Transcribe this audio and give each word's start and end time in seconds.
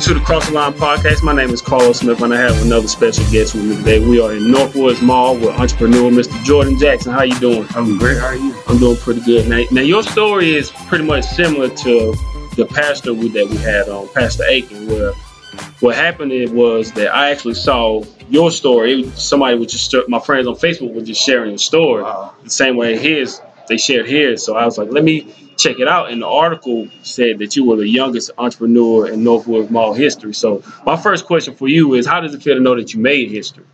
welcome 0.00 0.14
to 0.14 0.18
the 0.18 0.24
Cross 0.24 0.46
the 0.48 0.54
Line 0.54 0.72
podcast. 0.72 1.22
My 1.22 1.34
name 1.34 1.50
is 1.50 1.60
Carlos 1.60 1.98
Smith, 1.98 2.22
and 2.22 2.32
I 2.32 2.38
have 2.38 2.62
another 2.62 2.88
special 2.88 3.22
guest 3.30 3.54
with 3.54 3.64
me 3.64 3.76
today. 3.76 4.00
We 4.00 4.18
are 4.18 4.32
in 4.32 4.44
Northwoods 4.44 5.02
Mall 5.02 5.34
with 5.34 5.50
entrepreneur 5.50 6.10
Mr. 6.10 6.42
Jordan 6.42 6.78
Jackson. 6.78 7.12
How 7.12 7.22
you 7.22 7.38
doing? 7.38 7.66
I'm 7.74 7.98
great. 7.98 8.16
How 8.16 8.28
are 8.28 8.34
you? 8.34 8.54
I'm 8.66 8.78
doing 8.78 8.96
pretty 8.96 9.20
good. 9.20 9.46
Now, 9.46 9.62
now 9.70 9.82
your 9.82 10.02
story 10.02 10.54
is 10.54 10.70
pretty 10.70 11.04
much 11.04 11.24
similar 11.24 11.68
to 11.68 12.14
the 12.56 12.66
pastor 12.70 13.12
we, 13.12 13.28
that 13.28 13.46
we 13.48 13.58
had 13.58 13.90
on, 13.90 14.08
Pastor 14.14 14.44
Aiken, 14.44 14.86
where 14.86 15.12
what 15.80 15.96
happened 15.96 16.32
it 16.32 16.50
was 16.50 16.92
that 16.92 17.14
I 17.14 17.30
actually 17.30 17.54
saw 17.54 18.02
your 18.30 18.50
story. 18.50 19.10
Somebody 19.10 19.58
was 19.58 19.70
just 19.70 19.94
my 20.08 20.20
friends 20.20 20.46
on 20.46 20.54
Facebook 20.54 20.94
were 20.94 21.02
just 21.02 21.22
sharing 21.22 21.50
your 21.50 21.58
story 21.58 22.04
Wow. 22.04 22.32
the 22.42 22.48
same 22.48 22.76
way 22.76 22.96
his 22.96 23.42
they 23.70 23.78
shared 23.78 24.06
his. 24.08 24.44
So 24.44 24.56
I 24.56 24.66
was 24.66 24.76
like, 24.76 24.90
let 24.90 25.04
me 25.04 25.32
check 25.56 25.78
it 25.78 25.88
out. 25.88 26.10
And 26.10 26.20
the 26.20 26.26
article 26.26 26.88
said 27.02 27.38
that 27.38 27.56
you 27.56 27.64
were 27.64 27.76
the 27.76 27.88
youngest 27.88 28.32
entrepreneur 28.36 29.08
in 29.08 29.24
Northwood 29.24 29.70
Mall 29.70 29.94
history. 29.94 30.34
So 30.34 30.62
my 30.84 30.96
first 30.96 31.24
question 31.24 31.54
for 31.54 31.68
you 31.68 31.94
is, 31.94 32.06
how 32.06 32.20
does 32.20 32.34
it 32.34 32.42
feel 32.42 32.56
to 32.56 32.60
know 32.60 32.74
that 32.76 32.92
you 32.92 33.00
made 33.00 33.30
history? 33.30 33.64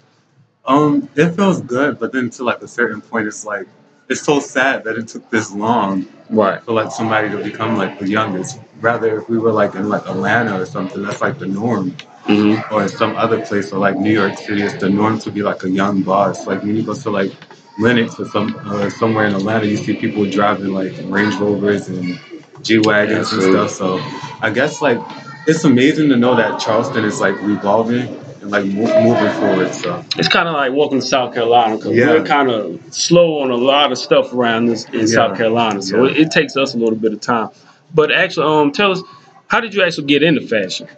Um, 0.66 1.09
it 1.16 1.30
feels 1.30 1.62
good, 1.62 1.98
but 1.98 2.12
then 2.12 2.30
to 2.30 2.45
like 2.45 2.60
a 2.62 2.69
certain 2.69 3.00
point, 3.00 3.27
it's 3.27 3.45
like 3.45 3.66
it's 4.09 4.20
so 4.22 4.38
sad 4.38 4.84
that 4.84 4.96
it 4.96 5.09
took 5.09 5.28
this 5.30 5.52
long 5.52 6.06
Right. 6.28 6.62
for 6.62 6.72
like 6.72 6.91
somebody 6.91 7.30
to 7.30 7.38
become 7.42 7.77
like 7.77 7.98
the 8.00 8.08
youngest. 8.08 8.60
Rather, 8.80 9.20
if 9.20 9.28
we 9.28 9.38
were 9.38 9.52
like 9.52 9.74
in 9.77 9.88
like 9.88 10.06
Atlanta 10.06 10.60
or 10.60 10.66
something, 10.66 11.02
that's 11.02 11.20
like 11.20 11.38
the 11.38 11.47
norm. 11.47 11.97
hmm 12.27 12.56
Or 12.72 12.83
in 12.83 12.88
some 12.88 13.16
other 13.16 13.44
place, 13.47 13.72
or 13.72 13.78
like 13.78 13.97
New 13.97 14.12
York 14.12 14.36
City, 14.36 14.62
it's 14.62 14.74
the 14.80 14.91
norm 14.91 15.19
to 15.20 15.30
be 15.30 15.42
like 15.42 15.62
a 15.64 15.70
young 15.70 16.02
boss. 16.02 16.47
Like 16.47 16.62
when 16.62 16.77
you 16.77 16.83
go 16.83 16.94
to 16.94 17.10
like 17.10 17.33
Lenox 17.78 18.18
or 18.18 18.26
some 18.28 18.56
uh, 18.64 18.88
somewhere 18.90 19.26
in 19.26 19.34
Atlanta, 19.34 19.66
you 19.66 19.76
see 19.76 19.94
people 19.96 20.28
driving 20.28 20.68
like 20.72 20.92
Range 21.04 21.34
Rovers 21.36 21.88
and 21.88 22.18
G 22.62 22.78
wagons 22.78 23.33
and 23.33 23.42
stuff. 23.42 23.70
So 23.70 23.98
I 24.41 24.50
guess 24.50 24.80
like 24.80 24.98
it's 25.46 25.64
amazing 25.64 26.08
to 26.08 26.16
know 26.16 26.34
that 26.36 26.58
Charleston 26.58 27.05
is 27.05 27.20
like 27.20 27.41
revolving 27.42 28.08
and 28.41 28.50
like 28.50 28.64
mo- 28.64 29.02
moving 29.02 29.33
forward. 29.41 29.74
So. 29.74 30.02
It's 30.16 30.28
kind 30.28 30.48
of 30.48 30.55
like 30.55 30.72
welcome 30.72 31.00
to 31.00 31.06
South 31.06 31.34
Carolina 31.34 31.77
because 31.77 31.94
Yeah. 31.94 32.06
we're 32.14 32.24
kind 32.24 32.50
of 32.50 32.80
slow 32.94 33.41
on 33.42 33.50
a 33.50 33.56
lot 33.56 33.92
of 33.92 33.98
stuff 33.98 34.33
around 34.33 34.66
this 34.66 34.84
in 34.86 35.00
Yeah. 35.00 35.06
South 35.06 35.36
Carolina. 35.36 35.83
So 35.83 36.05
Yeah. 36.05 36.12
it, 36.12 36.16
it 36.18 36.30
takes 36.30 36.56
us 36.56 36.74
a 36.74 36.78
little 36.78 36.96
bit 36.98 37.12
of 37.12 37.20
time. 37.20 37.50
But 37.94 38.11
actually, 38.11 38.46
um, 38.46 38.72
tell 38.72 38.90
us, 38.90 39.02
how 39.48 39.61
did 39.61 39.74
you 39.74 39.83
actually 39.83 40.06
get 40.06 40.22
into 40.22 40.40
fashion? 40.46 40.88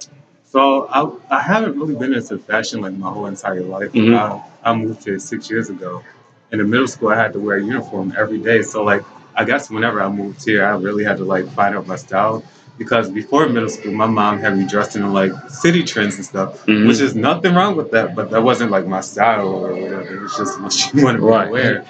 So 0.51 0.87
I, 0.89 1.37
I 1.37 1.41
haven't 1.41 1.77
really 1.79 1.95
been 1.95 2.15
into 2.15 2.39
fashion 2.39 2.81
like 2.81 2.95
my 2.95 3.11
whole 3.11 3.27
entire 3.27 3.61
life. 3.63 3.93
Mhm. 3.93 4.17
I, 4.17 4.71
I 4.71 4.75
moved 4.75 5.05
here 5.05 5.19
six 5.19 5.51
years 5.51 5.69
ago. 5.69 6.03
In 6.51 6.59
the 6.59 6.65
middle 6.65 6.89
school, 6.89 7.09
I 7.11 7.17
had 7.17 7.33
to 7.35 7.41
wear 7.41 7.59
a 7.59 7.65
uniform 7.65 8.15
every 8.17 8.39
day. 8.39 8.63
So 8.63 8.83
like, 8.85 9.03
I 9.35 9.45
guess 9.45 9.71
whenever 9.71 10.01
I 10.03 10.09
moved 10.09 10.45
here, 10.45 10.65
I 10.65 10.71
really 10.71 11.05
had 11.05 11.19
to 11.19 11.25
like 11.25 11.47
find 11.51 11.77
out 11.77 11.87
my 11.87 11.97
style. 11.97 12.43
Because 12.79 13.11
before 13.11 13.49
middle 13.49 13.69
school, 13.69 13.93
my 13.93 14.07
mom 14.07 14.39
had 14.39 14.57
me 14.57 14.65
dressed 14.65 14.95
in 14.97 15.13
like 15.13 15.33
city 15.51 15.83
trends 15.83 16.15
and 16.17 16.25
stuff, 16.25 16.65
Mhm. 16.67 16.87
which 16.87 17.01
is 17.01 17.15
nothing 17.17 17.55
wrong 17.55 17.75
with 17.77 17.91
that. 17.91 18.15
But 18.15 18.31
that 18.31 18.43
wasn't 18.43 18.71
like 18.71 18.87
my 18.87 19.01
style 19.01 19.49
or 19.49 19.73
whatever. 19.75 20.15
It 20.17 20.21
was 20.23 20.37
just 20.37 20.61
what 20.61 20.73
she 20.73 20.89
wanted 21.05 21.21
me 21.21 21.27
to 21.33 21.51
wear. 21.51 21.85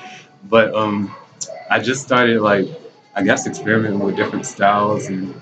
But 0.48 0.74
um, 0.74 1.14
I 1.70 1.78
just 1.78 2.02
started 2.02 2.40
like, 2.40 2.66
I 3.14 3.22
guess 3.22 3.46
experimenting 3.46 4.00
with 4.00 4.16
different 4.16 4.46
styles 4.46 5.06
and 5.08 5.34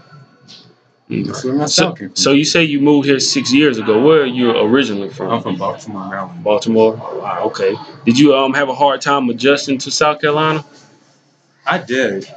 So, 1.66 1.94
so 2.14 2.32
you 2.32 2.44
say 2.44 2.64
you 2.64 2.80
moved 2.80 3.06
here 3.06 3.20
six 3.20 3.52
years 3.52 3.78
ago. 3.78 4.02
Where 4.04 4.22
are 4.22 4.26
you 4.26 4.50
originally 4.50 5.08
from? 5.08 5.30
I'm 5.30 5.42
from 5.42 5.56
Baltimore, 5.56 6.08
Maryland. 6.08 6.42
Baltimore. 6.42 6.94
Wow, 6.96 7.44
okay. 7.46 7.76
Did 8.04 8.18
you 8.18 8.34
um 8.34 8.52
have 8.54 8.68
a 8.68 8.74
hard 8.74 9.00
time 9.02 9.28
adjusting 9.30 9.78
to 9.78 9.90
South 9.90 10.20
Carolina? 10.20 10.64
I 11.64 11.78
did. 11.78 12.28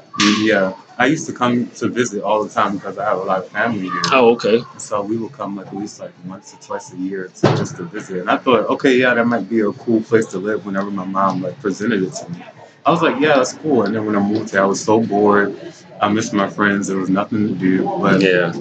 Yeah. 0.42 0.73
I 1.00 1.06
used 1.06 1.25
to 1.28 1.34
come 1.34 1.67
to 1.78 1.88
visit 1.88 2.22
all 2.23 2.44
the 2.44 2.50
time 2.50 2.75
because 2.75 2.97
I 2.97 3.06
have 3.06 3.20
a 3.20 3.23
lot 3.23 3.40
of 3.40 3.47
family 3.50 3.84
here. 3.84 4.02
Oh, 4.12 4.34
okay. 4.34 4.62
So 4.78 5.02
we 5.02 5.17
would 5.17 5.31
come 5.31 5.56
like 5.56 5.67
at 5.67 5.75
least 5.75 6.00
like 6.00 6.12
once 6.25 6.53
or 6.53 6.58
twice 6.58 6.91
a 6.91 6.97
year 6.97 7.29
to 7.29 7.41
just 7.56 7.78
to 7.78 7.84
visit. 7.84 8.18
And 8.18 8.29
I 8.29 8.38
thought, 8.38 8.68
okay, 8.68 8.97
yeah, 8.97 9.13
that 9.13 9.25
might 9.25 9.50
be 9.50 9.62
a 9.62 9.72
cool 9.72 10.02
place 10.02 10.25
to 10.28 10.40
live 10.40 10.66
whenever 10.66 10.91
my 10.91 11.06
mom 11.06 11.41
like 11.41 11.58
presented 11.62 12.03
it 12.03 12.13
to 12.16 12.29
me. 12.31 12.44
I 12.85 12.91
was 12.91 13.01
like, 13.01 13.19
yeah, 13.19 13.35
that's 13.35 13.53
cool. 13.53 13.84
And 13.84 13.95
then 13.95 14.06
when 14.06 14.16
I 14.16 14.19
moved 14.19 14.51
here, 14.51 14.62
I 14.62 14.66
was 14.66 14.84
so 14.84 15.00
bored. 15.01 15.59
I 16.01 16.07
missed 16.09 16.34
my 16.34 16.50
friends. 16.50 16.88
There 16.88 16.97
was 16.97 17.09
nothing 17.09 17.47
to 17.47 17.53
do. 17.53 17.84
But 17.84 18.22
Yeah, 18.22 18.53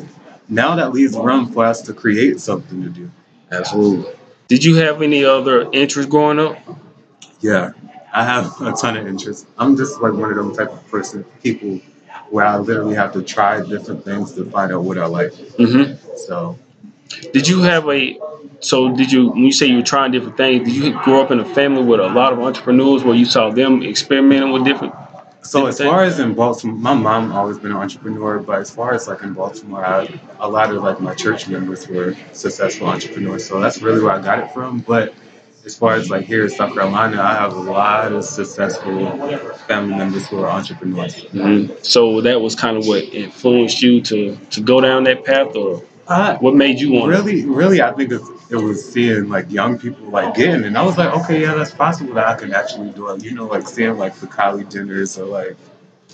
now 0.49 0.75
that 0.77 0.93
leaves 0.93 1.17
room 1.17 1.47
for 1.53 1.65
us 1.65 1.81
to 1.83 1.95
create 1.95 2.41
something 2.41 2.83
to 2.83 2.89
do. 2.89 3.11
absolutely. 3.53 4.13
Did 4.49 4.65
you 4.65 4.77
have 4.77 5.03
any 5.03 5.25
other 5.25 5.71
interests 5.73 6.11
growing 6.11 6.39
up? 6.41 6.59
Yeah, 7.41 7.73
I 8.13 8.25
have 8.25 8.47
a 8.61 8.73
ton 8.73 8.97
of 8.97 9.07
interests. 9.07 9.47
I'm 9.59 9.77
just 9.77 10.01
like 10.01 10.13
one 10.13 10.31
of 10.31 10.37
them 10.37 10.55
type 10.55 10.73
of 10.73 10.87
person, 10.89 11.25
people 11.43 11.81
where 12.31 12.45
I 12.47 12.59
literally 12.59 12.95
have 12.95 13.13
to 13.13 13.23
try 13.23 13.65
different 13.65 14.05
things 14.05 14.33
to 14.35 14.45
find 14.51 14.73
out 14.73 14.83
what 14.83 14.99
I 14.99 15.07
like. 15.07 15.33
hmm 15.57 15.95
So 16.17 16.59
Did 17.33 17.49
you 17.49 17.63
have 17.63 17.89
a 17.89 18.19
so 18.61 18.95
did 18.95 19.13
you 19.13 19.31
when 19.31 19.45
you 19.45 19.53
say 19.53 19.67
you 19.67 19.77
were 19.77 19.83
trying 19.83 20.11
different 20.13 20.37
things, 20.37 20.67
did 20.67 20.75
you 20.75 20.93
grow 21.03 21.23
up 21.23 21.31
in 21.31 21.39
a 21.41 21.45
family 21.55 21.83
with 21.83 22.01
a 22.01 22.09
lot 22.09 22.33
of 22.33 22.41
entrepreneurs 22.41 23.05
where 23.05 23.15
you 23.15 23.25
saw 23.25 23.51
them 23.51 23.83
experimenting 23.83 24.51
with 24.53 24.65
different 24.65 24.95
So 25.43 25.67
as 25.67 25.79
far 25.79 26.03
as 26.05 26.19
in 26.19 26.35
Baltimore, 26.35 26.77
my 26.77 26.95
mom 26.95 27.33
always 27.33 27.59
been 27.59 27.71
an 27.71 27.79
entrepreneur, 27.79 28.39
but 28.41 28.59
as 28.61 28.71
far 28.71 28.93
as 28.95 29.09
like 29.09 29.23
in 29.23 29.33
Baltimore, 29.33 29.85
I, 29.85 30.09
a 30.41 30.49
lot 30.49 30.71
of 30.75 30.83
like 30.83 31.01
my 31.01 31.15
church 31.15 31.49
members 31.49 31.89
were 31.89 32.15
successful 32.33 32.89
entrepreneurs. 32.89 33.47
So 33.47 33.61
that's 33.61 33.81
really 33.81 34.03
where 34.03 34.13
I 34.13 34.21
got 34.21 34.41
it 34.41 34.53
from. 34.53 34.81
But 34.81 35.15
as 35.65 35.77
far 35.77 35.95
as 35.95 36.11
like 36.11 36.27
here 36.27 36.45
in 36.45 36.51
South 36.51 36.75
Carolina, 36.75 37.23
I 37.23 37.35
have 37.35 37.55
a 37.55 37.61
lot 37.61 38.13
of 38.13 38.25
successful 38.25 39.11
family 39.69 39.95
members 39.97 40.27
who 40.29 40.39
are 40.41 40.51
entrepreneurs. 40.51 41.15
Mhm. 41.33 41.85
So 41.85 42.21
that 42.23 42.41
was 42.41 42.55
kind 42.55 42.77
of 42.77 42.87
what 42.87 43.05
influenced 43.05 43.81
you 43.83 44.01
to 44.03 44.37
to 44.51 44.61
go 44.61 44.81
down 44.81 45.05
that 45.05 45.25
path, 45.25 45.55
or 45.57 45.83
I, 46.09 46.37
what 46.37 46.55
made 46.55 46.81
you 46.81 46.93
want? 46.93 47.11
really, 47.11 47.45
really, 47.45 47.83
I 47.83 47.93
think 47.93 48.11
it, 48.13 48.57
was 48.57 48.93
seeing 48.93 49.29
like 49.29 49.51
young 49.51 49.79
people 49.79 50.09
like 50.09 50.35
getting, 50.35 50.63
it. 50.63 50.69
and 50.69 50.79
I 50.79 50.83
was 50.83 50.97
like, 50.97 51.15
okay, 51.25 51.43
yeah, 51.43 51.55
that's 51.55 51.73
possible 51.73 52.15
that 52.15 52.27
I 52.27 52.35
can 52.35 52.55
actually 52.55 52.91
do 52.91 53.11
it. 53.11 53.23
You 53.23 53.35
know, 53.35 53.47
like 53.47 53.69
seeing 53.69 53.99
like 53.99 54.15
the 54.17 54.27
Kylie 54.27 54.65
Jenners 54.65 55.19
or 55.19 55.27
like 55.27 55.57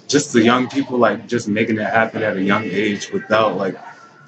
just 0.08 0.32
the 0.32 0.42
young 0.42 0.68
people 0.68 0.98
like 0.98 1.28
just 1.28 1.48
making 1.48 1.78
it 1.78 1.84
happen 1.86 2.22
at 2.22 2.36
a 2.36 2.42
young 2.42 2.64
age 2.64 3.10
without 3.12 3.56
like 3.56 3.76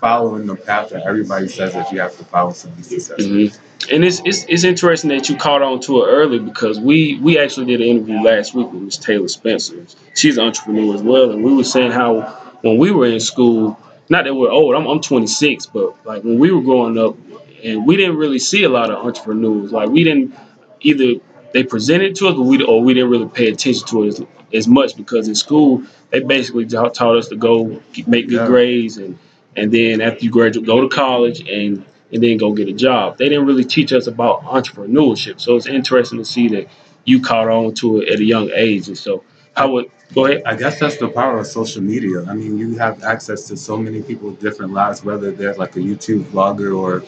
following 0.01 0.47
the 0.47 0.55
path 0.55 0.91
that 0.91 1.03
everybody 1.03 1.49
says 1.49 1.73
that 1.73 1.91
you 1.91 2.01
have 2.01 2.17
to 2.17 2.25
follow 2.25 2.53
to 2.53 2.69
be 2.69 2.83
successful. 2.83 3.27
hmm 3.27 3.47
And 3.93 4.05
it's, 4.05 4.21
it's 4.25 4.45
it's 4.49 4.65
interesting 4.65 5.11
that 5.11 5.29
you 5.29 5.37
caught 5.37 5.63
on 5.63 5.81
to 5.81 6.03
it 6.03 6.07
early 6.07 6.39
because 6.39 6.79
we 6.79 7.19
we 7.19 7.39
actually 7.39 7.67
did 7.67 7.81
an 7.81 7.89
interview 7.89 8.23
last 8.23 8.55
week 8.55 8.71
with 8.73 8.83
Miss 8.83 8.97
Taylor 8.97 9.29
Spencer. 9.29 9.85
She's 10.15 10.39
an 10.39 10.47
entrepreneur 10.47 10.95
as 10.95 11.03
well, 11.03 11.31
and 11.33 11.43
we 11.43 11.53
were 11.55 11.65
saying 11.65 11.91
how 11.91 12.21
when 12.63 12.79
we 12.79 12.91
were 12.91 13.07
in 13.07 13.21
school, 13.21 13.79
not 14.09 14.25
that 14.25 14.35
we're 14.35 14.51
old, 14.51 14.75
I'm 14.75 14.87
I'm 14.87 15.01
26, 15.01 15.67
but 15.67 16.07
like 16.07 16.23
when 16.25 16.39
we 16.39 16.51
were 16.51 16.63
growing 16.63 16.99
up, 16.99 17.17
and 17.65 17.87
we 17.87 17.97
didn't 17.97 18.17
really 18.17 18.39
see 18.39 18.65
a 18.65 18.69
lot 18.69 18.91
of 18.91 19.05
entrepreneurs. 19.05 19.73
Like 19.73 19.89
we 19.89 20.05
didn't 20.05 20.35
either 20.81 21.21
they 21.53 21.65
presented 21.65 22.15
to 22.17 22.29
us, 22.29 22.35
but 22.35 22.43
we 22.43 22.63
or 22.65 22.83
we 22.83 22.95
didn't 22.95 23.11
really 23.11 23.29
pay 23.29 23.49
attention 23.49 23.87
to 23.89 24.05
it 24.05 24.09
as, 24.09 24.23
as 24.53 24.69
much 24.69 24.97
because 24.97 25.29
in 25.29 25.35
school 25.35 25.83
they 26.11 26.21
basically 26.21 26.67
ta- 26.67 26.89
taught 26.91 27.17
us 27.17 27.29
to 27.29 27.37
go 27.37 27.81
make 28.07 28.29
good 28.29 28.41
Yeah. 28.43 28.47
grades 28.47 28.99
and 28.99 29.19
and 29.57 29.73
then 29.73 30.01
after 30.03 30.25
you 30.25 30.31
graduate, 30.31 30.67
go 30.67 30.81
to 30.81 30.89
college 30.89 31.41
and 31.49 31.85
and 32.13 32.23
then 32.23 32.37
go 32.37 32.53
get 32.53 32.69
a 32.69 32.73
job. 32.73 33.19
They 33.19 33.29
didn't 33.29 33.47
really 33.47 33.65
teach 33.65 33.93
us 33.93 34.07
about 34.07 34.43
entrepreneurship. 34.45 35.41
So 35.41 35.57
it's 35.57 35.67
interesting 35.67 36.19
to 36.19 36.25
see 36.25 36.49
that 36.49 36.69
you 37.05 37.21
caught 37.21 37.49
on 37.49 37.75
to 37.75 38.01
it 38.01 38.09
at 38.11 38.21
a 38.21 38.25
young 38.25 38.51
age. 38.55 38.87
And 38.89 38.97
so, 38.99 39.25
how 39.57 39.71
would 39.73 39.91
go 40.15 40.27
ahead? 40.27 40.43
I 40.45 40.55
guess 40.55 40.79
that's 40.79 40.99
the 40.99 41.09
power 41.09 41.39
of 41.39 41.47
social 41.47 41.83
media. 41.83 42.25
I 42.25 42.35
mean, 42.35 42.59
you 42.59 42.77
have 42.79 43.03
access 43.03 43.49
to 43.49 43.57
so 43.57 43.77
many 43.77 44.03
people 44.03 44.31
with 44.31 44.41
different 44.41 44.73
lives, 44.73 45.03
whether 45.05 45.31
they're 45.33 45.55
like 45.55 45.77
a 45.77 45.81
YouTube 45.81 46.25
vlogger 46.25 46.77
or 46.79 47.03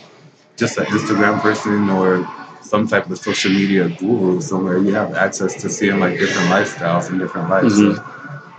just 0.57 0.79
an 0.79 0.87
Instagram 0.87 1.41
person 1.41 1.89
or 1.91 2.27
some 2.63 2.89
type 2.89 3.09
of 3.11 3.19
social 3.19 3.51
media 3.53 3.89
guru 3.89 4.41
somewhere. 4.41 4.79
You 4.79 4.95
have 4.95 5.15
access 5.15 5.55
to 5.63 5.71
seeing 5.71 6.01
like 6.01 6.19
different 6.19 6.49
lifestyles 6.51 7.09
and 7.11 7.19
different 7.19 7.49
lives. 7.51 7.79
Mhm. 7.81 8.05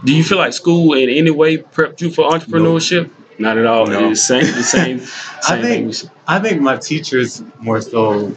Do 0.06 0.15
you 0.15 0.24
feel 0.24 0.38
like 0.38 0.53
school 0.53 0.94
in 0.94 1.09
any 1.09 1.31
way 1.31 1.57
prepped 1.57 2.00
you 2.01 2.09
for 2.09 2.30
entrepreneurship? 2.30 3.09
Not 3.38 3.57
at 3.57 3.65
all. 3.65 3.85
No. 3.88 4.09
It's 4.12 4.27
the 4.27 4.42
same. 4.42 4.56
The 4.56 4.63
same. 4.77 4.97
I 5.47 5.62
think- 5.62 5.94
thing. 5.95 6.09
I 6.27 6.39
think 6.39 6.62
my 6.62 6.77
teachers 6.77 7.42
more 7.59 7.81
so 7.81 8.35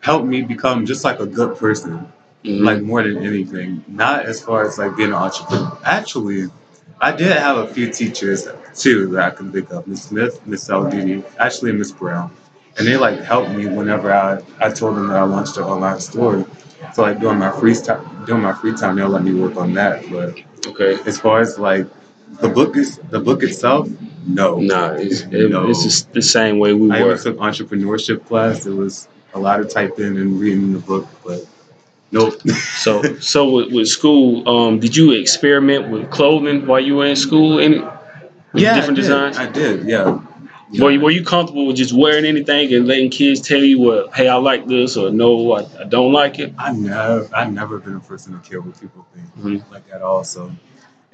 helped 0.00 0.26
me 0.26 0.42
become 0.42 0.86
just 0.86 1.04
like 1.04 1.20
a 1.20 1.26
good 1.26 1.56
person. 1.56 2.06
Mhm. 2.46 2.64
like 2.64 2.82
more 2.82 3.02
than 3.02 3.18
anything. 3.18 3.84
Not 3.88 4.24
as 4.26 4.40
far 4.40 4.66
as 4.66 4.78
like 4.78 4.96
being 4.96 5.10
an 5.10 5.14
entrepreneur. 5.14 5.76
Actually, 5.84 6.46
I 7.00 7.12
did 7.12 7.32
have 7.36 7.58
a 7.58 7.66
few 7.66 7.90
teachers 7.90 8.48
too 8.74 9.08
that 9.08 9.24
I 9.24 9.30
can 9.30 9.52
think 9.52 9.70
of. 9.70 9.86
Miss 9.86 10.04
Smith, 10.04 10.40
Miss 10.46 10.66
Saldini, 10.68 11.24
actually 11.38 11.72
Miss 11.72 11.92
Brown. 11.92 12.30
And 12.78 12.86
they 12.86 12.96
like 12.96 13.20
helped 13.20 13.50
me 13.50 13.66
whenever 13.66 14.12
I, 14.12 14.40
I 14.60 14.70
told 14.70 14.96
them 14.96 15.08
that 15.08 15.16
I 15.16 15.22
launched 15.24 15.56
an 15.56 15.64
online 15.64 15.98
store. 16.00 16.46
So 16.94 17.02
like 17.02 17.20
during 17.20 17.38
my 17.38 17.50
free 17.58 17.74
time 17.74 18.24
during 18.26 18.42
my 18.42 18.52
free 18.52 18.74
time 18.74 18.96
they'll 18.96 19.08
let 19.08 19.24
me 19.24 19.34
work 19.34 19.56
on 19.56 19.74
that. 19.74 20.04
But 20.10 20.38
okay. 20.68 20.98
as 21.06 21.18
far 21.18 21.40
as 21.40 21.58
like 21.58 21.86
the 22.40 22.48
book 22.48 22.76
is 22.76 22.98
the 23.10 23.18
book 23.20 23.42
itself, 23.42 23.88
no. 24.26 24.58
Nah, 24.58 24.92
it's, 24.94 25.20
it, 25.22 25.50
No. 25.50 25.68
it's 25.70 25.82
just 25.82 26.12
the 26.12 26.20
same 26.22 26.58
way 26.58 26.74
we 26.74 26.90
I 26.90 27.02
were. 27.02 27.12
even 27.12 27.22
took 27.22 27.36
entrepreneurship 27.38 28.26
class. 28.26 28.66
It 28.66 28.72
was 28.74 29.08
a 29.34 29.38
lot 29.38 29.60
of 29.60 29.70
typing 29.70 30.16
and 30.18 30.38
reading 30.40 30.72
the 30.72 30.78
book, 30.80 31.06
but 31.24 31.46
nope. 32.12 32.40
So, 32.78 33.02
so 33.18 33.50
with, 33.50 33.72
with 33.72 33.88
school, 33.88 34.48
um, 34.48 34.78
did 34.80 34.96
you 34.96 35.12
experiment 35.12 35.90
with 35.90 36.10
clothing 36.10 36.66
while 36.66 36.80
you 36.80 36.96
were 36.96 37.06
in 37.06 37.16
school? 37.16 37.58
Any 37.60 37.78
with 37.80 38.62
different 38.62 38.98
I 38.98 39.02
designs? 39.02 39.38
I 39.38 39.46
did, 39.50 39.86
yeah. 39.86 40.20
Yeah. 40.72 40.82
Were 40.84 40.90
you, 40.90 41.00
were 41.00 41.10
you 41.12 41.24
comfortable 41.24 41.66
with 41.68 41.76
just 41.76 41.92
wearing 41.92 42.24
anything 42.24 42.74
and 42.74 42.88
letting 42.88 43.08
kids 43.08 43.40
tell 43.40 43.60
you, 43.62 43.80
well, 43.80 44.10
hey, 44.10 44.28
I 44.28 44.34
like 44.34 44.66
this, 44.66 44.96
or 44.96 45.10
no, 45.10 45.52
I, 45.52 45.60
I 45.80 45.84
don't 45.84 46.12
like 46.12 46.40
it? 46.40 46.54
I 46.58 46.72
never, 46.72 47.28
I 47.34 47.48
never 47.48 47.78
been 47.78 47.94
a 47.94 48.00
person 48.00 48.32
to 48.40 48.48
care 48.48 48.60
what 48.60 48.78
people 48.80 49.06
think, 49.14 49.26
Mhm. 49.62 49.70
like 49.70 49.84
at 49.92 50.02
all. 50.02 50.24
So, 50.24 50.50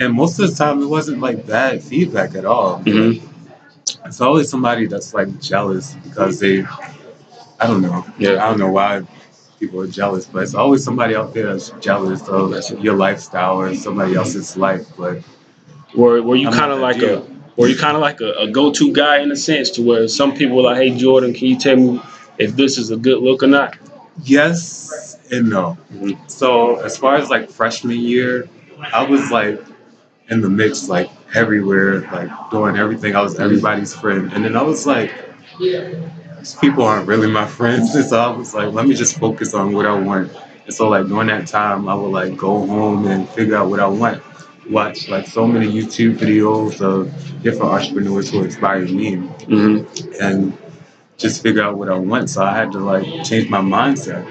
and 0.00 0.14
most 0.14 0.38
of 0.40 0.48
the 0.48 0.56
time, 0.56 0.82
it 0.82 0.86
wasn't 0.86 1.20
like 1.20 1.46
bad 1.46 1.82
feedback 1.82 2.34
at 2.34 2.46
all. 2.46 2.80
Mhm. 2.80 3.20
It's 4.06 4.22
always 4.22 4.48
somebody 4.48 4.86
that's 4.86 5.12
like 5.12 5.38
jealous 5.38 5.94
because 6.02 6.40
they, 6.40 6.62
I 7.60 7.66
don't 7.66 7.82
know, 7.82 8.06
Yeah. 8.18 8.42
I 8.42 8.48
don't 8.48 8.58
know 8.58 8.72
why 8.72 9.02
people 9.62 9.80
are 9.80 9.86
jealous, 9.86 10.26
but 10.26 10.42
it's 10.42 10.54
always 10.54 10.82
somebody 10.82 11.14
out 11.14 11.32
there 11.32 11.46
that's 11.46 11.70
jealous 11.80 12.28
of 12.28 12.80
your 12.80 12.96
lifestyle 12.96 13.60
or 13.60 13.72
somebody 13.76 14.16
else's 14.16 14.56
life. 14.56 14.84
But 14.98 15.22
Were, 15.94 16.20
were 16.20 16.34
you 16.34 16.50
kind 16.50 16.72
of 16.72 16.80
like 16.80 16.98
that 16.98 17.18
a 17.18 17.32
were 17.56 17.68
you 17.68 17.76
kind 17.76 17.94
of 17.96 18.00
like 18.00 18.20
a, 18.20 18.32
a 18.40 18.50
go-to 18.50 18.92
guy 18.92 19.20
in 19.20 19.30
a 19.30 19.36
sense 19.36 19.70
to 19.72 19.82
where 19.82 20.08
some 20.08 20.34
people 20.34 20.56
were 20.56 20.64
like, 20.64 20.78
hey, 20.78 20.96
Jordan, 20.96 21.32
can 21.32 21.46
you 21.46 21.58
tell 21.58 21.76
me 21.76 22.02
if 22.38 22.56
this 22.56 22.76
is 22.76 22.90
a 22.90 22.96
good 22.96 23.22
look 23.22 23.42
or 23.42 23.46
not? 23.46 23.76
yes 24.24 25.18
and 25.30 25.48
no. 25.48 25.78
Mhm. 25.94 26.30
So 26.30 26.76
as 26.80 26.98
far 26.98 27.14
as 27.16 27.30
like 27.30 27.48
freshman 27.48 27.98
year, 27.98 28.48
I 28.92 29.04
was 29.04 29.30
like 29.30 29.62
in 30.28 30.40
the 30.40 30.50
mix, 30.50 30.88
like 30.88 31.08
everywhere, 31.34 32.00
like 32.10 32.30
doing 32.50 32.76
everything. 32.76 33.14
I 33.14 33.22
was 33.22 33.38
everybody's 33.38 33.94
friend, 33.94 34.32
and 34.32 34.44
then 34.44 34.56
I 34.56 34.62
was 34.62 34.86
like, 34.86 35.12
these 36.42 36.56
people 36.56 36.84
aren't 36.84 37.06
really 37.06 37.30
my 37.30 37.46
friends. 37.46 37.94
And 37.94 38.04
so 38.10 38.18
I 38.18 38.36
was 38.36 38.52
like, 38.54 38.72
let 38.72 38.86
me 38.86 38.94
just 38.94 39.18
focus 39.18 39.54
on 39.54 39.72
what 39.72 39.86
I 39.86 39.94
want. 39.94 40.32
And 40.66 40.74
so 40.74 40.88
like 40.88 41.06
during 41.06 41.28
that 41.28 41.46
time, 41.46 41.88
I 41.88 41.94
would 41.94 42.08
like 42.10 42.36
go 42.36 42.66
home 42.66 43.06
and 43.06 43.28
figure 43.28 43.56
out 43.56 43.68
what 43.70 43.80
I 43.80 43.86
want. 43.86 44.22
Watch 44.70 45.08
like 45.08 45.26
so 45.26 45.46
many 45.46 45.66
YouTube 45.70 46.16
videos 46.18 46.80
of 46.80 47.12
different 47.42 47.72
entrepreneurs 47.72 48.30
who 48.30 48.42
inspired 48.44 48.90
me, 48.90 49.16
Mm-hmm. 49.16 50.22
and 50.22 50.56
just 51.18 51.42
figure 51.42 51.62
out 51.62 51.76
what 51.76 51.88
I 51.88 51.98
want. 51.98 52.30
So 52.30 52.42
I 52.44 52.54
had 52.56 52.72
to 52.72 52.78
like 52.78 53.04
change 53.24 53.48
my 53.48 53.60
mindset 53.60 54.24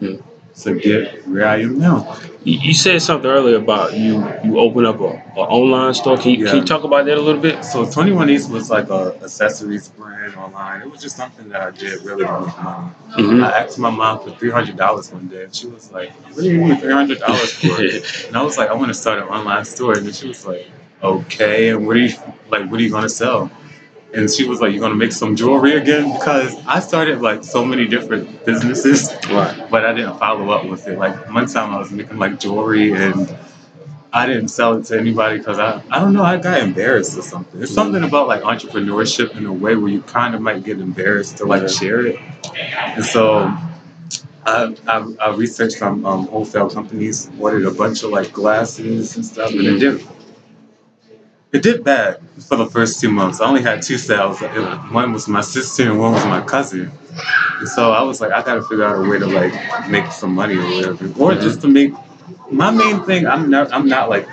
Mm. 0.00 0.22
To 0.64 0.74
get 0.78 1.26
where 1.28 1.46
I 1.46 1.58
am 1.62 1.78
now. 1.78 2.16
You, 2.44 2.58
you 2.58 2.74
said 2.74 3.02
something 3.02 3.30
earlier 3.30 3.56
about 3.56 3.94
you 3.96 4.26
you 4.44 4.58
open 4.58 4.86
up 4.86 4.98
a, 5.00 5.04
a 5.36 5.40
online 5.40 5.92
store. 5.94 6.16
Can 6.16 6.30
you, 6.32 6.46
can 6.46 6.56
you 6.58 6.64
talk 6.64 6.84
about 6.84 7.04
that 7.06 7.18
a 7.18 7.20
little 7.20 7.40
bit? 7.40 7.64
So 7.64 7.90
21 7.90 8.30
East 8.30 8.50
was 8.50 8.70
like 8.70 8.88
a 8.88 9.18
accessories 9.22 9.88
brand 9.88 10.34
online. 10.36 10.82
It 10.82 10.90
was 10.90 11.02
just 11.02 11.16
something 11.16 11.48
that 11.50 11.60
I 11.60 11.70
did 11.70 12.02
really 12.02 12.24
to 12.24 12.40
make 12.40 12.58
money. 12.62 12.92
Mhm. 13.18 13.44
I 13.44 13.50
asked 13.64 13.78
my 13.78 13.90
mom 13.90 14.20
for 14.20 14.30
$300 14.30 15.12
one 15.12 15.28
day, 15.28 15.44
and 15.44 15.54
she 15.54 15.66
was 15.66 15.90
like, 15.92 16.12
"What 16.34 16.42
do 16.42 16.50
you 16.50 16.58
need 16.64 16.78
$300 16.80 17.50
for?" 17.52 18.26
and 18.28 18.36
I 18.36 18.42
was 18.42 18.56
like, 18.56 18.70
"I 18.70 18.74
want 18.74 18.88
to 18.88 18.94
start 18.94 19.18
an 19.18 19.24
online 19.28 19.64
store." 19.64 19.96
And 19.96 20.06
then 20.06 20.12
she 20.12 20.28
was 20.28 20.46
like, 20.46 20.70
"Okay, 21.02 21.70
and 21.70 21.86
what 21.86 21.96
are 21.96 22.00
you 22.00 22.14
like? 22.50 22.70
What 22.70 22.80
are 22.80 22.82
you 22.82 22.90
gonna 22.90 23.08
sell?" 23.08 23.50
And 24.12 24.28
she 24.30 24.48
was 24.48 24.60
like, 24.60 24.72
"You're 24.72 24.80
gonna 24.80 24.94
make 24.96 25.12
some 25.12 25.36
jewelry 25.36 25.74
again?" 25.74 26.12
Because 26.12 26.56
I 26.66 26.80
started 26.80 27.20
like 27.22 27.44
so 27.44 27.64
many 27.64 27.86
different 27.86 28.44
businesses, 28.44 29.12
Right. 29.30 29.56
but 29.70 29.84
I 29.84 29.92
didn't 29.92 30.18
follow 30.18 30.50
up 30.50 30.64
with 30.66 30.88
it. 30.88 30.98
Like 30.98 31.14
one 31.32 31.46
time 31.46 31.72
I 31.74 31.78
was 31.78 31.90
making 31.92 32.18
like 32.18 32.40
jewelry 32.40 32.92
and 32.92 33.32
I 34.12 34.26
didn't 34.26 34.48
sell 34.48 34.74
it 34.76 34.84
to 34.86 34.98
anybody 34.98 35.38
because 35.38 35.60
I, 35.60 35.80
I 35.90 36.00
don't 36.00 36.12
know, 36.12 36.24
I 36.24 36.36
got 36.38 36.60
embarrassed 36.60 37.16
or 37.16 37.22
something. 37.22 37.62
It's 37.62 37.72
something 37.72 38.02
about 38.02 38.26
like 38.26 38.42
entrepreneurship 38.42 39.36
in 39.36 39.46
a 39.46 39.52
way 39.52 39.76
where 39.76 39.90
you 39.90 40.02
kind 40.02 40.34
of 40.34 40.40
might 40.40 40.64
get 40.64 40.80
embarrassed 40.80 41.36
to 41.38 41.44
like 41.44 41.62
Yeah. 41.62 41.68
share 41.68 42.06
it. 42.06 42.18
And 42.96 43.04
so 43.04 43.52
I, 44.46 44.74
I, 44.88 45.14
I 45.22 45.34
researched 45.36 45.78
some 45.78 46.04
um, 46.04 46.26
wholesale 46.26 46.68
companies, 46.68 47.30
ordered 47.38 47.66
a 47.66 47.70
bunch 47.70 48.02
of 48.02 48.10
like 48.10 48.32
glasses 48.32 49.14
and 49.14 49.24
stuff, 49.24 49.50
and 49.52 49.60
it 49.60 49.78
did 49.78 50.04
it 51.52 51.62
did 51.62 51.82
bad 51.82 52.20
for 52.48 52.56
the 52.56 52.66
first 52.66 53.00
two 53.00 53.10
months. 53.10 53.40
I 53.40 53.48
only 53.48 53.62
had 53.62 53.82
two 53.82 53.98
sales. 53.98 54.40
It, 54.40 54.48
one 54.92 55.12
was 55.12 55.26
my 55.28 55.40
sister 55.40 55.90
and 55.90 55.98
one 55.98 56.12
was 56.12 56.24
my 56.26 56.42
cousin. 56.42 56.90
And 57.58 57.68
so 57.68 57.92
I 57.92 58.02
was 58.02 58.20
like, 58.20 58.32
I 58.32 58.42
gotta 58.42 58.62
figure 58.62 58.84
out 58.84 59.04
a 59.04 59.08
way 59.08 59.18
to 59.18 59.26
like 59.26 59.88
make 59.88 60.06
some 60.12 60.34
money 60.34 60.56
or 60.56 60.64
whatever, 60.64 61.12
or 61.20 61.34
just 61.34 61.60
to 61.62 61.68
make. 61.68 61.92
My 62.50 62.70
main 62.70 63.04
thing, 63.04 63.26
I'm 63.26 63.50
not, 63.50 63.72
I'm 63.72 63.88
not 63.88 64.08
like 64.08 64.26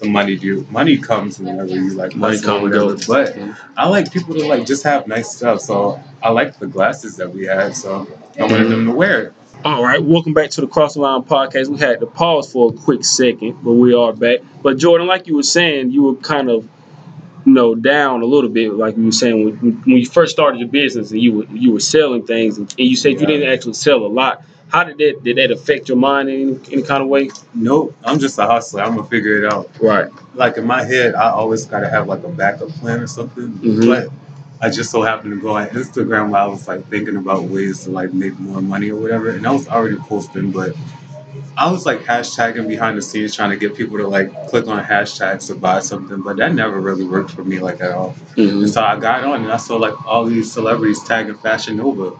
the 0.00 0.08
money 0.08 0.36
dude. 0.36 0.70
Money 0.70 0.98
comes 0.98 1.38
whenever 1.38 1.68
you 1.68 1.94
like 1.94 2.14
Money 2.14 2.40
comes 2.40 2.46
or 2.46 2.54
and 2.54 2.62
whatever. 2.64 2.96
go. 2.96 3.06
But. 3.06 3.58
I 3.76 3.88
like 3.88 4.12
people 4.12 4.34
to 4.34 4.46
like 4.46 4.66
just 4.66 4.82
have 4.84 5.06
nice 5.06 5.34
stuff. 5.36 5.60
So 5.60 6.00
I 6.22 6.30
like 6.30 6.58
the 6.58 6.66
glasses 6.66 7.16
that 7.16 7.32
we 7.32 7.44
had. 7.46 7.76
So 7.76 8.06
I 8.38 8.42
wanted 8.42 8.68
them 8.68 8.86
to 8.86 8.92
wear 8.92 9.22
it. 9.22 9.34
All 9.62 9.82
right, 9.82 10.02
welcome 10.02 10.34
back 10.34 10.50
to 10.50 10.60
the 10.60 10.66
Cross 10.66 10.94
the 10.94 11.00
Line 11.00 11.22
podcast. 11.22 11.68
We 11.68 11.78
had 11.78 12.00
to 12.00 12.06
pause 12.06 12.50
for 12.52 12.70
a 12.70 12.76
quick 12.76 13.04
second, 13.04 13.62
but 13.62 13.72
we 13.72 13.94
are 13.94 14.12
back. 14.12 14.40
But 14.62 14.76
Jordan, 14.76 15.06
like 15.06 15.26
you 15.26 15.36
were 15.36 15.42
saying, 15.42 15.90
you 15.90 16.02
were 16.02 16.14
kind 16.16 16.50
of, 16.50 16.68
you 17.46 17.52
know, 17.52 17.74
down 17.74 18.20
a 18.22 18.26
little 18.26 18.50
bit, 18.50 18.72
like 18.74 18.96
you 18.96 19.06
were 19.06 19.12
saying 19.12 19.44
when, 19.44 19.72
when 19.82 19.96
you 19.96 20.06
first 20.06 20.32
started 20.32 20.58
your 20.60 20.68
business 20.68 21.12
and 21.12 21.22
you 21.22 21.32
were 21.32 21.44
you 21.46 21.72
were 21.72 21.80
selling 21.80 22.26
things, 22.26 22.58
and, 22.58 22.74
you 22.78 22.96
said 22.96 23.20
you 23.20 23.26
didn't 23.26 23.48
actually 23.48 23.74
sell 23.74 24.04
a 24.04 24.08
lot. 24.08 24.44
How 24.68 24.84
did 24.84 24.98
that 24.98 25.24
did 25.24 25.36
that 25.38 25.50
affect 25.50 25.88
your 25.88 25.96
mind 25.98 26.28
in 26.28 26.62
any, 26.70 26.82
kind 26.82 27.02
of 27.02 27.08
way? 27.08 27.30
Nope, 27.54 27.94
I'm 28.04 28.18
just 28.18 28.38
a 28.38 28.44
hustler. 28.44 28.82
I'm 28.82 28.96
gonna 28.96 29.08
figure 29.08 29.44
it 29.44 29.52
out. 29.52 29.70
Right. 29.80 30.10
like 30.34 30.56
in 30.58 30.66
my 30.66 30.84
head, 30.84 31.14
I 31.14 31.30
always 31.30 31.64
gotta 31.64 31.88
have 31.88 32.06
like 32.08 32.22
a 32.24 32.28
backup 32.28 32.68
plan 32.70 33.00
or 33.00 33.06
something. 33.06 33.48
Mhm. 33.58 33.86
But 33.86 34.12
I 34.60 34.70
just 34.70 34.90
so 34.90 35.02
happened 35.02 35.34
to 35.34 35.40
go 35.40 35.56
on 35.56 35.68
Instagram 35.68 36.30
while 36.30 36.46
I 36.46 36.48
was 36.48 36.66
like 36.68 36.86
thinking 36.88 37.16
about 37.16 37.44
ways 37.44 37.84
to 37.84 37.90
like 37.90 38.12
make 38.14 38.38
more 38.38 38.62
money 38.62 38.90
or 38.90 39.00
whatever, 39.00 39.30
and 39.30 39.46
I 39.46 39.52
was 39.52 39.68
already 39.68 39.96
posting, 39.96 40.50
but 40.52 40.74
I 41.56 41.70
was 41.70 41.86
like 41.86 42.00
hashtagging 42.00 42.66
behind 42.68 42.96
the 42.98 43.02
scenes 43.02 43.34
trying 43.34 43.50
to 43.50 43.56
get 43.56 43.76
people 43.76 43.98
to 43.98 44.06
like 44.08 44.48
click 44.48 44.66
on 44.66 44.82
hashtags 44.82 45.46
to 45.48 45.54
buy 45.54 45.80
something, 45.80 46.22
but 46.22 46.36
that 46.38 46.54
never 46.54 46.80
really 46.80 47.04
worked 47.04 47.30
for 47.32 47.44
me 47.44 47.58
like 47.60 47.80
at 47.80 47.92
all. 47.92 48.14
Mhm. 48.36 48.62
And 48.62 48.70
so 48.70 48.82
I 48.82 48.98
got 48.98 49.24
on 49.24 49.42
and 49.42 49.52
I 49.52 49.56
saw 49.56 49.76
like 49.76 49.94
all 50.06 50.24
these 50.24 50.50
celebrities 50.52 51.02
tagging 51.04 51.36
Fashion 51.36 51.76
Nova. 51.76 52.12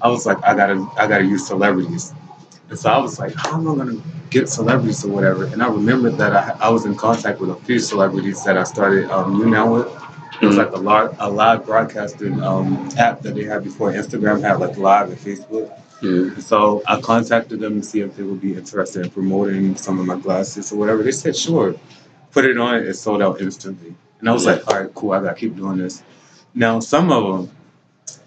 I 0.00 0.08
was 0.08 0.26
like, 0.26 0.38
I 0.44 0.54
gotta, 0.54 0.86
I 0.98 1.06
gotta 1.06 1.24
use 1.24 1.46
celebrities. 1.46 2.12
And 2.68 2.78
so 2.78 2.90
I 2.90 2.98
was 2.98 3.18
like, 3.18 3.34
how 3.34 3.54
am 3.54 3.70
I 3.70 3.76
gonna 3.76 4.00
get 4.30 4.48
celebrities 4.48 5.04
or 5.04 5.08
whatever? 5.08 5.44
And 5.44 5.62
I 5.62 5.68
remembered 5.68 6.18
that 6.18 6.32
I, 6.34 6.66
I 6.66 6.68
was 6.70 6.84
in 6.84 6.94
contact 6.94 7.40
with 7.40 7.50
a 7.50 7.56
few 7.56 7.78
celebrities 7.78 8.42
that 8.44 8.58
I 8.58 8.64
started 8.64 9.10
um, 9.10 9.38
you 9.38 9.46
now 9.46 9.72
with. 9.74 9.88
It 10.42 10.46
was 10.46 10.56
like 10.56 10.72
a 10.72 10.76
live, 10.76 11.16
a 11.20 11.30
live 11.30 11.64
broadcasting 11.64 12.42
um, 12.42 12.88
app 12.98 13.20
that 13.22 13.36
they 13.36 13.44
had 13.44 13.62
before 13.62 13.92
Instagram 13.92 14.42
had 14.42 14.58
like 14.58 14.76
live 14.76 15.08
and 15.08 15.16
Facebook. 15.18 15.70
Mhm. 16.00 16.42
So 16.42 16.82
I 16.88 17.00
contacted 17.00 17.60
them 17.60 17.80
to 17.80 17.86
see 17.86 18.00
if 18.00 18.16
they 18.16 18.24
would 18.24 18.40
be 18.40 18.54
interested 18.54 19.04
in 19.04 19.10
promoting 19.12 19.76
some 19.76 20.00
of 20.00 20.06
my 20.06 20.16
glasses 20.16 20.72
or 20.72 20.76
whatever. 20.76 21.04
They 21.04 21.12
said, 21.12 21.36
sure. 21.36 21.76
Put 22.32 22.44
it 22.44 22.58
on, 22.58 22.74
it 22.74 22.94
sold 22.94 23.22
out 23.22 23.40
instantly. 23.40 23.94
And 24.18 24.28
I 24.28 24.32
was 24.32 24.44
like, 24.44 24.66
all 24.66 24.80
right, 24.80 24.92
cool, 24.96 25.12
I 25.12 25.22
gotta 25.22 25.36
keep 25.36 25.54
doing 25.54 25.78
this. 25.78 26.02
Now, 26.54 26.80
some 26.80 27.12
of 27.12 27.22
them 27.46 27.50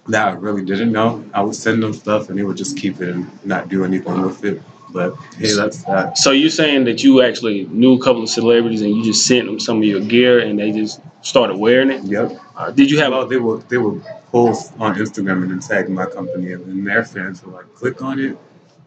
that 0.07 0.27
I 0.29 0.31
really 0.31 0.63
didn't 0.63 0.93
know, 0.93 1.25
I 1.34 1.41
would 1.41 1.55
send 1.55 1.84
them 1.84 1.93
stuff 1.93 2.29
and 2.29 2.39
they 2.39 2.43
would 2.43 2.55
just 2.55 2.77
keep 2.77 3.01
it 3.01 3.10
and 3.10 3.45
not 3.45 3.67
do 3.67 3.84
anything 3.84 4.22
with 4.22 4.45
it. 4.45 4.62
But 4.95 5.13
hey, 5.37 5.51
that's 5.53 5.83
that. 5.83 6.17
So 6.17 6.31
you're 6.31 6.49
saying 6.49 6.85
that 6.85 7.03
you 7.03 7.21
actually 7.21 7.65
knew 7.65 7.93
a 7.95 8.01
couple 8.01 8.23
of 8.23 8.29
celebrities 8.29 8.81
and 8.81 8.95
you 8.95 9.03
just 9.03 9.27
sent 9.27 9.45
them 9.45 9.59
some 9.59 9.77
of 9.79 9.83
your 9.83 9.99
gear 9.99 10.39
and 10.39 10.57
they 10.57 10.71
just 10.71 11.01
started 11.21 11.57
wearing 11.57 11.91
it? 11.91 12.01
Yep. 12.05 12.31
Uh, 12.55 12.71
did 12.71 12.89
you 12.89 12.97
have 13.01 13.11
Well, 13.11 13.27
they 13.27 13.35
were 13.37 13.57
they 13.67 13.77
would 13.77 14.01
post 14.31 14.71
on 14.79 14.95
Instagram 14.95 15.41
and 15.43 15.51
then 15.51 15.59
tag 15.59 15.89
my 15.89 16.05
company 16.05 16.53
and 16.53 16.65
then 16.65 16.83
their 16.85 17.03
fans 17.03 17.43
were 17.43 17.51
like 17.51 17.67
click 17.75 18.01
on 18.01 18.19
it. 18.19 18.37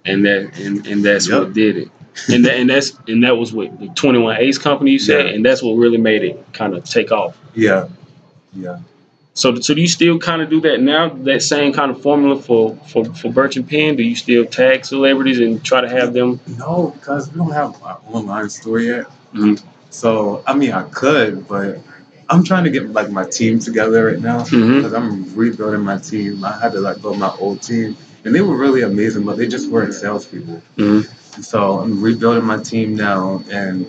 and 0.06 0.24
that 0.24 0.58
and, 0.58 0.86
and 0.86 1.04
that's 1.04 1.28
Yep. 1.28 1.38
what 1.42 1.52
did 1.52 1.76
it. 1.76 1.88
And 2.32 2.42
that 2.46 2.54
and 2.56 2.70
that's 2.70 2.98
and 3.06 3.22
that 3.24 3.36
was 3.36 3.52
what 3.52 3.78
the 3.78 3.88
Twenty 3.88 4.18
One 4.18 4.34
Ace 4.38 4.56
company 4.56 4.92
you 4.92 4.98
said, 4.98 5.26
Yeah. 5.26 5.32
and 5.34 5.44
that's 5.44 5.62
what 5.62 5.74
really 5.74 5.98
made 5.98 6.22
it 6.24 6.42
kind 6.54 6.72
of 6.74 6.84
take 6.84 7.12
off. 7.12 7.36
Yeah. 7.54 7.86
Yeah. 8.54 8.78
So, 9.38 9.54
so 9.60 9.72
do 9.72 9.80
you 9.80 9.86
still 9.86 10.18
kind 10.18 10.42
of 10.42 10.50
do 10.50 10.60
that 10.62 10.80
now? 10.80 11.10
That 11.10 11.42
same 11.44 11.72
kind 11.72 11.92
of 11.92 12.02
formula 12.02 12.42
for 12.42 12.74
for 12.88 13.04
for 13.14 13.30
Birch 13.30 13.56
and 13.56 13.68
Penn? 13.68 13.94
Do 13.94 14.02
you 14.02 14.16
still 14.16 14.44
tag 14.44 14.84
celebrities 14.84 15.38
and 15.38 15.64
try 15.64 15.80
to 15.80 15.88
have 15.88 16.12
them? 16.12 16.40
No, 16.58 16.92
because 16.96 17.30
we 17.30 17.38
don't 17.38 17.52
have 17.52 17.80
our 17.84 18.00
online 18.10 18.50
store 18.50 18.80
yet. 18.80 19.06
Mhm. 19.32 19.62
So 19.90 20.42
I 20.44 20.54
mean, 20.54 20.72
I 20.72 20.82
could, 20.90 21.46
but 21.46 21.78
I'm 22.28 22.42
trying 22.42 22.64
to 22.64 22.70
get 22.70 22.90
like 22.92 23.10
my 23.12 23.24
team 23.26 23.60
together 23.60 24.06
right 24.06 24.18
now 24.20 24.42
because 24.42 24.92
I'm 24.92 25.32
rebuilding 25.36 25.82
my 25.82 25.98
team. 25.98 26.44
I 26.44 26.58
had 26.58 26.72
to 26.72 26.80
like 26.80 27.00
build 27.00 27.18
my 27.20 27.32
old 27.38 27.62
team, 27.62 27.96
and 28.24 28.34
they 28.34 28.40
were 28.40 28.56
really 28.56 28.82
amazing, 28.82 29.24
but 29.24 29.36
they 29.36 29.46
just 29.46 29.70
weren't 29.70 29.94
salespeople. 29.94 30.60
Mhm. 30.76 31.06
So 31.44 31.78
I'm 31.78 32.02
rebuilding 32.02 32.44
my 32.44 32.58
team 32.58 32.96
now, 32.96 33.40
and 33.48 33.86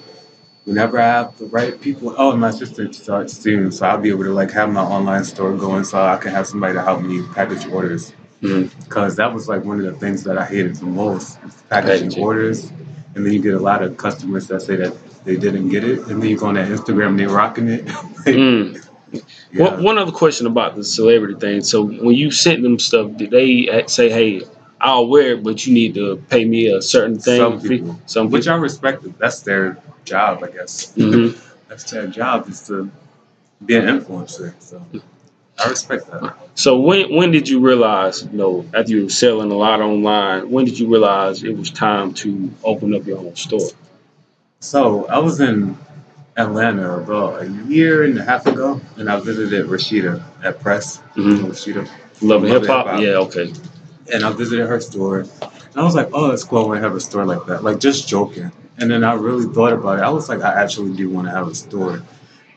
whenever 0.69 0.99
I 0.99 1.05
have 1.07 1.38
the 1.39 1.45
right 1.47 1.79
people, 1.81 2.13
oh, 2.17 2.31
and 2.31 2.39
my 2.39 2.51
sister 2.51 2.93
starts 2.93 3.33
soon, 3.33 3.71
so 3.71 3.88
I'll 3.88 3.97
be 3.97 4.09
able 4.09 4.23
to 4.25 4.31
like 4.33 4.51
have 4.51 4.69
my 4.71 4.81
online 4.83 5.23
store 5.23 5.57
going, 5.57 5.83
so 5.83 5.99
I 6.01 6.15
can 6.17 6.31
have 6.31 6.45
somebody 6.47 6.73
to 6.75 6.81
help 6.83 7.01
me 7.01 7.23
package 7.33 7.65
orders. 7.67 8.13
Because 8.41 9.15
that 9.17 9.33
was 9.33 9.49
like 9.49 9.65
one 9.65 9.79
of 9.79 9.85
the 9.85 9.99
things 9.99 10.23
that 10.23 10.38
I 10.38 10.45
hated 10.45 10.75
the 10.75 10.85
most, 10.85 11.39
packaging 11.69 12.09
Packaging. 12.09 12.23
orders, 12.23 12.71
and 13.15 13.25
then 13.25 13.33
you 13.33 13.41
get 13.41 13.55
a 13.55 13.59
lot 13.59 13.81
of 13.81 13.97
customers 13.97 14.47
that 14.47 14.61
say 14.61 14.75
that 14.77 14.95
they 15.25 15.35
didn't 15.35 15.69
get 15.69 15.83
it, 15.83 15.99
and 16.07 16.21
then 16.21 16.29
you 16.29 16.38
go 16.38 16.45
on 16.45 16.53
that 16.53 16.69
Instagram, 16.69 17.09
and 17.09 17.19
they 17.19 17.25
rocking 17.27 17.67
it. 17.67 17.85
Mm. 18.25 18.85
Yeah. 19.51 19.63
One, 19.63 19.83
one 19.83 19.97
other 19.97 20.11
question 20.11 20.45
about 20.45 20.75
the 20.75 20.83
celebrity 20.83 21.33
thing. 21.33 21.61
So 21.63 21.81
when 21.83 22.13
you 22.13 22.29
sent 22.29 22.61
them 22.61 22.77
stuff, 22.77 23.17
did 23.17 23.31
they 23.31 23.83
say, 23.88 24.07
"Hey, 24.11 24.43
I'll 24.81 25.07
wear 25.07 25.33
it, 25.33 25.43
but 25.43 25.65
you 25.65 25.74
need 25.74 25.93
to 25.95 26.17
pay 26.29 26.45
me 26.45 26.67
a 26.67 26.81
certain 26.81 27.19
thing"? 27.19 27.38
Some 27.39 27.62
people. 27.62 28.00
Some 28.05 28.29
Which 28.29 28.43
people. 28.43 28.57
I 28.57 28.62
respect. 28.62 29.03
it. 29.05 29.17
That's 29.19 29.41
their 29.41 29.77
job, 30.05 30.43
I 30.43 30.50
guess. 30.50 30.93
Mhm. 30.95 31.38
That's 31.67 31.89
their 31.91 32.07
job 32.07 32.50
is 32.50 32.62
to 32.67 32.89
be 33.65 33.75
an 33.75 33.86
influencer. 33.86 34.53
So 34.59 34.81
I 35.63 35.69
respect 35.69 36.09
that. 36.12 36.33
So 36.55 36.79
when 36.79 37.13
when 37.15 37.31
did 37.31 37.48
you 37.48 37.59
realize, 37.59 38.24
you 38.24 38.38
know, 38.38 38.65
after 38.74 38.91
you 38.91 39.03
were 39.03 39.09
selling 39.09 39.51
a 39.51 39.55
lot 39.55 39.81
online, 39.81 40.50
when 40.50 40.65
did 40.65 40.79
you 40.79 40.88
realize 40.88 41.43
it 41.43 41.55
was 41.57 41.69
time 41.69 42.13
to 42.15 42.51
open 42.63 42.95
up 42.95 43.05
your 43.05 43.19
own 43.19 43.36
store? 43.36 43.69
So 44.62 45.05
I 45.07 45.19
was 45.19 45.39
in 45.41 45.77
Atlanta 46.38 46.98
about 46.98 47.43
a 47.43 47.50
year 47.67 48.03
and 48.03 48.17
a 48.17 48.24
half 48.24 48.45
ago, 48.45 48.79
and 48.98 49.09
I 49.09 49.19
visited 49.19 49.67
Rasheeda 49.67 50.21
at 50.43 50.59
Press. 50.62 51.01
Mhm. 51.15 51.45
Rasheeda, 51.45 51.88
Love 52.21 52.43
Love 52.43 52.62
hip-hop. 52.63 53.00
Yeah, 53.01 53.17
okay. 53.27 53.53
And 54.13 54.23
I 54.23 54.31
visited 54.31 54.67
her 54.67 54.79
store. 54.81 55.19
And 55.21 55.75
I 55.77 55.83
was 55.83 55.95
like, 55.95 56.09
oh, 56.13 56.31
it's 56.31 56.43
cool. 56.43 56.59
I 56.59 56.67
want 56.67 56.77
to 56.81 56.87
have 56.87 56.95
a 56.95 56.99
store 56.99 57.25
like 57.25 57.45
that. 57.47 57.63
Like, 57.63 57.79
just 57.79 58.07
joking. 58.07 58.51
And 58.77 58.89
then 58.89 59.03
I 59.03 59.13
really 59.13 59.51
thought 59.53 59.73
about 59.73 59.99
it. 59.99 60.03
I 60.03 60.09
was 60.09 60.29
like, 60.29 60.41
I 60.41 60.61
actually 60.61 60.95
do 60.95 61.09
want 61.09 61.27
to 61.27 61.31
have 61.31 61.47
a 61.47 61.55
store. 61.55 62.01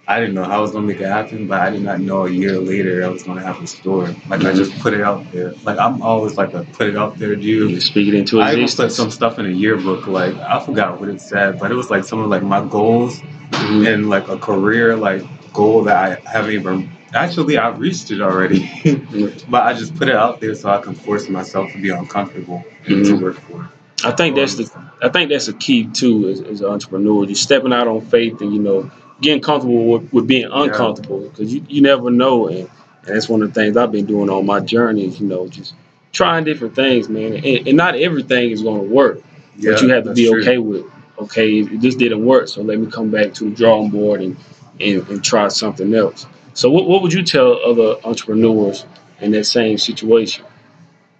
I 0.09 0.19
didn't 0.19 0.35
know 0.35 0.45
how 0.45 0.59
I 0.59 0.61
was 0.61 0.73
going 0.73 0.87
to 0.87 0.93
make 0.93 1.01
it 1.01 1.07
happen, 1.07 1.47
but 1.47 1.61
I 1.61 1.71
did 1.71 1.83
not 1.83 2.01
know 2.01 2.27
a 2.27 2.31
year 2.31 2.59
later 2.59 3.05
I 3.05 3.09
was 3.09 3.23
going 3.23 3.39
to 3.39 3.45
have 3.45 3.63
a 3.63 3.67
store. 3.67 4.09
Like, 4.29 4.45
I 4.45 4.53
just 4.53 4.77
put 4.81 4.95
it 4.95 5.01
out 5.01 5.31
there. 5.33 5.53
Like, 5.65 5.79
I'm 5.79 6.03
always 6.03 6.37
like 6.37 6.55
a 6.55 6.65
put 6.65 6.89
it 6.89 6.97
out 6.97 7.19
there 7.19 7.37
dude. 7.37 7.71
You 7.71 7.81
speak 7.81 8.09
it 8.09 8.15
into 8.15 8.41
it. 8.41 8.43
I 8.43 8.53
even 8.55 8.69
put 8.69 8.93
some 8.93 9.11
stuff 9.11 9.39
in 9.39 9.47
a 9.47 9.51
yearbook. 9.51 10.07
Like, 10.07 10.35
I 10.37 10.65
forgot 10.65 10.99
what 11.01 11.09
it 11.09 11.21
said, 11.21 11.59
but 11.59 11.71
it 11.71 11.75
was 11.75 11.91
like 11.91 12.05
some 12.05 12.19
of 12.21 12.29
like 12.29 12.43
my 12.43 12.65
goals 12.67 13.23
Mhm. 13.53 13.87
and 13.95 14.09
like 14.11 14.29
a 14.29 14.39
career 14.39 14.97
like 14.97 15.23
goal 15.53 15.85
that 15.85 15.97
I 15.97 16.29
haven't 16.29 16.53
even 16.53 16.91
actually 17.15 17.59
I 17.59 17.69
reached 17.69 18.11
it 18.11 18.21
already. 18.21 18.71
but 19.49 19.63
I 19.63 19.75
just 19.75 19.95
put 19.97 20.09
it 20.09 20.17
out 20.17 20.41
there 20.41 20.55
so 20.55 20.71
I 20.71 20.81
can 20.81 20.95
force 20.95 21.29
myself 21.29 21.73
to 21.73 21.81
be 21.81 21.91
uncomfortable 21.91 22.65
and 22.87 23.05
to 23.05 23.13
mm-hmm. 23.13 23.23
work 23.23 23.41
for 23.41 23.65
it. 23.65 23.71
I 24.05 24.11
think 24.13 24.35
that's 24.37 24.57
the 24.57 24.91
I 25.01 25.09
think 25.09 25.31
that's 25.31 25.49
a 25.49 25.53
key 25.53 25.87
too 25.87 26.29
as, 26.29 26.41
as 26.41 26.61
an 26.61 26.69
entrepreneur. 26.69 27.25
You're 27.25 27.35
stepping 27.35 27.73
out 27.73 27.87
on 27.87 28.01
faith 28.01 28.41
and 28.41 28.53
you 28.53 28.61
know 28.61 28.91
getting 29.21 29.43
comfortable 29.43 29.87
with, 29.87 30.13
with 30.13 30.27
being 30.27 30.49
uncomfortable 30.51 31.29
because 31.29 31.55
you, 31.55 31.65
you 31.69 31.83
never 31.83 32.11
know 32.11 32.49
and, 32.49 32.59
and 32.59 33.17
that's 33.17 33.29
one 33.29 33.43
of 33.43 33.53
the 33.53 33.61
things 33.61 33.77
I've 33.77 33.93
been 33.93 34.07
doing 34.07 34.29
on 34.29 34.45
my 34.45 34.61
journey. 34.61 35.07
You 35.07 35.27
know 35.27 35.47
just 35.49 35.75
trying 36.13 36.45
different 36.45 36.75
things, 36.75 37.09
man. 37.09 37.35
And, 37.35 37.69
and 37.69 37.77
not 37.77 37.95
everything 37.97 38.51
is 38.51 38.63
going 38.63 38.83
to 38.83 38.95
work, 38.95 39.23
but 39.57 39.81
you 39.81 39.89
have 39.89 40.05
to 40.05 40.15
be 40.15 40.29
true. 40.29 40.41
okay 40.41 40.59
with. 40.59 40.87
Okay, 41.19 41.63
this 41.63 41.95
didn't 41.95 42.25
work, 42.25 42.49
so 42.49 42.63
let 42.63 42.81
me 42.81 42.91
come 42.91 43.11
back 43.11 43.33
to 43.35 43.45
the 43.45 43.55
drawing 43.55 43.91
board 43.91 44.23
and 44.23 44.37
and, 44.81 45.07
and 45.09 45.25
try 45.25 45.49
something 45.49 45.95
else. 45.95 46.27
So 46.55 46.71
what 46.71 46.87
what 46.87 47.03
would 47.03 47.13
you 47.13 47.23
tell 47.23 47.59
other 47.65 47.97
entrepreneurs 48.05 48.87
in 49.21 49.31
that 49.33 49.45
same 49.45 49.79
situation? 49.79 50.45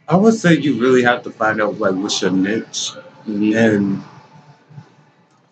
I 0.09 0.17
would 0.17 0.35
say 0.35 0.55
you 0.57 0.81
really 0.81 1.03
have 1.03 1.23
to 1.25 1.31
find 1.31 1.61
out 1.63 1.79
like 1.79 1.95
what's 1.95 2.21
your 2.23 2.31
niche 2.33 2.93
Mhm. 3.29 3.57
and 3.57 4.03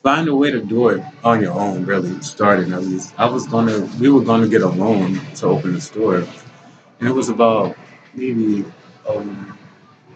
find 0.03 0.29
a 0.29 0.35
way 0.35 0.51
to 0.51 0.61
do 0.63 0.89
it 0.89 1.03
on 1.25 1.41
your 1.41 1.53
own. 1.53 1.85
Really, 1.85 2.21
starting 2.23 2.73
at 2.73 2.83
least. 2.83 3.15
I 3.19 3.27
was 3.27 3.47
gonna, 3.47 3.89
we 4.01 4.11
were 4.11 4.23
gonna 4.23 4.49
get 4.49 4.63
a 4.63 4.69
loan 4.69 5.21
to 5.37 5.47
open 5.47 5.75
the 5.75 5.81
store, 5.81 6.17
and 7.01 7.09
it 7.09 7.13
was 7.13 7.29
about 7.29 7.77
maybe 8.15 8.65
um, 9.09 9.57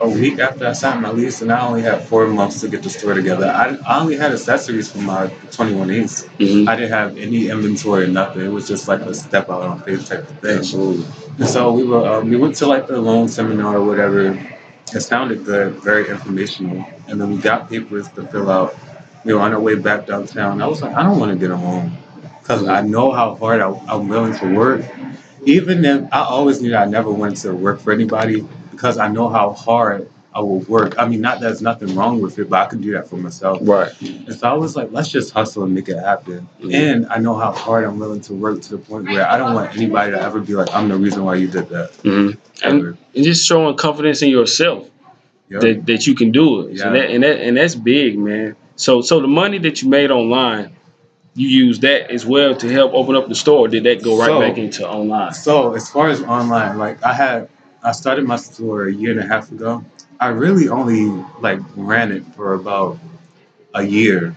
a 0.00 0.08
week 0.08 0.38
after 0.38 0.66
I 0.66 0.72
signed 0.72 1.02
my 1.02 1.10
lease, 1.10 1.40
and 1.42 1.52
I 1.52 1.66
only 1.66 1.82
had 1.82 2.02
four 2.02 2.26
months 2.26 2.60
to 2.60 2.68
get 2.68 2.82
the 2.82 2.90
store 2.90 3.14
together. 3.14 3.46
I, 3.46 3.76
I 3.86 4.00
only 4.00 4.16
had 4.16 4.32
accessories 4.32 4.90
for 4.90 4.98
my 4.98 5.28
21 5.52 5.90
Ace. 5.90 6.24
Mhm. 6.38 6.68
I 6.68 6.76
didn't 6.76 6.90
have 6.90 7.16
any 7.16 7.48
inventory, 7.48 8.04
or 8.04 8.08
nothing. 8.08 8.44
It 8.44 8.48
was 8.48 8.66
just 8.66 8.88
like 8.88 9.00
a 9.00 9.14
step 9.14 9.48
out 9.50 9.62
on 9.62 9.80
faith 9.82 10.08
type 10.08 10.20
of 10.28 10.38
thing. 10.40 10.58
Absolutely. 10.58 11.06
And 11.38 11.48
so 11.48 11.72
we 11.72 11.84
were 11.84 12.06
um, 12.06 12.28
we 12.28 12.36
went 12.36 12.56
to 12.56 12.66
like 12.66 12.86
the 12.86 13.00
loan 13.00 13.28
seminar 13.28 13.76
or 13.76 13.84
whatever. 13.84 14.38
It 14.92 15.00
sounded 15.00 15.44
good, 15.44 15.74
very 15.76 16.08
informational. 16.08 16.84
And 17.08 17.20
then 17.20 17.30
we 17.30 17.38
got 17.38 17.68
papers 17.68 18.08
to 18.12 18.26
fill 18.28 18.50
out. 18.50 18.76
We 19.24 19.32
were 19.34 19.40
on 19.40 19.52
our 19.52 19.60
way 19.60 19.74
back 19.76 20.06
downtown. 20.06 20.60
I 20.60 20.66
was 20.66 20.82
like, 20.82 20.94
I 20.94 21.02
don't 21.02 21.18
want 21.18 21.32
to 21.32 21.38
get 21.38 21.50
a 21.50 21.56
loan 21.56 21.96
because 22.40 22.66
I 22.66 22.82
know 22.82 23.10
how 23.10 23.34
hard 23.36 23.60
I, 23.60 23.70
I'm 23.88 24.08
willing 24.08 24.34
to 24.38 24.54
work. 24.54 24.84
Even 25.46 25.84
if 25.84 26.04
I 26.12 26.20
always 26.22 26.60
knew 26.60 26.74
I 26.74 26.84
never 26.86 27.10
wanted 27.10 27.36
to 27.38 27.54
work 27.54 27.80
for 27.80 27.92
anybody 27.92 28.46
because 28.70 28.98
I 28.98 29.08
know 29.08 29.28
how 29.28 29.52
hard 29.52 30.10
I 30.34 30.40
will 30.40 30.60
work. 30.60 30.98
I 30.98 31.06
mean, 31.06 31.20
not 31.20 31.40
that 31.40 31.46
there's 31.46 31.62
nothing 31.62 31.94
wrong 31.94 32.20
with 32.20 32.38
it, 32.40 32.50
but 32.50 32.66
I 32.66 32.66
can 32.68 32.80
do 32.80 32.92
that 32.92 33.08
for 33.08 33.16
myself. 33.16 33.58
Right. 33.62 33.92
And 34.02 34.34
so 34.34 34.48
I 34.48 34.54
was 34.54 34.74
like, 34.74 34.88
let's 34.90 35.08
just 35.08 35.32
hustle 35.32 35.62
and 35.62 35.72
make 35.74 35.88
it 35.88 35.98
happen. 35.98 36.48
Mhm. 36.60 36.74
And 36.74 37.06
I 37.06 37.18
know 37.18 37.34
how 37.36 37.52
hard 37.52 37.84
I'm 37.84 37.98
willing 38.00 38.20
to 38.22 38.34
work 38.34 38.60
to 38.62 38.70
the 38.70 38.78
point 38.78 39.06
where 39.08 39.28
I 39.30 39.38
don't 39.38 39.54
want 39.54 39.76
anybody 39.76 40.10
to 40.10 40.20
ever 40.20 40.40
be 40.40 40.54
like, 40.54 40.68
I'm 40.74 40.88
the 40.88 40.96
reason 40.96 41.24
why 41.24 41.36
you 41.36 41.46
did 41.46 41.68
that. 41.68 41.94
hmm 42.02 42.30
And, 42.64 42.98
and 43.14 43.24
just 43.24 43.46
showing 43.46 43.76
confidence 43.76 44.22
in 44.22 44.30
yourself 44.30 44.88
Yep. 45.50 45.60
that, 45.60 45.86
that 45.86 46.06
you 46.06 46.14
can 46.14 46.32
do 46.32 46.62
it. 46.62 46.78
Yeah. 46.78 46.88
that, 46.88 47.10
and 47.10 47.22
that 47.22 47.38
and 47.40 47.56
that's 47.56 47.74
big, 47.74 48.18
man. 48.18 48.56
So 48.76 49.02
so 49.02 49.20
the 49.20 49.28
money 49.28 49.58
that 49.58 49.82
you 49.82 49.88
made 49.90 50.10
online, 50.10 50.74
you 51.34 51.48
use 51.48 51.80
that 51.80 52.10
as 52.10 52.24
well 52.24 52.54
to 52.56 52.68
help 52.68 52.92
open 52.94 53.16
up 53.16 53.28
the 53.28 53.34
store. 53.34 53.66
Or 53.66 53.68
did 53.68 53.84
that 53.84 54.02
go 54.02 54.18
right 54.18 54.26
So- 54.26 54.40
back 54.40 54.58
into 54.58 54.88
online? 54.88 55.32
So 55.34 55.74
as 55.74 55.88
far 55.90 56.08
as 56.08 56.22
online, 56.22 56.78
like 56.78 57.02
I 57.04 57.12
had, 57.12 57.48
I 57.82 57.92
started 57.92 58.24
my 58.26 58.36
store 58.36 58.86
a 58.86 58.92
year 58.92 59.10
and 59.10 59.20
a 59.20 59.26
half 59.26 59.50
ago. 59.50 59.84
I 60.20 60.28
really 60.28 60.68
only 60.68 61.06
like 61.40 61.58
ran 61.76 62.12
it 62.12 62.22
for 62.36 62.54
about 62.54 62.98
a 63.74 63.82
year, 63.82 64.34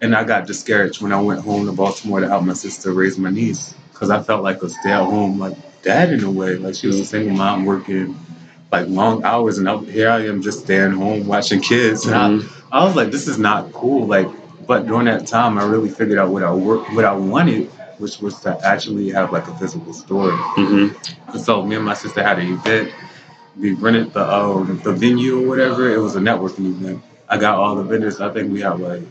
and 0.00 0.14
I 0.16 0.24
got 0.24 0.46
discouraged 0.46 1.02
when 1.02 1.12
I 1.12 1.20
went 1.20 1.40
home 1.40 1.66
to 1.66 1.72
Baltimore 1.72 2.20
to 2.20 2.28
help 2.28 2.44
my 2.44 2.54
sister 2.54 2.92
raise 2.92 3.18
my 3.18 3.30
niece 3.30 3.74
because 3.92 4.08
I 4.10 4.22
felt 4.22 4.42
like 4.42 4.62
a 4.62 4.68
stay-at-home 4.70 5.38
like 5.38 5.54
dad 5.82 6.10
in 6.12 6.24
a 6.24 6.30
way. 6.30 6.56
Like 6.56 6.74
she 6.74 6.86
was 6.86 6.98
a 6.98 7.04
single 7.04 7.36
mom 7.36 7.66
working 7.66 8.18
like 8.72 8.86
long 8.88 9.22
hours, 9.22 9.58
and 9.58 9.68
I, 9.68 9.76
here 9.78 10.08
I 10.10 10.26
am 10.26 10.40
just 10.40 10.60
staying 10.60 10.92
home 10.92 11.26
watching 11.26 11.60
kids. 11.60 12.06
And 12.06 12.14
I, 12.14 12.28
Mhm. 12.30 12.48
I 12.72 12.84
was 12.84 12.96
like, 12.96 13.10
this 13.10 13.28
is 13.28 13.38
not 13.38 13.70
cool. 13.72 14.06
Like, 14.06 14.28
but 14.68 14.86
during 14.86 15.06
that 15.06 15.26
time, 15.26 15.58
I 15.58 15.64
really 15.64 15.88
figured 15.88 16.18
out 16.18 16.28
what 16.28 16.44
I 16.44 16.52
work, 16.52 16.88
what 16.92 17.06
I 17.06 17.14
wanted, 17.14 17.68
which 17.98 18.20
was 18.20 18.38
to 18.42 18.56
actually 18.64 19.10
have 19.10 19.32
like 19.32 19.48
a 19.48 19.54
physical 19.56 19.92
store. 19.94 20.30
Mhm. 20.30 20.94
So 21.40 21.64
me 21.64 21.76
and 21.76 21.84
my 21.84 21.94
sister 21.94 22.22
had 22.22 22.38
an 22.38 22.52
event. 22.52 22.92
We 23.58 23.72
rented 23.72 24.12
the 24.12 24.30
um 24.32 24.80
the 24.84 24.92
venue 24.92 25.42
or 25.42 25.48
whatever. 25.48 25.90
It 25.90 25.98
was 25.98 26.14
a 26.16 26.20
networking 26.20 26.66
event. 26.66 27.02
I 27.30 27.38
got 27.38 27.58
all 27.58 27.74
the 27.76 27.82
vendors. 27.82 28.20
I 28.20 28.30
think 28.32 28.52
we 28.52 28.60
had 28.60 28.78
like 28.78 29.02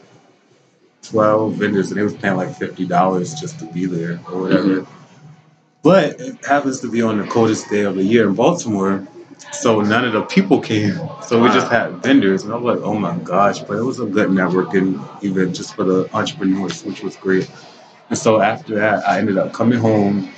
twelve 1.01 1.53
vendors, 1.55 1.89
and 1.91 1.99
they 1.99 2.03
was 2.03 2.13
paying 2.15 2.37
like 2.37 2.55
fifty 2.55 2.85
dollars 2.85 3.33
just 3.33 3.59
to 3.59 3.65
be 3.65 3.85
there 3.87 4.19
or 4.31 4.41
whatever. 4.41 4.85
But 5.83 6.19
it 6.19 6.45
happens 6.45 6.81
to 6.81 6.91
be 6.91 7.01
on 7.01 7.17
the 7.17 7.27
coldest 7.27 7.69
day 7.69 7.81
of 7.81 7.95
the 7.95 8.03
year 8.03 8.27
in 8.27 8.35
Baltimore, 8.35 9.07
so 9.51 9.81
none 9.81 10.05
of 10.05 10.13
the 10.13 10.23
people 10.23 10.59
came. 10.59 10.97
So 11.23 11.41
we 11.41 11.49
just 11.49 11.69
had 11.71 12.03
vendors, 12.03 12.43
and 12.43 12.53
I 12.53 12.57
was 12.57 12.77
like, 12.77 12.85
oh 12.85 12.95
my 12.95 13.17
gosh! 13.19 13.59
But 13.59 13.77
it 13.77 13.83
was 13.83 13.99
a 13.99 14.05
good 14.05 14.29
networking 14.29 14.99
event 15.23 15.55
just 15.55 15.75
for 15.75 15.83
the 15.83 16.09
entrepreneurs, 16.15 16.83
which 16.83 17.01
was 17.03 17.15
great. 17.17 17.49
And 18.09 18.17
so 18.17 18.41
after 18.41 18.75
that, 18.75 19.07
I 19.07 19.19
ended 19.19 19.37
up 19.37 19.53
coming 19.53 19.79
home 19.79 20.29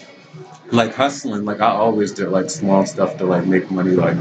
like 0.72 0.94
hustling, 0.94 1.46
like 1.46 1.62
I 1.62 1.70
always 1.70 2.14
did 2.14 2.30
like 2.30 2.50
small 2.50 2.86
stuff 2.86 3.18
to 3.18 3.26
like 3.26 3.46
make 3.46 3.72
money, 3.72 3.92
like 3.92 4.18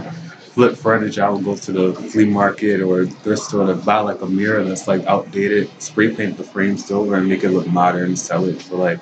flip 0.52 0.76
furniture. 0.76 1.24
I 1.24 1.30
would 1.30 1.44
go 1.44 1.56
to 1.56 1.72
the 1.72 1.94
flea 1.94 2.26
market 2.26 2.80
or 2.80 3.06
thrift 3.06 3.42
store 3.42 3.66
to 3.66 3.74
buy 3.74 4.00
like 4.00 4.20
a 4.22 4.26
mirror 4.26 4.64
that's 4.64 4.88
like 4.88 5.04
outdated, 5.06 5.70
spray 5.82 6.14
paint 6.14 6.36
the 6.38 6.44
frame 6.44 6.78
silver 6.78 7.16
and 7.16 7.28
make 7.28 7.44
it 7.44 7.50
look 7.50 7.66
modern, 7.68 8.16
sell 8.16 8.44
it 8.46 8.60
for 8.62 8.76
like 8.76 9.00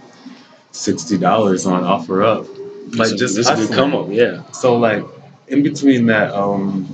sixty 0.72 1.18
dollars 1.18 1.66
on 1.66 1.82
OfferUp. 1.84 2.48
Like 2.96 3.08
So 3.08 3.16
just 3.16 3.36
this 3.36 3.48
is 3.48 3.48
a 3.48 3.54
good 3.54 3.60
hustling. 3.60 3.78
come 3.78 3.94
up, 3.94 4.08
yeah. 4.10 4.50
So 4.52 4.76
like 4.76 5.04
in 5.48 5.62
between 5.62 6.06
that 6.06 6.32
um 6.34 6.86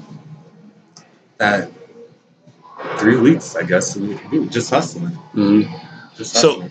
that 1.39 1.71
three 2.99 3.17
weeks, 3.17 3.57
I 3.57 3.63
guess, 3.63 3.97
we, 3.97 4.19
just 4.49 4.71
hustling. 4.71 5.07
hmm 5.35 5.63
Just 6.17 6.35
So- 6.35 6.61
hustling. 6.63 6.71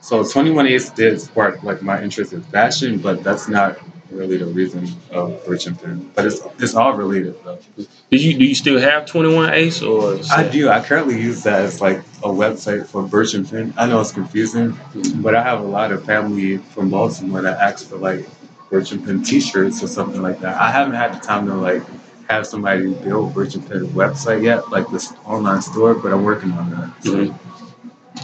So, 0.00 0.22
so, 0.24 0.32
21 0.32 0.66
Ace 0.68 0.90
did 0.90 1.20
spark 1.20 1.62
like 1.62 1.82
my 1.82 2.00
interest 2.02 2.32
in 2.32 2.42
fashion, 2.42 2.98
but 2.98 3.22
that's 3.24 3.48
not 3.48 3.78
really 4.10 4.38
the 4.38 4.46
reason 4.46 4.88
of 5.10 5.44
Birch 5.44 5.66
and 5.66 5.78
Pin. 5.78 6.10
But 6.14 6.24
it's 6.26 6.40
it's 6.58 6.74
all 6.74 6.94
related 6.94 7.36
though. 7.44 7.58
Do 7.76 8.16
you 8.16 8.38
do 8.38 8.44
you 8.44 8.54
still 8.54 8.80
have 8.80 9.04
Twenty 9.06 9.34
One 9.34 9.52
Ace 9.52 9.82
or? 9.82 10.18
I 10.30 10.48
do. 10.48 10.70
I 10.70 10.80
currently 10.82 11.20
use 11.20 11.42
that 11.42 11.60
as 11.60 11.80
like 11.82 11.98
a 12.22 12.28
website 12.28 12.86
for 12.86 13.02
Birch 13.02 13.34
and 13.34 13.46
Pin. 13.48 13.74
I 13.76 13.86
know 13.86 14.00
it's 14.00 14.12
confusing, 14.12 14.78
but 15.16 15.34
I 15.34 15.42
have 15.42 15.60
a 15.60 15.64
lot 15.64 15.92
of 15.92 16.04
family 16.06 16.56
from 16.58 16.88
Baltimore 16.90 17.42
that 17.42 17.58
ask 17.60 17.86
for 17.88 17.96
like 17.96 18.26
And 18.70 19.04
Pin 19.04 19.22
T-shirts 19.22 19.82
or 19.82 19.88
something 19.88 20.20
like 20.20 20.40
that. 20.40 20.60
I 20.60 20.70
haven't 20.70 20.94
had 20.94 21.14
the 21.14 21.20
time 21.20 21.46
to 21.46 21.54
like 21.54 21.82
have 22.28 22.46
somebody 22.46 22.92
build 22.92 23.32
Birch 23.34 23.54
and 23.54 23.66
Pin's 23.68 23.88
website 23.88 24.42
yet, 24.42 24.70
like 24.70 24.86
this 24.90 25.14
online 25.24 25.62
store, 25.62 25.94
but 25.94 26.12
I'm 26.12 26.22
working 26.22 26.52
on 26.52 26.70
that. 26.70 27.04
So, 27.04 27.16
Mhm. 27.16 27.34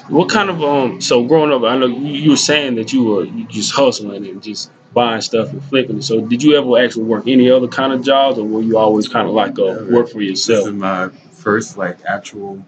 What 0.09 0.29
kind 0.29 0.51
of 0.51 0.63
um? 0.63 1.01
So 1.01 1.25
growing 1.25 1.53
up, 1.53 1.63
I 1.63 1.79
know 1.79 1.87
you, 1.87 2.31
were 2.31 2.37
saying 2.37 2.75
that 2.75 2.93
you 2.93 3.05
were 3.05 3.27
just 3.49 3.73
hustling 3.73 4.27
and 4.27 4.43
just 4.43 4.71
buying 4.93 5.21
stuff 5.23 5.51
and 5.51 5.63
flipping 5.65 5.99
it. 5.99 6.03
So 6.05 6.21
did 6.21 6.43
you 6.43 6.57
ever 6.59 6.79
actually 6.85 7.05
work 7.05 7.27
any 7.27 7.51
other 7.51 7.69
kind 7.69 7.93
of 7.93 8.03
jobs, 8.03 8.39
or 8.39 8.45
were 8.45 8.63
you 8.63 8.77
always 8.77 9.09
kind 9.09 9.27
of 9.27 9.35
like 9.35 9.57
a 9.57 9.85
work 9.91 10.11
for 10.11 10.21
yourself? 10.21 10.65
This 10.65 10.67
is 10.67 10.73
my 10.75 11.09
first 11.31 11.79
like 11.79 11.99
actual 12.07 12.63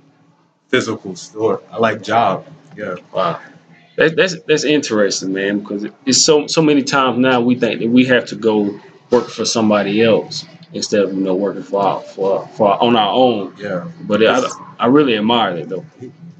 physical 0.68 1.14
store. 1.16 1.60
I 1.70 1.78
like 1.78 2.02
job. 2.02 2.46
Yeah. 2.76 2.94
Wow. 3.12 3.40
That, 3.96 4.16
that's 4.16 4.40
that's 4.42 4.64
interesting, 4.64 5.32
man. 5.32 5.60
Because 5.60 5.86
it's 6.04 6.20
so 6.20 6.46
so 6.46 6.62
many 6.62 6.82
times 6.82 7.18
now 7.18 7.40
we 7.40 7.58
think 7.58 7.80
that 7.80 7.88
we 7.88 8.04
have 8.06 8.26
to 8.26 8.36
go 8.36 8.78
work 9.10 9.28
for 9.28 9.44
somebody 9.44 10.02
else 10.02 10.44
instead 10.72 11.02
of 11.02 11.14
you 11.14 11.20
know 11.20 11.34
working 11.34 11.62
for 11.62 11.82
our, 11.82 12.00
for 12.02 12.46
for 12.48 12.82
on 12.82 12.96
our 12.96 13.12
own. 13.12 13.54
Yeah. 13.58 13.88
But 14.02 14.26
I, 14.26 14.42
I 14.78 14.86
really 14.86 15.16
admire 15.16 15.56
that 15.56 15.68
though. 15.68 15.84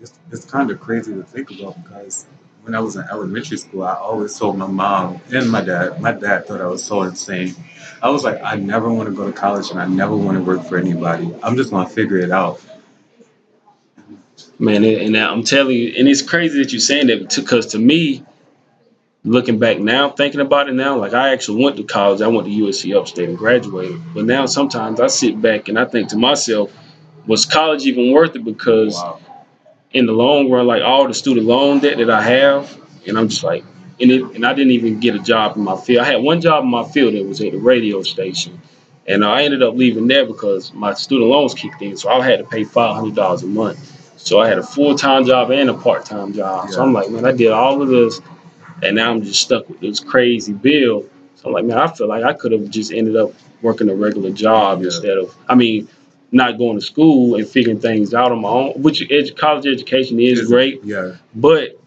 It's, 0.00 0.18
it's 0.30 0.44
kind 0.44 0.70
of 0.70 0.80
crazy 0.80 1.14
to 1.14 1.22
think 1.22 1.50
about 1.50 1.82
because 1.82 2.26
when 2.62 2.74
I 2.74 2.80
was 2.80 2.96
in 2.96 3.04
elementary 3.10 3.56
school, 3.56 3.84
I 3.84 3.94
always 3.94 4.36
told 4.38 4.58
my 4.58 4.66
mom 4.66 5.20
and 5.32 5.50
my 5.50 5.62
dad. 5.62 6.00
My 6.00 6.12
dad 6.12 6.46
thought 6.46 6.60
I 6.60 6.66
was 6.66 6.84
so 6.84 7.02
insane. 7.02 7.54
I 8.02 8.10
was 8.10 8.24
like, 8.24 8.40
I 8.42 8.56
never 8.56 8.92
want 8.92 9.08
to 9.08 9.14
go 9.14 9.26
to 9.26 9.32
college 9.32 9.70
and 9.70 9.80
I 9.80 9.86
never 9.86 10.16
want 10.16 10.36
to 10.36 10.44
work 10.44 10.64
for 10.66 10.76
anybody. 10.76 11.32
I'm 11.42 11.56
just 11.56 11.70
gonna 11.70 11.88
figure 11.88 12.18
it 12.18 12.30
out. 12.30 12.60
Man, 14.58 14.84
and 14.84 15.14
and 15.14 15.16
I'm 15.16 15.42
telling 15.44 15.76
you, 15.76 15.94
and 15.98 16.08
it's 16.08 16.22
crazy 16.22 16.62
that 16.62 16.72
you're 16.72 16.80
saying 16.80 17.08
that 17.08 17.34
because 17.36 17.66
to 17.68 17.78
me, 17.78 18.24
looking 19.24 19.58
back 19.58 19.78
now, 19.78 20.10
thinking 20.10 20.40
about 20.40 20.68
it 20.68 20.72
now, 20.74 20.96
like 20.96 21.12
I 21.12 21.32
actually 21.32 21.62
went 21.62 21.76
to 21.76 21.84
college. 21.84 22.22
I 22.22 22.28
went 22.28 22.46
to 22.46 22.52
USC 22.52 22.96
Upstate 22.96 23.28
and 23.28 23.36
graduated. 23.36 24.00
But 24.14 24.24
now 24.24 24.46
sometimes 24.46 25.00
I 25.00 25.08
sit 25.08 25.42
back 25.42 25.68
and 25.68 25.78
I 25.78 25.84
think 25.84 26.08
to 26.10 26.16
myself, 26.16 26.72
was 27.26 27.44
college 27.44 27.86
even 27.86 28.12
worth 28.12 28.34
it? 28.36 28.44
Because 28.44 28.94
Wow. 28.94 29.18
in 29.92 30.06
the 30.06 30.12
long 30.12 30.50
run, 30.50 30.66
like 30.66 30.82
all 30.82 31.06
the 31.06 31.14
student 31.14 31.46
loan 31.46 31.80
debt 31.80 31.98
that 31.98 32.10
I 32.10 32.22
have, 32.22 32.78
and 33.06 33.18
I'm 33.18 33.28
just 33.28 33.44
like, 33.44 33.64
and 34.00 34.10
it, 34.10 34.22
and 34.36 34.46
I 34.46 34.54
didn't 34.54 34.72
even 34.72 35.00
get 35.00 35.14
a 35.14 35.18
job 35.18 35.56
in 35.56 35.64
my 35.64 35.76
field. 35.76 36.02
I 36.04 36.06
had 36.12 36.22
one 36.22 36.40
job 36.40 36.64
in 36.64 36.70
my 36.70 36.84
field 36.84 37.14
that 37.14 37.26
was 37.26 37.40
at 37.42 37.52
the 37.52 37.58
radio 37.58 38.02
station, 38.02 38.60
and 39.06 39.24
I 39.24 39.42
ended 39.44 39.62
up 39.62 39.74
leaving 39.74 40.06
there 40.06 40.24
because 40.26 40.72
my 40.72 40.94
student 40.94 41.30
loans 41.30 41.54
kicked 41.54 41.82
in, 41.82 41.96
so 41.96 42.08
I 42.10 42.24
had 42.24 42.38
to 42.38 42.44
pay 42.44 42.64
five 42.64 42.96
hundred 42.96 43.16
dollars 43.16 43.42
a 43.42 43.46
month. 43.46 43.95
So 44.26 44.40
I 44.40 44.48
had 44.48 44.58
a 44.58 44.62
full 44.62 44.96
time 44.98 45.24
job 45.24 45.52
and 45.52 45.70
a 45.70 45.74
part 45.74 46.04
time 46.04 46.32
job. 46.32 46.70
So 46.70 46.82
I'm 46.82 46.92
like, 46.92 47.08
man, 47.10 47.24
I 47.24 47.30
did 47.30 47.52
all 47.52 47.80
of 47.80 47.88
this, 47.88 48.20
and 48.82 48.96
now 48.96 49.12
I'm 49.12 49.22
just 49.22 49.40
stuck 49.40 49.68
with 49.68 49.78
this 49.80 50.00
crazy 50.00 50.52
bill. 50.52 51.04
So 51.36 51.46
I'm 51.46 51.52
like, 51.52 51.64
man, 51.64 51.78
I 51.78 51.86
feel 51.86 52.08
like 52.08 52.24
I 52.24 52.32
could 52.32 52.50
have 52.50 52.68
just 52.68 52.92
ended 52.92 53.14
up 53.14 53.30
working 53.62 53.88
a 53.88 53.94
regular 53.94 54.30
job 54.32 54.80
Yeah. 54.80 54.86
instead 54.86 55.16
of, 55.16 55.32
I 55.48 55.54
mean, 55.54 55.86
not 56.32 56.58
going 56.58 56.76
to 56.76 56.84
school 56.84 57.36
and 57.36 57.46
figuring 57.48 57.78
things 57.78 58.14
out 58.14 58.32
on 58.32 58.40
my 58.40 58.48
own. 58.48 58.72
Which 58.82 59.00
edu- 59.00 59.36
college 59.36 59.64
education 59.68 60.18
is 60.18 60.40
Is- 60.40 60.48
great, 60.48 60.80
Yeah. 60.84 61.12
but 61.36 61.78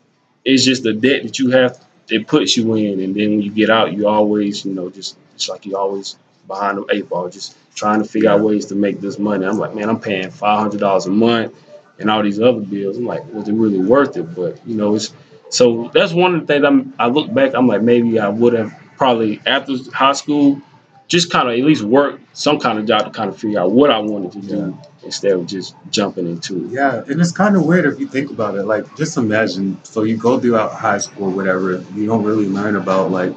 it's 0.45 0.63
just 0.63 0.83
the 0.83 0.93
debt 0.93 1.23
that 1.23 1.39
you 1.39 1.49
have 1.51 1.77
it 2.09 2.25
puts 2.25 2.55
you 2.57 2.73
in 2.75 3.01
and 3.01 3.13
then 3.15 3.29
when 3.31 3.41
you 3.41 3.51
get 3.51 3.69
out 3.69 3.93
you 3.93 4.07
always 4.07 4.65
you 4.65 4.73
know 4.73 4.89
just 4.89 5.15
it's 5.35 5.47
like 5.49 5.63
you 5.65 5.75
always 5.77 6.15
behind 6.47 6.77
the 6.77 6.85
eight 6.91 7.07
ball 7.07 7.29
just 7.29 7.55
trying 7.75 8.01
to 8.01 8.07
figure 8.07 8.29
out 8.31 8.39
ways 8.39 8.65
to 8.65 8.73
make 8.73 8.99
this 8.99 9.19
money 9.19 9.45
i'm 9.45 9.59
like 9.59 9.75
man 9.75 9.89
i'm 9.89 9.99
paying 9.99 10.27
$500 10.29 11.05
a 11.05 11.09
month 11.11 11.53
and 11.99 12.09
all 12.09 12.23
these 12.23 12.39
other 12.39 12.61
bills 12.61 12.97
i'm 12.97 13.05
like 13.05 13.25
was 13.33 13.47
it 13.47 13.53
really 13.53 13.79
worth 13.79 14.17
it 14.17 14.23
but 14.35 14.59
you 14.67 14.75
know 14.75 14.95
it's 14.95 15.13
so 15.49 15.89
that's 15.93 16.13
one 16.13 16.35
of 16.35 16.41
the 16.41 16.47
things 16.47 16.65
i'm 16.65 16.93
i 16.99 17.07
look 17.07 17.33
back 17.33 17.53
i'm 17.53 17.67
like 17.67 17.81
maybe 17.81 18.19
i 18.19 18.27
would 18.29 18.53
have 18.53 18.73
probably 18.97 19.41
after 19.45 19.73
high 19.93 20.13
school 20.13 20.61
just 21.07 21.31
kind 21.31 21.49
of 21.49 21.57
at 21.57 21.65
least 21.65 21.83
work 21.83 22.19
some 22.33 22.59
kind 22.59 22.77
of 22.77 22.85
job 22.85 23.05
to 23.05 23.09
kind 23.09 23.29
of 23.29 23.37
figure 23.37 23.59
out 23.59 23.71
what 23.71 23.89
i 23.89 23.97
wanted 23.99 24.31
to 24.31 24.41
do 24.41 24.77
instead 25.03 25.31
of 25.31 25.45
just 25.47 25.75
jumping 25.89 26.27
into 26.27 26.65
it 26.65 26.71
Yeah, 26.71 27.03
and 27.07 27.19
it's 27.21 27.31
kind 27.31 27.55
of 27.55 27.65
weird 27.65 27.85
if 27.85 27.99
you 27.99 28.07
think 28.07 28.29
about 28.31 28.55
it. 28.55 28.63
Like, 28.63 28.95
just 28.97 29.17
imagine. 29.17 29.81
So 29.83 30.03
you 30.03 30.17
go 30.17 30.39
throughout 30.39 30.73
high 30.73 30.97
school, 30.97 31.31
whatever. 31.31 31.83
You 31.95 32.05
don't 32.05 32.23
really 32.23 32.47
learn 32.47 32.75
about 32.75 33.09
like, 33.09 33.33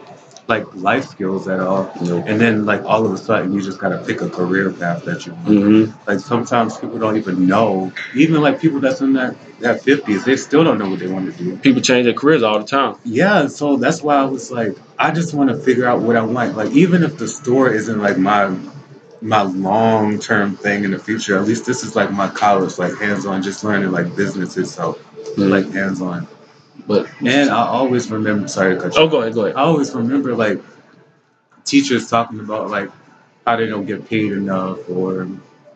like 0.48 0.64
life 0.74 1.04
skills 1.06 1.46
at 1.48 1.60
all. 1.60 1.92
Nope. 2.02 2.24
And 2.26 2.40
then, 2.40 2.66
like, 2.66 2.82
all 2.84 3.06
of 3.06 3.12
a 3.12 3.16
sudden, 3.16 3.52
you 3.52 3.62
just 3.62 3.78
gotta 3.78 3.98
pick 4.04 4.20
a 4.22 4.28
career 4.28 4.70
path 4.72 5.04
that 5.04 5.24
you. 5.24 5.32
want. 5.34 5.46
hmm 5.46 5.84
Like, 6.06 6.18
sometimes 6.20 6.76
people 6.76 6.98
don't 6.98 7.16
even 7.16 7.46
know. 7.46 7.92
Even 8.14 8.40
like 8.42 8.60
people 8.60 8.80
that's 8.80 9.00
in 9.00 9.12
that 9.14 9.36
that 9.60 9.82
fifties, 9.82 10.24
they 10.24 10.36
still 10.36 10.64
don't 10.64 10.78
know 10.78 10.90
what 10.90 10.98
they 10.98 11.06
want 11.06 11.30
to 11.30 11.44
do. 11.44 11.56
people 11.58 11.80
change 11.80 12.04
their 12.04 12.14
careers 12.14 12.42
all 12.42 12.58
the 12.58 12.66
time 12.66 12.96
Yeah, 13.04 13.46
so 13.46 13.76
that's 13.76 14.02
why 14.02 14.16
I 14.16 14.24
was 14.24 14.50
like, 14.50 14.76
I 14.98 15.12
just 15.12 15.32
want 15.34 15.50
to 15.50 15.56
figure 15.56 15.86
out 15.86 16.02
what 16.02 16.16
I 16.16 16.22
want. 16.22 16.56
Like, 16.56 16.72
even 16.72 17.02
if 17.04 17.16
the 17.18 17.28
store 17.28 17.72
isn't 17.72 17.98
like 18.00 18.18
my 18.18 18.50
my 19.20 19.42
long 19.42 20.18
term 20.18 20.56
thing 20.56 20.82
in 20.84 20.90
the 20.90 20.98
future, 20.98 21.36
at 21.38 21.44
least 21.44 21.64
this 21.64 21.84
is 21.84 21.94
like 21.94 22.10
my 22.10 22.28
college, 22.28 22.78
like 22.78 22.96
hands 22.98 23.24
on, 23.24 23.40
just 23.42 23.62
learning 23.62 23.92
like 23.92 24.14
business 24.16 24.56
itself, 24.56 24.98
like 25.38 25.70
hands 25.70 26.00
on. 26.02 26.26
But 26.86 27.06
And 27.24 27.50
I 27.50 27.66
always 27.66 28.10
remember, 28.10 28.48
sorry 28.48 28.74
to 28.74 28.80
cut 28.80 28.94
you. 28.94 29.00
oh 29.02 29.08
go 29.08 29.20
ahead 29.22 29.34
go 29.34 29.44
ahead 29.44 29.56
I 29.56 29.62
always 29.62 29.94
remember 29.94 30.34
like 30.34 30.60
teachers 31.64 32.08
talking 32.10 32.40
about 32.40 32.70
like 32.70 32.90
how 33.46 33.56
they 33.56 33.66
don't 33.66 33.86
get 33.86 34.08
paid 34.08 34.32
enough 34.32 34.78
or 34.88 35.28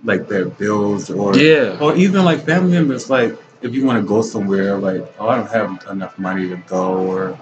like 0.05 0.29
their 0.29 0.47
bills 0.47 1.11
or 1.11 1.37
Yeah. 1.37 1.79
or 1.81 1.95
even 1.97 2.25
like 2.25 2.45
family 2.45 2.73
members 2.73 3.09
like 3.11 3.37
if 3.63 3.75
you 3.75 3.85
want 3.85 4.01
to 4.03 4.07
go 4.07 4.23
somewhere 4.23 4.77
like 4.79 5.03
oh 5.19 5.29
I 5.29 5.37
don't 5.37 5.51
have 5.51 5.87
enough 5.91 6.19
money 6.19 6.49
to 6.49 6.57
go 6.69 6.99
or 7.09 7.39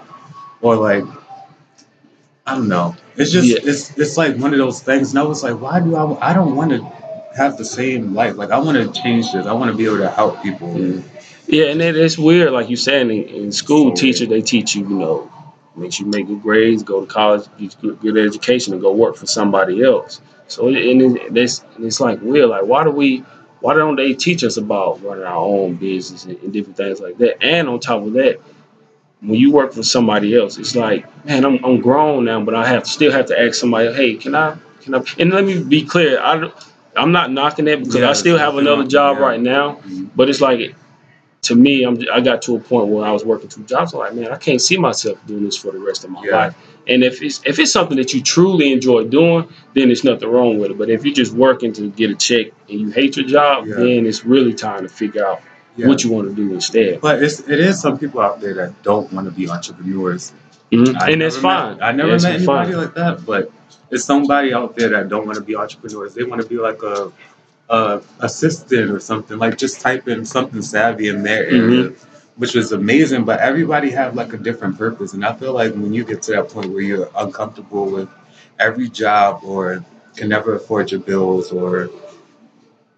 or 0.61 0.75
like 0.75 1.03
I 2.47 2.55
don't 2.55 2.67
know 2.67 2.95
it's 3.15 3.31
just 3.31 3.47
Yeah. 3.47 3.57
it's 3.63 3.97
it's 3.97 4.17
like 4.17 4.37
one 4.37 4.53
of 4.53 4.59
those 4.59 4.81
things 4.81 5.11
and 5.11 5.19
I 5.19 5.23
was 5.23 5.43
like 5.43 5.59
why 5.59 5.79
do 5.79 5.95
I 5.95 6.29
I 6.31 6.33
don't 6.33 6.55
want 6.55 6.71
to 6.71 6.79
have 7.35 7.57
the 7.57 7.65
same 7.65 8.13
life 8.13 8.35
like 8.37 8.51
I 8.51 8.59
want 8.59 8.77
to 8.77 9.01
change 9.01 9.31
this 9.33 9.45
I 9.45 9.53
want 9.53 9.71
to 9.71 9.77
be 9.77 9.85
able 9.85 9.97
to 9.97 10.09
help 10.09 10.41
people 10.43 10.69
Mm. 10.73 11.03
Yeah, 11.47 11.65
and 11.65 11.81
it, 11.81 11.95
it's 11.95 12.17
weird, 12.17 12.51
like 12.51 12.69
you 12.69 12.75
saying 12.75 13.09
in, 13.09 13.23
in 13.29 13.51
school, 13.51 13.95
So 13.95 14.01
teacher 14.01 14.25
they 14.25 14.41
teach 14.41 14.75
you, 14.75 14.83
you 14.87 14.95
know, 14.95 15.31
make 15.75 15.93
sure 15.93 16.05
you 16.05 16.11
make 16.11 16.27
good 16.27 16.41
grades, 16.41 16.83
go 16.83 17.01
to 17.01 17.07
college, 17.07 17.47
get 17.57 17.79
good, 17.81 17.99
good 17.99 18.17
education, 18.17 18.73
and 18.73 18.81
go 18.81 18.93
work 18.93 19.15
for 19.15 19.27
somebody 19.27 19.83
else. 19.83 20.21
So 20.47 20.67
and 20.67 20.77
it, 21.01 21.37
it's 21.37 21.63
it's 21.79 21.99
like 21.99 22.19
weird, 22.21 22.49
like 22.49 22.63
why 22.65 22.83
do 22.83 22.91
we, 22.91 23.19
why 23.61 23.73
don't 23.73 23.95
they 23.95 24.13
teach 24.13 24.43
us 24.43 24.57
about 24.57 25.01
running 25.03 25.23
our 25.23 25.37
own 25.37 25.75
business 25.75 26.25
and, 26.25 26.37
and 26.39 26.53
different 26.53 26.77
things 26.77 26.99
like 26.99 27.17
that? 27.19 27.43
And 27.43 27.67
on 27.67 27.79
top 27.79 28.03
of 28.03 28.13
that, 28.13 28.39
when 29.21 29.35
you 29.35 29.51
work 29.51 29.73
for 29.73 29.83
somebody 29.83 30.35
else, 30.37 30.57
it's 30.57 30.75
like, 30.75 31.05
man, 31.25 31.45
I'm 31.45 31.63
I'm 31.65 31.79
grown 31.81 32.25
now, 32.25 32.41
but 32.41 32.55
I 32.55 32.67
have 32.67 32.87
still 32.87 33.11
have 33.11 33.25
to 33.27 33.39
ask 33.39 33.55
somebody, 33.55 33.91
hey, 33.93 34.15
can 34.15 34.35
I 34.35 34.55
can 34.81 34.95
I? 34.95 35.03
And 35.19 35.31
let 35.31 35.43
me 35.45 35.63
be 35.63 35.83
clear, 35.83 36.19
I, 36.19 36.51
I'm 36.95 37.11
not 37.11 37.31
knocking 37.31 37.65
that 37.65 37.79
because 37.79 37.95
Yeah, 37.95 38.09
I 38.09 38.13
still 38.13 38.37
have 38.37 38.55
another 38.57 38.85
job 38.85 39.17
yeah. 39.17 39.23
right 39.23 39.39
now. 39.39 39.77
Mhm. 39.85 40.09
But 40.15 40.29
it's 40.29 40.41
like, 40.41 40.75
to 41.45 41.55
me, 41.55 41.83
I'm 41.83 41.97
I 42.11 42.21
got 42.21 42.41
to 42.43 42.55
a 42.55 42.59
point 42.59 42.87
where 42.87 43.05
I 43.05 43.11
was 43.11 43.23
working 43.25 43.49
two 43.49 43.63
jobs. 43.63 43.93
I'm 43.93 43.99
like, 43.99 44.13
man, 44.15 44.31
I 44.31 44.37
can't 44.37 44.61
see 44.61 44.77
myself 44.77 45.17
doing 45.27 45.43
this 45.43 45.55
for 45.57 45.71
the 45.71 45.79
rest 45.79 46.03
of 46.03 46.09
my 46.09 46.23
Yeah. 46.25 46.35
life. 46.37 46.55
And 46.87 47.03
if 47.03 47.21
it's 47.21 47.41
if 47.45 47.59
it's 47.59 47.71
something 47.71 47.97
that 47.97 48.13
you 48.13 48.21
truly 48.21 48.71
enjoy 48.71 49.05
doing, 49.05 49.47
then 49.73 49.87
there's 49.87 50.03
nothing 50.03 50.29
wrong 50.29 50.59
with 50.59 50.71
it. 50.71 50.77
But 50.77 50.89
if 50.89 51.05
you're 51.05 51.13
just 51.15 51.33
working 51.33 51.71
to 51.73 51.89
get 51.91 52.09
a 52.11 52.15
check 52.15 52.47
and 52.69 52.79
you 52.79 52.89
hate 52.89 53.15
your 53.17 53.25
job, 53.27 53.65
Yeah. 53.67 53.75
then 53.75 54.05
it's 54.05 54.25
really 54.25 54.53
time 54.53 54.83
to 54.83 54.89
figure 54.89 55.25
out 55.25 55.41
Yeah. 55.77 55.87
what 55.87 56.03
you 56.03 56.11
want 56.11 56.29
to 56.29 56.35
do 56.35 56.53
instead. 56.53 57.01
But 57.01 57.21
it's 57.21 57.39
it 57.41 57.59
is 57.59 57.79
some 57.79 57.97
people 57.97 58.21
out 58.21 58.41
there 58.41 58.53
that 58.55 58.81
don't 58.83 59.11
want 59.13 59.25
to 59.27 59.31
be 59.31 59.47
entrepreneurs. 59.49 60.33
Mhm. 60.71 60.95
And 61.11 61.21
it's 61.21 61.37
fine. 61.37 61.77
I 61.81 61.91
never 61.91 62.11
met 62.13 62.25
anybody 62.25 62.45
fine. 62.71 62.77
like 62.81 62.95
that, 62.95 63.25
but 63.25 63.51
it's 63.91 64.03
somebody 64.03 64.51
out 64.53 64.75
there 64.75 64.89
that 64.89 65.09
don't 65.09 65.25
want 65.27 65.37
to 65.37 65.43
be 65.43 65.55
entrepreneurs. 65.55 66.13
They 66.15 66.23
want 66.23 66.41
to 66.41 66.47
be 66.47 66.57
like 66.57 66.81
a, 66.81 67.11
a 67.69 68.01
assistant 68.19 68.91
or 68.91 68.99
something. 68.99 69.37
Like 69.37 69.57
just 69.57 69.81
type 69.81 70.07
in 70.07 70.25
something 70.25 70.61
savvy 70.61 71.07
in 71.07 71.23
their 71.23 71.45
area, 71.45 71.89
Mm-hmm. 71.89 72.39
which 72.39 72.53
was 72.55 72.71
amazing. 72.71 73.25
But 73.25 73.39
everybody 73.39 73.89
have 73.91 74.15
like 74.15 74.33
a 74.33 74.37
different 74.37 74.77
purpose, 74.77 75.13
and 75.13 75.25
I 75.25 75.33
feel 75.33 75.53
like 75.53 75.73
when 75.73 75.93
you 75.93 76.03
get 76.03 76.21
to 76.23 76.31
that 76.33 76.49
point 76.49 76.71
where 76.71 76.81
you're 76.81 77.09
uncomfortable 77.15 77.85
with 77.89 78.09
every 78.59 78.89
job 78.89 79.41
or 79.43 79.83
can 80.15 80.29
never 80.29 80.55
afford 80.55 80.91
your 80.91 81.01
bills 81.01 81.51
or 81.51 81.89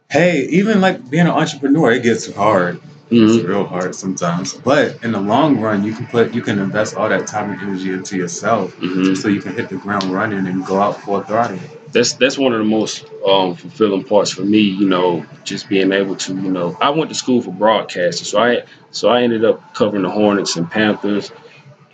hey, 0.10 0.44
even 0.50 0.80
like 0.82 1.10
being 1.10 1.26
an 1.26 1.32
entrepreneur, 1.32 1.92
it 1.92 2.04
gets 2.04 2.34
hard. 2.34 2.80
Mhm. 3.12 3.38
It's 3.38 3.46
real 3.46 3.64
hard 3.66 3.96
sometimes. 3.96 4.54
But 4.54 5.00
in 5.04 5.14
the 5.14 5.20
long 5.20 5.60
run, 5.62 5.84
you 5.84 5.94
can 5.94 6.08
put 6.08 6.34
you 6.34 6.42
can 6.42 6.60
invest 6.60 6.96
all 6.96 7.08
that 7.10 7.26
time 7.26 7.52
and 7.52 7.62
energy 7.62 7.92
into 7.94 8.18
yourself 8.18 8.76
Mhm. 8.80 9.16
so 9.16 9.28
you 9.30 9.42
can 9.42 9.54
hit 9.56 9.70
the 9.70 9.76
ground 9.78 10.04
running 10.06 10.46
and 10.46 10.66
go 10.66 10.80
out 10.82 11.02
full 11.02 11.22
throttle. 11.22 11.58
That's 11.92 12.14
that's 12.14 12.38
one 12.38 12.54
of 12.54 12.60
the 12.60 12.66
most 12.66 13.06
um, 13.26 13.56
fulfilling 13.56 14.04
parts 14.04 14.32
for 14.32 14.42
me. 14.42 14.60
You 14.60 14.88
know, 14.88 15.26
just 15.44 15.70
being 15.70 15.92
able 15.92 16.16
to, 16.18 16.34
you 16.34 16.52
know, 16.52 16.78
I 16.82 16.90
went 16.90 17.10
to 17.10 17.16
school 17.16 17.42
for 17.42 17.52
broadcasting, 17.52 18.26
so 18.26 18.40
I 18.40 18.64
so 18.92 19.10
I 19.10 19.24
ended 19.24 19.46
up 19.46 19.74
covering 19.74 20.04
the 20.04 20.10
Hornets 20.10 20.56
and 20.56 20.70
Panthers, 20.70 21.32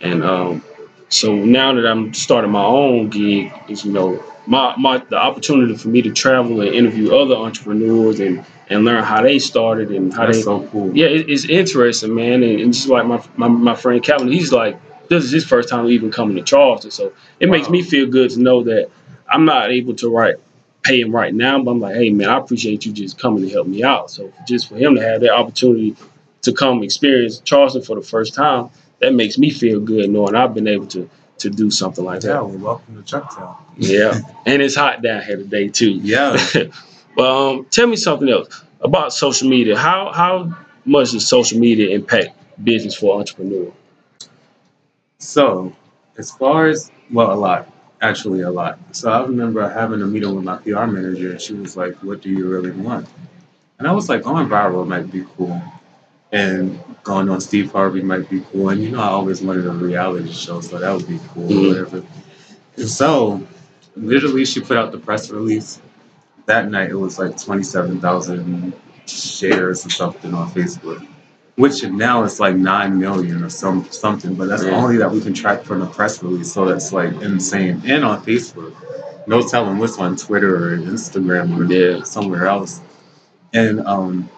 and 0.00 0.22
um, 0.22 0.64
so 1.08 1.34
now 1.34 1.72
that 1.74 1.86
I'm 1.86 2.12
starting 2.14 2.50
my 2.50 2.64
own 2.64 3.08
gig, 3.08 3.52
is 3.68 3.84
you 3.84 3.92
know 3.92 4.22
my 4.46 4.74
my 4.76 4.98
the 4.98 5.16
opportunity 5.16 5.76
for 5.76 5.88
me 5.88 6.02
to 6.02 6.12
travel 6.12 6.60
and 6.60 6.74
interview 6.74 7.14
other 7.14 7.34
entrepreneurs 7.34 8.20
and 8.20 8.44
and 8.68 8.84
learn 8.84 9.04
how 9.04 9.22
they 9.22 9.38
started 9.38 9.90
and 9.90 10.12
how 10.12 10.26
That's 10.26 10.38
they 10.38 10.42
so 10.42 10.66
cool. 10.68 10.96
yeah, 10.96 11.06
it, 11.06 11.28
it's 11.28 11.44
interesting, 11.44 12.14
man. 12.14 12.42
And, 12.42 12.60
and 12.60 12.72
just 12.72 12.88
like 12.88 13.06
my, 13.06 13.22
my 13.36 13.48
my 13.48 13.74
friend 13.74 14.02
Calvin, 14.02 14.28
he's 14.32 14.52
like, 14.52 14.78
this 15.08 15.24
is 15.24 15.30
his 15.30 15.44
first 15.44 15.68
time 15.68 15.86
even 15.88 16.10
coming 16.10 16.36
to 16.36 16.42
Charleston, 16.42 16.90
so 16.90 17.12
it 17.40 17.48
makes 17.48 17.68
me 17.68 17.82
feel 17.82 18.06
good 18.06 18.30
to 18.30 18.40
know 18.40 18.62
that 18.64 18.90
I'm 19.28 19.44
not 19.44 19.70
able 19.70 19.94
to 19.96 20.08
write 20.08 20.36
pay 20.82 21.00
him 21.00 21.14
right 21.14 21.34
now, 21.34 21.62
but 21.62 21.70
I'm 21.72 21.80
like, 21.80 21.96
hey 21.96 22.10
man, 22.10 22.28
I 22.28 22.38
appreciate 22.38 22.84
you 22.84 22.92
just 22.92 23.18
coming 23.18 23.42
to 23.42 23.50
help 23.50 23.66
me 23.66 23.82
out. 23.82 24.10
So 24.10 24.32
just 24.46 24.68
for 24.68 24.76
him 24.76 24.94
to 24.96 25.02
have 25.02 25.22
that 25.22 25.32
opportunity 25.32 25.96
to 26.42 26.52
come 26.52 26.82
experience 26.82 27.38
Charleston 27.40 27.82
for 27.82 27.96
the 27.96 28.02
first 28.02 28.34
time, 28.34 28.68
that 29.00 29.14
makes 29.14 29.38
me 29.38 29.50
feel 29.50 29.80
good 29.80 30.10
knowing 30.10 30.34
I've 30.34 30.54
been 30.54 30.68
able 30.68 30.86
to 30.88 31.08
to 31.38 31.50
do 31.50 31.70
something 31.70 32.04
like 32.04 32.22
Yeah, 32.22 32.34
that. 32.34 32.46
well, 32.46 32.58
welcome 32.58 33.02
to 33.02 33.16
Chucktown. 33.16 33.56
Yeah, 33.76 34.20
and 34.46 34.62
it's 34.62 34.76
hot 34.76 35.02
down 35.02 35.22
here 35.22 35.36
today 35.36 35.68
too. 35.68 35.92
Yeah. 35.94 36.36
but 37.16 37.24
um, 37.50 37.66
tell 37.70 37.86
me 37.86 37.96
something 37.96 38.28
else 38.28 38.62
about 38.80 39.12
social 39.12 39.48
media. 39.48 39.76
How 39.76 40.12
how 40.12 40.54
much 40.84 41.12
does 41.12 41.26
social 41.26 41.58
media 41.58 41.94
impact 41.94 42.36
business 42.62 42.94
for 42.94 43.18
entrepreneur? 43.18 43.72
So, 45.18 45.74
as 46.18 46.30
far 46.30 46.66
as 46.66 46.90
well, 47.10 47.32
a 47.32 47.34
lot, 47.34 47.68
actually 48.00 48.42
a 48.42 48.50
lot. 48.50 48.78
So 48.92 49.10
I 49.10 49.22
remember 49.22 49.68
having 49.68 50.02
a 50.02 50.06
meeting 50.06 50.34
with 50.34 50.44
my 50.44 50.56
PR 50.58 50.86
manager, 50.86 51.32
and 51.32 51.40
she 51.40 51.54
was 51.54 51.76
like, 51.76 51.94
"What 52.02 52.22
do 52.22 52.30
you 52.30 52.48
really 52.48 52.70
want?" 52.72 53.08
And 53.78 53.88
I 53.88 53.92
was 53.92 54.08
like, 54.08 54.22
"Going 54.24 54.48
viral 54.48 54.86
might 54.86 55.10
be 55.12 55.24
cool." 55.36 55.60
and 56.32 56.78
going 57.04 57.28
on 57.30 57.40
Steve 57.40 57.72
Harvey 57.72 58.02
might 58.02 58.28
be 58.28 58.40
cool. 58.52 58.70
And 58.70 58.82
you 58.82 58.90
know, 58.90 59.00
I 59.00 59.06
always 59.08 59.42
wanted 59.42 59.66
a 59.66 59.70
reality 59.70 60.32
show, 60.32 60.60
so 60.60 60.78
that 60.78 60.92
would 60.92 61.08
be 61.08 61.20
cool, 61.32 61.48
Mhm. 61.48 61.68
whatever. 61.68 62.04
And 62.76 62.88
so, 62.88 63.42
literally, 63.96 64.44
she 64.44 64.60
put 64.60 64.76
out 64.76 64.92
the 64.92 64.98
press 64.98 65.30
release. 65.30 65.80
That 66.46 66.70
night, 66.70 66.90
it 66.90 66.96
was 66.96 67.18
like 67.18 67.40
27,000 67.40 68.74
shares 69.06 69.86
or 69.86 69.90
something 69.90 70.34
on 70.34 70.50
Facebook, 70.50 71.06
which 71.56 71.84
now 71.84 72.24
it's 72.24 72.40
like 72.40 72.56
9 72.56 72.98
million 72.98 73.42
or 73.44 73.48
some 73.50 73.86
something, 73.90 74.34
but 74.34 74.48
that's 74.48 74.64
Yeah. 74.64 74.76
only 74.76 74.96
that 74.98 75.10
we 75.10 75.20
can 75.20 75.34
track 75.34 75.64
from 75.64 75.80
the 75.80 75.86
press 75.86 76.22
release, 76.22 76.52
so 76.52 76.64
that's 76.64 76.92
like 76.92 77.12
insane. 77.22 77.82
And 77.86 78.04
on 78.04 78.22
Facebook, 78.22 78.72
no 79.26 79.40
telling 79.42 79.78
what's 79.78 79.98
on 79.98 80.16
Twitter 80.16 80.56
or 80.74 80.76
Instagram 80.76 81.56
or 81.58 81.64
Yeah. 81.72 82.02
somewhere 82.02 82.46
else. 82.46 82.80
And 83.52 83.80
um, 83.86 84.28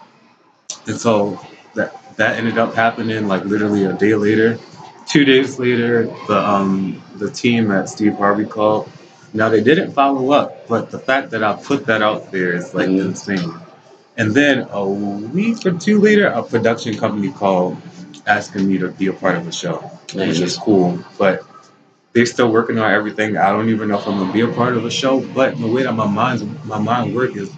and 0.87 0.97
so 0.97 1.39
that 1.75 1.95
that 2.17 2.37
ended 2.37 2.57
up 2.57 2.75
happening 2.75 3.27
like 3.27 3.45
literally 3.45 3.85
a 3.85 3.93
day 3.93 4.15
later. 4.15 4.59
Two 5.07 5.25
days 5.25 5.57
later, 5.59 6.05
the 6.27 6.37
um 6.49 7.01
the 7.15 7.31
team 7.31 7.71
at 7.71 7.89
Steve 7.89 8.15
Harvey 8.17 8.45
called. 8.45 8.89
Now 9.33 9.49
they 9.49 9.61
didn't 9.61 9.91
follow 9.91 10.31
up, 10.31 10.67
but 10.67 10.89
the 10.91 10.99
fact 10.99 11.31
that 11.31 11.43
I 11.43 11.53
put 11.53 11.85
that 11.87 12.01
out 12.01 12.31
there 12.31 12.53
is 12.53 12.73
like 12.73 12.87
Mhm. 12.87 13.05
insane. 13.07 13.53
And 14.17 14.33
then 14.33 14.67
a 14.71 14.85
week 14.87 15.65
or 15.65 15.71
two 15.77 15.99
later, 16.01 16.27
a 16.27 16.41
production 16.43 16.97
company 16.97 17.31
called 17.31 17.77
asking 18.25 18.67
me 18.67 18.77
to 18.79 18.89
be 18.89 19.07
a 19.07 19.13
part 19.13 19.35
of 19.35 19.47
a 19.47 19.51
show, 19.51 19.77
which 20.13 20.39
is 20.39 20.57
cool. 20.57 20.99
But 21.17 21.43
they're 22.13 22.25
still 22.25 22.51
working 22.51 22.79
on 22.79 22.91
everything. 22.91 23.37
I 23.37 23.49
don't 23.51 23.69
even 23.69 23.89
know 23.89 23.99
if 23.99 24.07
I'm 24.07 24.17
gonna 24.17 24.33
be 24.33 24.41
a 24.41 24.47
part 24.47 24.75
of 24.75 24.85
a 24.85 24.91
show. 24.91 25.21
But 25.21 25.59
the 25.59 25.67
way 25.67 25.83
that 25.83 25.93
my 25.93 26.07
mind's 26.07 26.43
my 26.65 26.79
mind 26.79 27.15
work 27.15 27.35
is, 27.35 27.53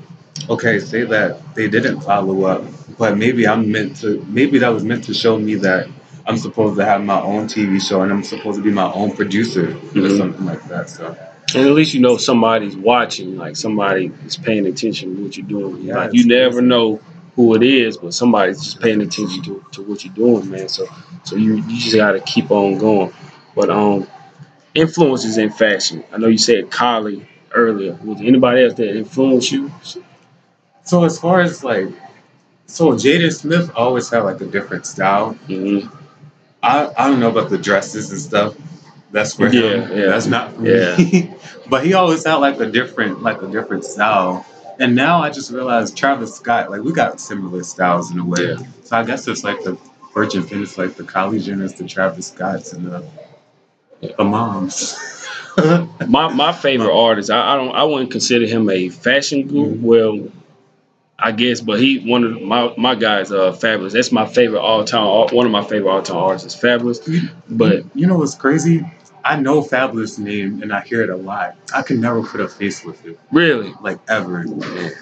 okay, 0.49 0.79
say 0.79 1.03
that 1.05 1.55
they 1.55 1.69
didn't 1.69 2.01
follow 2.01 2.43
up, 2.43 2.63
but 2.97 3.17
maybe 3.17 3.47
I'm 3.47 3.71
meant 3.71 3.95
to. 3.97 4.23
Maybe 4.27 4.59
that 4.59 4.69
was 4.69 4.83
meant 4.83 5.05
to 5.05 5.13
show 5.13 5.37
me 5.37 5.55
that 5.55 5.87
I'm 6.27 6.37
supposed 6.37 6.77
to 6.77 6.85
have 6.85 7.03
my 7.03 7.21
own 7.21 7.47
TV 7.47 7.79
show 7.79 8.01
and 8.01 8.11
I'm 8.11 8.23
supposed 8.23 8.57
to 8.57 8.63
be 8.63 8.71
my 8.71 8.91
own 8.91 9.15
producer 9.15 9.69
or 9.69 9.73
Mhm. 9.73 10.17
something 10.17 10.45
like 10.45 10.67
that. 10.67 10.89
So 10.89 11.15
And 11.55 11.67
at 11.67 11.73
least 11.73 11.93
you 11.93 12.01
know 12.01 12.17
somebody's 12.17 12.75
watching, 12.75 13.37
like 13.37 13.55
somebody 13.55 14.11
is 14.25 14.37
paying 14.37 14.65
attention 14.67 15.15
to 15.15 15.23
what 15.23 15.37
you're 15.37 15.47
doing. 15.47 15.83
Yeah, 15.83 15.97
like 15.97 16.13
you 16.13 16.25
never 16.25 16.55
crazy. 16.55 16.67
know 16.67 17.01
who 17.35 17.55
it 17.55 17.63
is, 17.63 17.97
but 17.97 18.13
somebody's 18.13 18.61
just 18.61 18.81
paying 18.81 19.01
attention 19.01 19.41
to, 19.43 19.65
to 19.71 19.83
what 19.83 20.03
you're 20.05 20.13
doing, 20.13 20.49
man. 20.49 20.67
So 20.69 20.85
so 21.23 21.35
you 21.35 21.55
you 21.55 21.79
just 21.79 21.95
gotta 21.95 22.19
keep 22.21 22.51
on 22.51 22.77
going. 22.77 23.13
But 23.55 23.69
um 23.69 24.07
influences 24.75 25.37
in 25.37 25.49
fashion. 25.49 26.03
I 26.11 26.17
know 26.17 26.27
you 26.27 26.37
said 26.37 26.69
Kylie 26.69 27.25
earlier. 27.53 27.97
Was 28.03 28.21
anybody 28.21 28.63
else 28.63 28.73
that 28.75 28.95
influenced 28.95 29.51
you? 29.51 29.71
so 30.83 31.03
as 31.03 31.19
far 31.19 31.41
as 31.41 31.63
like, 31.63 31.87
so 32.65 32.91
Jaden 32.93 33.33
Smith 33.33 33.71
always 33.75 34.09
had 34.09 34.19
like 34.23 34.41
a 34.41 34.45
different 34.45 34.85
style. 34.85 35.33
hmm 35.33 35.79
I, 36.61 36.91
I 36.97 37.07
don't 37.07 37.21
know 37.21 37.29
about 37.29 37.49
the 37.49 37.57
dresses 37.57 38.11
and 38.11 38.19
stuff. 38.19 38.55
That's 39.11 39.33
for 39.35 39.47
Yeah, 39.49 39.61
him. 39.85 39.91
yeah. 39.97 40.05
That's 40.07 40.27
not 40.27 40.55
for 40.55 40.65
Yeah. 40.67 40.95
me. 40.97 41.33
but 41.69 41.85
he 41.85 41.93
always 41.93 42.25
had 42.25 42.35
like 42.35 42.59
a 42.59 42.65
different 42.69 43.21
like 43.23 43.41
a 43.41 43.47
different 43.47 43.85
style. 43.85 44.45
And 44.79 44.95
now 44.95 45.21
I 45.21 45.29
just 45.29 45.51
realized 45.51 45.97
Travis 45.97 46.35
Scott, 46.35 46.71
like 46.71 46.81
we 46.81 46.93
got 46.93 47.19
similar 47.19 47.63
styles 47.63 48.11
in 48.11 48.19
a 48.19 48.25
way. 48.25 48.51
Yeah. 48.51 48.57
So 48.83 48.97
I 48.97 49.03
guess 49.03 49.27
it's 49.27 49.43
like 49.43 49.63
the 49.63 49.77
Virgin 50.13 50.43
Finish, 50.43 50.77
like 50.77 50.95
the 50.95 51.03
Kylie 51.03 51.41
Jenners, 51.43 51.75
the 51.77 51.87
Travis 51.87 52.27
Scotts, 52.27 52.73
and 52.73 52.85
the 52.85 53.03
Yeah. 54.01 54.11
the 54.17 54.23
moms. 54.23 54.95
My 56.07 56.33
my 56.33 56.53
favorite 56.53 56.93
artist, 56.95 57.29
I, 57.29 57.53
I 57.53 57.55
don't 57.57 57.75
I 57.75 57.83
wouldn't 57.83 58.11
consider 58.11 58.45
him 58.45 58.69
a 58.69 58.87
fashion 58.89 59.47
guru. 59.47 59.75
Mhm. 59.75 59.81
Well, 59.81 60.27
I 61.17 61.33
guess, 61.33 61.59
but 61.59 61.81
he 61.81 61.99
one 62.09 62.23
of 62.23 62.41
my 62.41 62.73
my 62.77 62.95
guys, 62.95 63.29
uh, 63.31 63.51
Fabolous. 63.51 63.91
That's 63.91 64.11
my 64.13 64.25
favorite 64.25 64.61
all 64.61 64.85
time. 64.85 65.03
One 65.35 65.45
of 65.45 65.51
my 65.51 65.63
favorite 65.63 65.91
all 65.91 66.01
time 66.01 66.15
artists 66.17 66.55
is 66.55 66.61
Fabolous. 66.61 66.99
But 67.49 67.83
you 67.93 68.07
know 68.07 68.17
what's 68.17 68.35
crazy? 68.35 68.85
I 69.29 69.35
know 69.39 69.61
Fabolous 69.61 70.17
name 70.17 70.63
and 70.63 70.73
I 70.73 70.81
hear 70.81 71.03
it 71.03 71.09
a 71.11 71.15
lot. 71.15 71.55
I 71.71 71.83
can 71.83 72.01
never 72.01 72.23
put 72.23 72.41
a 72.41 72.47
face 72.47 72.83
with 72.83 73.05
it, 73.05 73.19
really, 73.31 73.71
like 73.79 73.99
ever. 74.09 74.43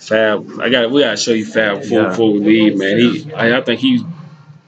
Fab. 0.02 0.60
I 0.60 0.68
got 0.70 0.92
we 0.92 1.02
gotta 1.02 1.16
show 1.16 1.32
you 1.32 1.46
Fab 1.46 1.82
before, 1.82 2.02
Yeah. 2.02 2.10
before 2.10 2.34
we 2.34 2.40
leave, 2.40 2.78
man. 2.78 2.98
He 3.00 3.34
I, 3.34 3.58
I 3.58 3.62
think 3.62 3.80
he 3.80 4.04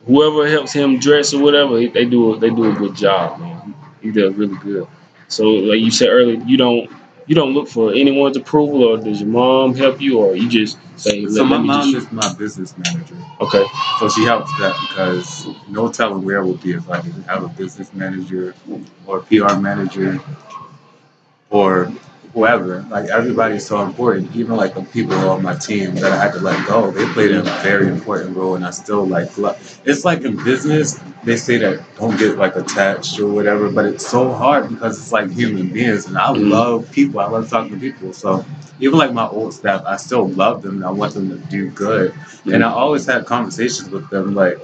whoever 0.07 0.47
helps 0.47 0.71
him 0.71 0.97
dress 0.97 1.33
or 1.33 1.43
whatever, 1.43 1.77
they 1.77 2.05
do 2.05 2.33
a, 2.35 2.39
they 2.39 2.49
do 2.49 2.71
a 2.71 2.73
good 2.73 2.95
job, 2.95 3.41
man. 3.41 3.75
He 4.01 4.11
does 4.11 4.33
really 4.35 4.55
good. 4.59 4.87
So 5.27 5.43
like 5.49 5.81
you 5.81 5.91
said 5.91 6.07
earlier, 6.07 6.41
you 6.45 6.55
don't 6.55 6.89
you 7.29 7.35
don't 7.35 7.53
look 7.53 7.67
for 7.67 7.93
anyone's 7.93 8.35
approval, 8.35 8.83
or 8.83 8.97
does 8.97 9.21
your 9.21 9.29
mom 9.29 9.75
help 9.75 10.01
you, 10.01 10.17
or 10.17 10.35
you 10.35 10.49
just 10.49 10.79
say, 10.95 11.27
So 11.27 11.43
let, 11.43 11.49
my 11.51 11.57
mom 11.59 11.91
just 11.91 12.07
is 12.07 12.11
my 12.11 12.33
business 12.33 12.75
manager. 12.75 13.15
okay. 13.39 13.63
So 13.99 14.09
she 14.09 14.23
helps 14.23 14.49
that 14.57 14.75
because 14.89 15.47
no 15.67 15.91
telling 15.91 16.25
where 16.25 16.43
we'll 16.43 16.55
be 16.55 16.71
if 16.71 16.89
I 16.89 17.01
didn't 17.01 17.21
have 17.25 17.43
a 17.43 17.49
business 17.49 17.93
manager 17.93 18.55
or 19.05 19.19
a 19.19 19.21
PR 19.21 19.59
manager 19.59 20.19
or 21.51 21.93
whoever. 22.33 22.83
Like 22.89 23.09
everybody's 23.09 23.65
so 23.65 23.81
important. 23.81 24.35
Even 24.35 24.55
like 24.55 24.73
the 24.75 24.83
people 24.83 25.15
on 25.29 25.41
my 25.43 25.55
team 25.55 25.95
that 25.95 26.11
I 26.11 26.17
had 26.23 26.33
to 26.33 26.39
let 26.39 26.67
go, 26.67 26.91
they 26.91 27.05
played 27.13 27.31
a 27.31 27.43
very 27.63 27.87
important 27.87 28.35
role, 28.35 28.55
and 28.55 28.65
I 28.65 28.71
still 28.71 29.05
like. 29.05 29.37
lo- 29.37 29.55
It's 29.85 30.05
like 30.05 30.21
in 30.21 30.41
business, 30.43 30.99
they 31.23 31.37
say 31.37 31.57
that 31.59 31.81
don't 31.95 32.17
get 32.19 32.37
like 32.37 32.55
attached 32.55 33.19
or 33.19 33.27
whatever, 33.31 33.69
but 33.71 33.85
it's 33.85 34.07
so 34.07 34.31
hard 34.33 34.69
because 34.69 34.97
it's 34.99 35.11
like 35.11 35.31
human 35.31 35.69
beings, 35.69 36.07
and 36.07 36.17
I 36.17 36.29
Mhm. 36.29 36.49
love 36.49 36.91
people. 36.91 37.19
I 37.19 37.27
love 37.27 37.49
talking 37.49 37.71
to 37.73 37.79
people. 37.79 38.13
So 38.13 38.45
even 38.79 38.97
like 38.99 39.13
my 39.13 39.27
old 39.27 39.53
staff, 39.53 39.83
I 39.85 39.97
still 39.97 40.27
love 40.29 40.61
them. 40.61 40.77
and 40.77 40.85
I 40.85 40.91
want 40.91 41.13
them 41.13 41.29
to 41.29 41.37
do 41.49 41.69
good. 41.71 42.13
And 42.51 42.63
I 42.63 42.71
always 42.71 43.05
had 43.05 43.25
conversations 43.25 43.89
with 43.89 44.09
them, 44.09 44.35
like 44.35 44.59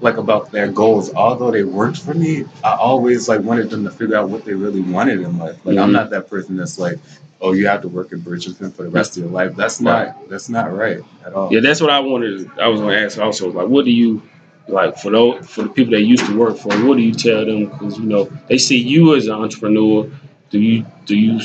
like 0.00 0.16
about 0.16 0.52
their 0.52 0.68
goals. 0.70 1.12
Although 1.14 1.50
they 1.50 1.64
worked 1.64 1.98
for 1.98 2.14
me, 2.14 2.44
I 2.64 2.74
always 2.76 3.28
like 3.28 3.40
wanted 3.40 3.70
them 3.70 3.84
to 3.84 3.90
figure 3.90 4.16
out 4.16 4.28
what 4.28 4.44
they 4.44 4.54
really 4.54 4.80
wanted 4.80 5.20
in 5.20 5.38
life. 5.38 5.56
Like 5.64 5.78
I'm 5.78 5.90
Mhm. 5.90 5.92
not 5.92 6.10
that 6.10 6.28
person 6.28 6.56
that's 6.56 6.78
like, 6.78 6.98
oh, 7.40 7.52
you 7.52 7.66
have 7.66 7.82
to 7.82 7.88
work 7.88 8.12
in 8.12 8.20
Bridgerton 8.20 8.72
for 8.72 8.84
the 8.84 8.90
rest 8.90 9.16
of 9.16 9.24
your 9.24 9.32
life. 9.32 9.56
That's 9.56 9.80
not 9.80 10.28
that's 10.28 10.48
not 10.48 10.74
right 10.76 11.00
at 11.26 11.32
all. 11.32 11.52
Yeah, 11.52 11.60
that's 11.60 11.80
what 11.80 11.90
I 11.90 12.00
wanted. 12.00 12.48
I 12.60 12.68
was 12.68 12.80
going 12.80 12.96
to 12.96 13.04
ask 13.04 13.18
also. 13.18 13.50
Like, 13.50 13.68
what 13.68 13.84
do 13.84 13.90
you 13.90 14.22
like 14.68 14.98
for 14.98 15.10
those 15.10 15.46
for 15.48 15.62
the 15.62 15.68
people 15.70 15.92
that 15.92 16.02
used 16.02 16.26
to 16.26 16.36
work 16.36 16.56
for? 16.58 16.68
What 16.86 16.96
do 16.96 17.02
you 17.02 17.12
tell 17.14 17.44
them? 17.44 17.66
Because 17.66 17.98
you 17.98 18.04
know 18.06 18.30
they 18.48 18.58
see 18.58 18.78
you 18.78 19.14
as 19.16 19.26
an 19.26 19.34
entrepreneur. 19.34 20.08
Do 20.50 20.58
you 20.60 20.86
do 21.06 21.16
you? 21.16 21.40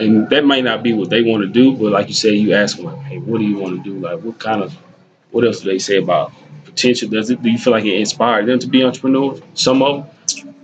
And 0.00 0.28
that 0.30 0.44
might 0.44 0.62
not 0.62 0.82
be 0.84 0.92
what 0.94 1.10
they 1.10 1.22
want 1.22 1.42
to 1.42 1.48
do, 1.48 1.76
but 1.76 1.90
like 1.90 2.06
you 2.08 2.14
said, 2.14 2.34
you 2.34 2.54
ask 2.54 2.76
them 2.76 2.86
like, 2.86 2.98
hey, 3.06 3.18
what 3.18 3.38
do 3.38 3.44
you 3.44 3.58
want 3.58 3.76
to 3.76 3.82
do? 3.82 3.98
Like, 3.98 4.20
what 4.20 4.38
kind 4.38 4.62
of 4.62 4.72
what 5.32 5.44
else 5.44 5.60
do 5.60 5.70
they 5.70 5.78
say 5.80 5.96
about 5.98 6.32
potential? 6.78 7.08
Does 7.08 7.30
it? 7.30 7.42
Do 7.42 7.50
you 7.50 7.58
feel 7.58 7.72
like 7.72 7.84
it 7.84 7.98
inspired 7.98 8.46
them 8.46 8.58
to 8.60 8.66
be 8.68 8.84
entrepreneurs? 8.84 9.40
Some 9.54 9.82
of 9.82 10.06
them. 10.06 10.54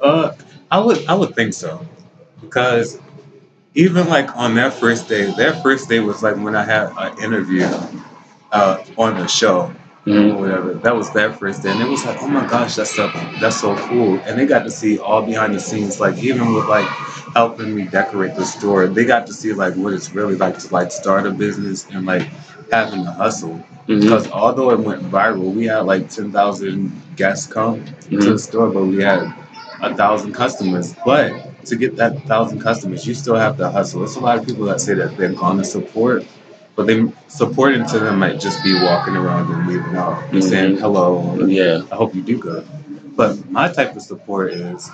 Uh, 0.00 0.34
I 0.70 0.80
would 0.80 1.06
I 1.06 1.14
would 1.14 1.34
think 1.34 1.54
so, 1.54 1.86
because 2.40 3.00
even 3.74 4.08
like 4.08 4.36
on 4.36 4.54
that 4.56 4.72
first 4.74 5.08
day, 5.08 5.30
that 5.32 5.62
first 5.62 5.88
day 5.88 6.00
was 6.00 6.22
like 6.22 6.36
when 6.36 6.56
I 6.56 6.64
had 6.64 6.92
an 6.96 7.22
interview 7.22 7.64
uh, 8.52 8.84
on 8.96 9.14
the 9.16 9.26
show 9.26 9.72
or 10.06 10.34
whatever. 10.34 10.74
That 10.74 10.96
was 10.96 11.10
that 11.12 11.38
first 11.38 11.62
day, 11.62 11.70
and 11.70 11.80
it 11.80 11.88
was 11.88 12.04
like, 12.04 12.22
oh 12.22 12.28
my 12.28 12.46
gosh, 12.46 12.76
that's 12.76 12.94
so 12.94 13.08
that's 13.40 13.60
so 13.60 13.76
cool. 13.88 14.18
And 14.24 14.38
they 14.38 14.46
got 14.46 14.64
to 14.64 14.70
see 14.70 14.98
all 14.98 15.22
behind 15.22 15.54
the 15.54 15.60
scenes, 15.60 16.00
like 16.00 16.18
even 16.18 16.52
with 16.54 16.66
like 16.66 16.86
helping 17.34 17.74
me 17.74 17.84
decorate 17.84 18.34
the 18.34 18.44
store, 18.44 18.86
they 18.88 19.04
got 19.04 19.26
to 19.28 19.32
see 19.32 19.52
like 19.52 19.74
what 19.74 19.92
it's 19.92 20.12
really 20.12 20.36
like 20.36 20.58
to 20.58 20.72
like 20.74 20.90
start 20.90 21.26
a 21.26 21.30
business 21.30 21.86
and 21.90 22.06
like 22.06 22.28
having 22.72 23.04
to 23.04 23.10
hustle. 23.12 23.64
Mhm. 23.88 24.00
Because 24.02 24.30
although 24.30 24.70
it 24.70 24.80
went 24.80 25.02
viral, 25.10 25.52
we 25.54 25.66
had 25.66 25.80
like 25.80 26.10
ten 26.10 26.32
thousand 26.32 26.92
guests 27.16 27.46
come 27.52 27.84
to 28.10 28.16
the 28.32 28.38
store, 28.38 28.68
but 28.70 28.84
we 28.84 29.02
had 29.02 29.32
a 29.82 29.94
thousand 29.94 30.32
customers. 30.32 30.94
But 31.04 31.64
to 31.66 31.76
get 31.76 31.96
that 31.96 32.22
thousand 32.26 32.60
customers, 32.60 33.06
you 33.06 33.14
still 33.14 33.36
have 33.36 33.56
to 33.58 33.70
hustle. 33.70 34.00
There's 34.00 34.16
a 34.16 34.20
lot 34.20 34.38
of 34.38 34.46
people 34.46 34.64
that 34.66 34.80
say 34.80 34.94
that 34.94 35.16
they're 35.16 35.32
gonna 35.32 35.64
support, 35.64 36.24
but 36.74 36.86
they 36.86 37.04
supporting 37.28 37.86
to 37.86 37.98
them 38.00 38.18
might 38.18 38.40
just 38.40 38.62
be 38.64 38.74
walking 38.82 39.16
around 39.16 39.52
and 39.52 39.68
leaving 39.68 39.96
out 39.96 40.22
and 40.32 40.42
Mhm. 40.42 40.48
saying 40.48 40.76
hello. 40.78 41.36
Yeah. 41.46 41.82
I 41.92 41.94
hope 41.94 42.14
you 42.14 42.22
do 42.22 42.38
good. 42.38 42.66
But 43.16 43.50
my 43.50 43.68
type 43.72 43.94
of 43.96 44.02
support 44.02 44.52
is, 44.52 44.90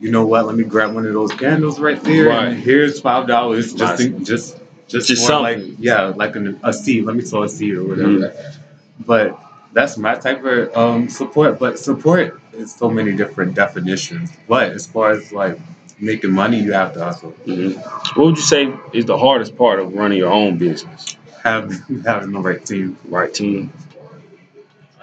you 0.00 0.10
know 0.10 0.26
what? 0.26 0.46
Let 0.46 0.56
me 0.56 0.64
grab 0.64 0.94
one 0.94 1.06
of 1.06 1.12
those 1.12 1.32
candles 1.32 1.78
right 1.80 2.02
there. 2.02 2.28
Right. 2.28 2.48
And 2.48 2.56
here's 2.56 3.00
five 3.00 3.26
dollars. 3.26 3.72
Just, 3.74 3.98
Nice. 3.98 4.00
in, 4.00 4.24
just, 4.24 4.56
just, 4.88 5.08
Just 5.08 5.26
something. 5.26 5.68
like, 5.70 5.74
yeah, 5.78 6.04
like 6.06 6.36
an, 6.36 6.60
a 6.62 6.72
seed. 6.72 7.04
Let 7.04 7.16
me 7.16 7.22
sow 7.22 7.42
a 7.42 7.48
seed 7.48 7.74
or 7.74 7.84
whatever. 7.84 8.08
Mhm. 8.08 8.56
But 9.04 9.38
that's 9.72 9.98
my 9.98 10.14
type 10.14 10.44
of 10.44 10.74
um, 10.76 11.08
support. 11.08 11.58
But 11.58 11.78
support 11.78 12.40
is 12.52 12.72
so 12.74 12.88
many 12.88 13.14
different 13.16 13.54
definitions. 13.54 14.30
But 14.48 14.70
as 14.72 14.86
far 14.86 15.10
as 15.10 15.32
like 15.32 15.58
making 15.98 16.32
money, 16.32 16.60
you 16.60 16.72
have 16.72 16.92
to 16.94 17.04
hustle. 17.04 17.32
Mhm. 17.46 17.76
What 18.16 18.26
would 18.26 18.36
you 18.36 18.42
say 18.42 18.72
is 18.92 19.04
the 19.06 19.18
hardest 19.18 19.56
part 19.56 19.80
of 19.80 19.92
running 19.92 20.18
your 20.18 20.32
own 20.32 20.56
business? 20.56 21.16
Have 21.42 21.72
having 22.04 22.32
the 22.32 22.40
right 22.40 22.64
team. 22.64 22.96
right 23.08 23.32
team. 23.34 23.72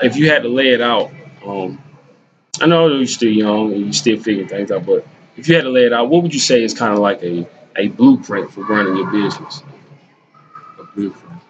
If 0.01 0.15
you 0.17 0.29
had 0.29 0.43
to 0.43 0.49
lay 0.49 0.69
it 0.69 0.81
out, 0.81 1.11
um, 1.45 1.77
I 2.61 2.65
know 2.65 2.87
you're 2.87 3.05
still 3.07 3.31
young 3.31 3.73
and 3.73 3.81
you're 3.83 3.93
still 3.93 4.17
figuring 4.17 4.47
things 4.49 4.71
out, 4.71 4.85
but 4.85 5.05
if 5.37 5.47
you 5.47 5.55
had 5.55 5.63
to 5.63 5.69
lay 5.69 5.85
it 5.85 5.93
out, 5.93 6.09
what 6.09 6.23
would 6.23 6.33
you 6.33 6.39
say 6.39 6.63
is 6.63 6.73
kind 6.73 6.93
of 6.93 6.99
like 6.99 7.21
a, 7.23 7.47
a 7.77 7.87
blueprint 7.89 8.51
for 8.51 8.61
running 8.65 8.95
your 8.97 9.09
business? 9.11 9.61
Blueprint. 10.95 11.41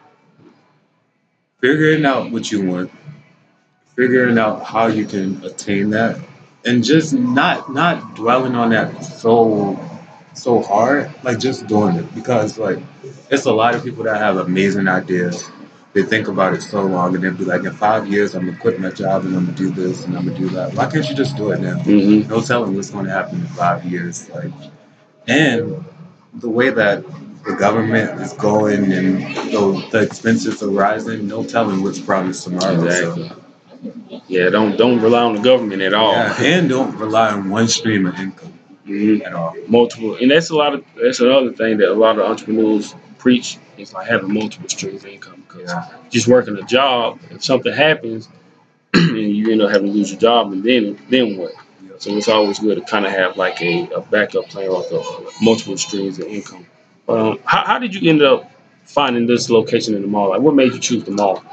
Figuring 1.59 2.05
out 2.05 2.31
what 2.31 2.51
you 2.51 2.65
want, 2.69 2.91
figuring 3.95 4.37
out 4.37 4.63
how 4.63 4.87
you 4.87 5.05
can 5.05 5.43
attain 5.43 5.91
that. 5.91 6.19
And 6.65 6.83
just 6.83 7.13
not 7.13 7.71
not 7.73 8.15
dwelling 8.15 8.55
on 8.55 8.69
that 8.69 9.03
so 9.03 9.79
so 10.33 10.61
hard 10.61 11.13
like 11.23 11.39
just 11.39 11.67
doing 11.67 11.95
it. 11.97 12.15
Because 12.15 12.57
like 12.57 12.79
it's 13.29 13.45
a 13.45 13.51
lot 13.51 13.75
of 13.75 13.83
people 13.83 14.03
that 14.05 14.17
have 14.17 14.37
amazing 14.37 14.87
ideas. 14.87 15.49
They 15.93 16.03
think 16.03 16.27
about 16.27 16.53
it 16.53 16.61
so 16.61 16.83
long 16.83 17.15
and 17.15 17.23
they'll 17.23 17.33
be 17.33 17.45
like 17.45 17.63
in 17.65 17.71
five 17.71 18.07
years 18.07 18.33
i'm 18.33 18.47
gonna 18.47 18.57
quit 18.57 18.79
my 18.79 18.89
job 18.89 19.25
and 19.25 19.35
i'm 19.35 19.45
gonna 19.45 19.57
do 19.57 19.69
this 19.69 20.05
and 20.05 20.17
i'm 20.17 20.25
gonna 20.25 20.37
do 20.39 20.49
that. 20.49 20.73
Why 20.73 20.89
can't 20.89 21.07
you 21.07 21.15
just 21.15 21.37
do 21.37 21.51
it 21.51 21.59
now? 21.61 21.77
Mm-hmm. 21.79 22.29
no 22.29 22.41
telling 22.41 22.75
what's 22.75 22.89
going 22.89 23.05
to 23.05 23.11
happen 23.11 23.41
in 23.41 23.47
five 23.47 23.85
years 23.85 24.27
like. 24.29 24.51
And 25.27 25.85
the 26.33 26.49
way 26.49 26.71
that 26.71 27.05
the 27.45 27.53
government 27.55 28.19
is 28.21 28.33
going 28.33 28.91
and 28.93 29.21
the, 29.51 29.87
the 29.91 30.01
expenses 30.01 30.63
are 30.63 30.69
rising 30.69 31.27
no 31.27 31.43
telling 31.43 31.81
what's 31.83 31.99
promised 31.99 32.43
tomorrow 32.45 32.75
so 32.89 33.13
Exactly. 33.13 33.31
Yeah, 34.27 34.49
don't 34.49 34.77
don't 34.77 35.01
rely 35.01 35.23
on 35.23 35.35
the 35.35 35.41
government 35.41 35.81
at 35.81 35.93
all. 35.93 36.13
Yeah, 36.13 36.41
and 36.41 36.69
don't 36.69 36.95
rely 36.97 37.31
on 37.31 37.49
one 37.49 37.67
stream 37.67 38.05
of 38.05 38.17
income 38.17 38.53
Mhm. 38.87 39.25
at 39.25 39.33
all. 39.33 39.55
Multiple, 39.67 40.15
and 40.15 40.29
that's 40.31 40.49
a 40.49 40.55
lot 40.55 40.73
of 40.73 40.83
that's 41.01 41.19
another 41.19 41.51
thing 41.51 41.77
that 41.77 41.89
a 41.89 41.93
lot 41.93 42.17
of 42.17 42.25
entrepreneurs 42.25 42.95
preach 43.17 43.57
is 43.77 43.93
like 43.93 44.07
having 44.07 44.33
multiple 44.33 44.69
streams 44.69 45.03
of 45.03 45.09
income 45.09 45.43
because 45.47 45.69
Yeah. 45.69 45.85
just 46.09 46.27
working 46.27 46.57
a 46.57 46.61
job, 46.63 47.19
if 47.31 47.43
something 47.43 47.73
happens 47.73 48.29
and 48.93 49.17
you 49.17 49.51
end 49.51 49.61
up 49.61 49.71
having 49.71 49.87
to 49.87 49.93
lose 49.93 50.11
your 50.11 50.19
job, 50.21 50.51
and 50.53 50.63
then 50.63 50.97
then 51.09 51.37
what? 51.37 51.53
So 51.99 52.15
it's 52.17 52.27
always 52.29 52.59
good 52.59 52.75
to 52.75 52.81
kind 52.81 53.05
of 53.05 53.11
have 53.11 53.37
like 53.37 53.61
a, 53.61 53.87
a 53.95 54.01
backup 54.01 54.47
plan 54.49 54.69
or 54.69 54.81
like 54.81 54.91
a, 54.91 55.03
multiple 55.43 55.77
streams 55.77 56.19
of 56.19 56.25
income. 56.27 56.65
Um, 57.07 57.39
how, 57.45 57.65
how 57.65 57.79
did 57.79 57.93
you 57.95 58.09
end 58.09 58.21
up 58.21 58.51
finding 58.85 59.27
this 59.27 59.49
location 59.49 59.95
in 59.95 60.01
the 60.01 60.07
mall? 60.07 60.29
Like, 60.29 60.41
what 60.41 60.55
made 60.55 60.73
you 60.73 60.79
choose 60.79 61.03
the 61.03 61.11
mall? 61.11 61.43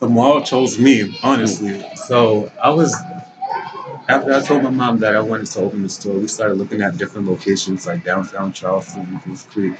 The 0.00 0.08
mall 0.08 0.42
chose 0.42 0.78
me, 0.78 1.18
honestly. 1.22 1.84
So 1.94 2.50
I 2.62 2.70
was 2.70 2.94
after 4.10 4.32
I 4.34 4.40
told 4.40 4.64
my 4.64 4.70
mom 4.70 4.98
that 4.98 5.14
I 5.14 5.20
wanted 5.20 5.46
to 5.48 5.60
open 5.60 5.82
the 5.82 5.88
store, 5.88 6.18
we 6.18 6.26
started 6.26 6.54
looking 6.54 6.82
at 6.82 6.96
different 6.96 7.28
locations 7.28 7.86
like 7.86 8.02
downtown 8.02 8.52
Charleston 8.52 9.20
Goose 9.24 9.44
Creek. 9.44 9.74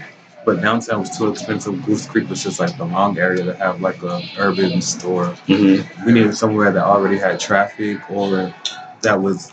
But 0.45 0.63
downtown 0.63 1.01
was 1.01 1.19
too 1.19 1.29
expensive. 1.29 1.85
Goose 1.85 2.07
Creek 2.07 2.29
was 2.29 2.43
just 2.43 2.61
like 2.61 2.77
the 2.79 2.85
wrong 2.85 3.19
area 3.19 3.45
to 3.45 3.55
have 3.57 3.81
like 3.81 4.03
a 4.03 4.23
urban 4.39 4.81
store. 4.81 5.27
Mm-hmm. 5.49 6.07
We 6.07 6.13
needed 6.13 6.37
somewhere 6.37 6.71
that 6.71 6.85
already 6.85 7.19
had 7.19 7.41
traffic 7.41 8.09
or 8.11 8.55
that 9.03 9.21
was 9.21 9.53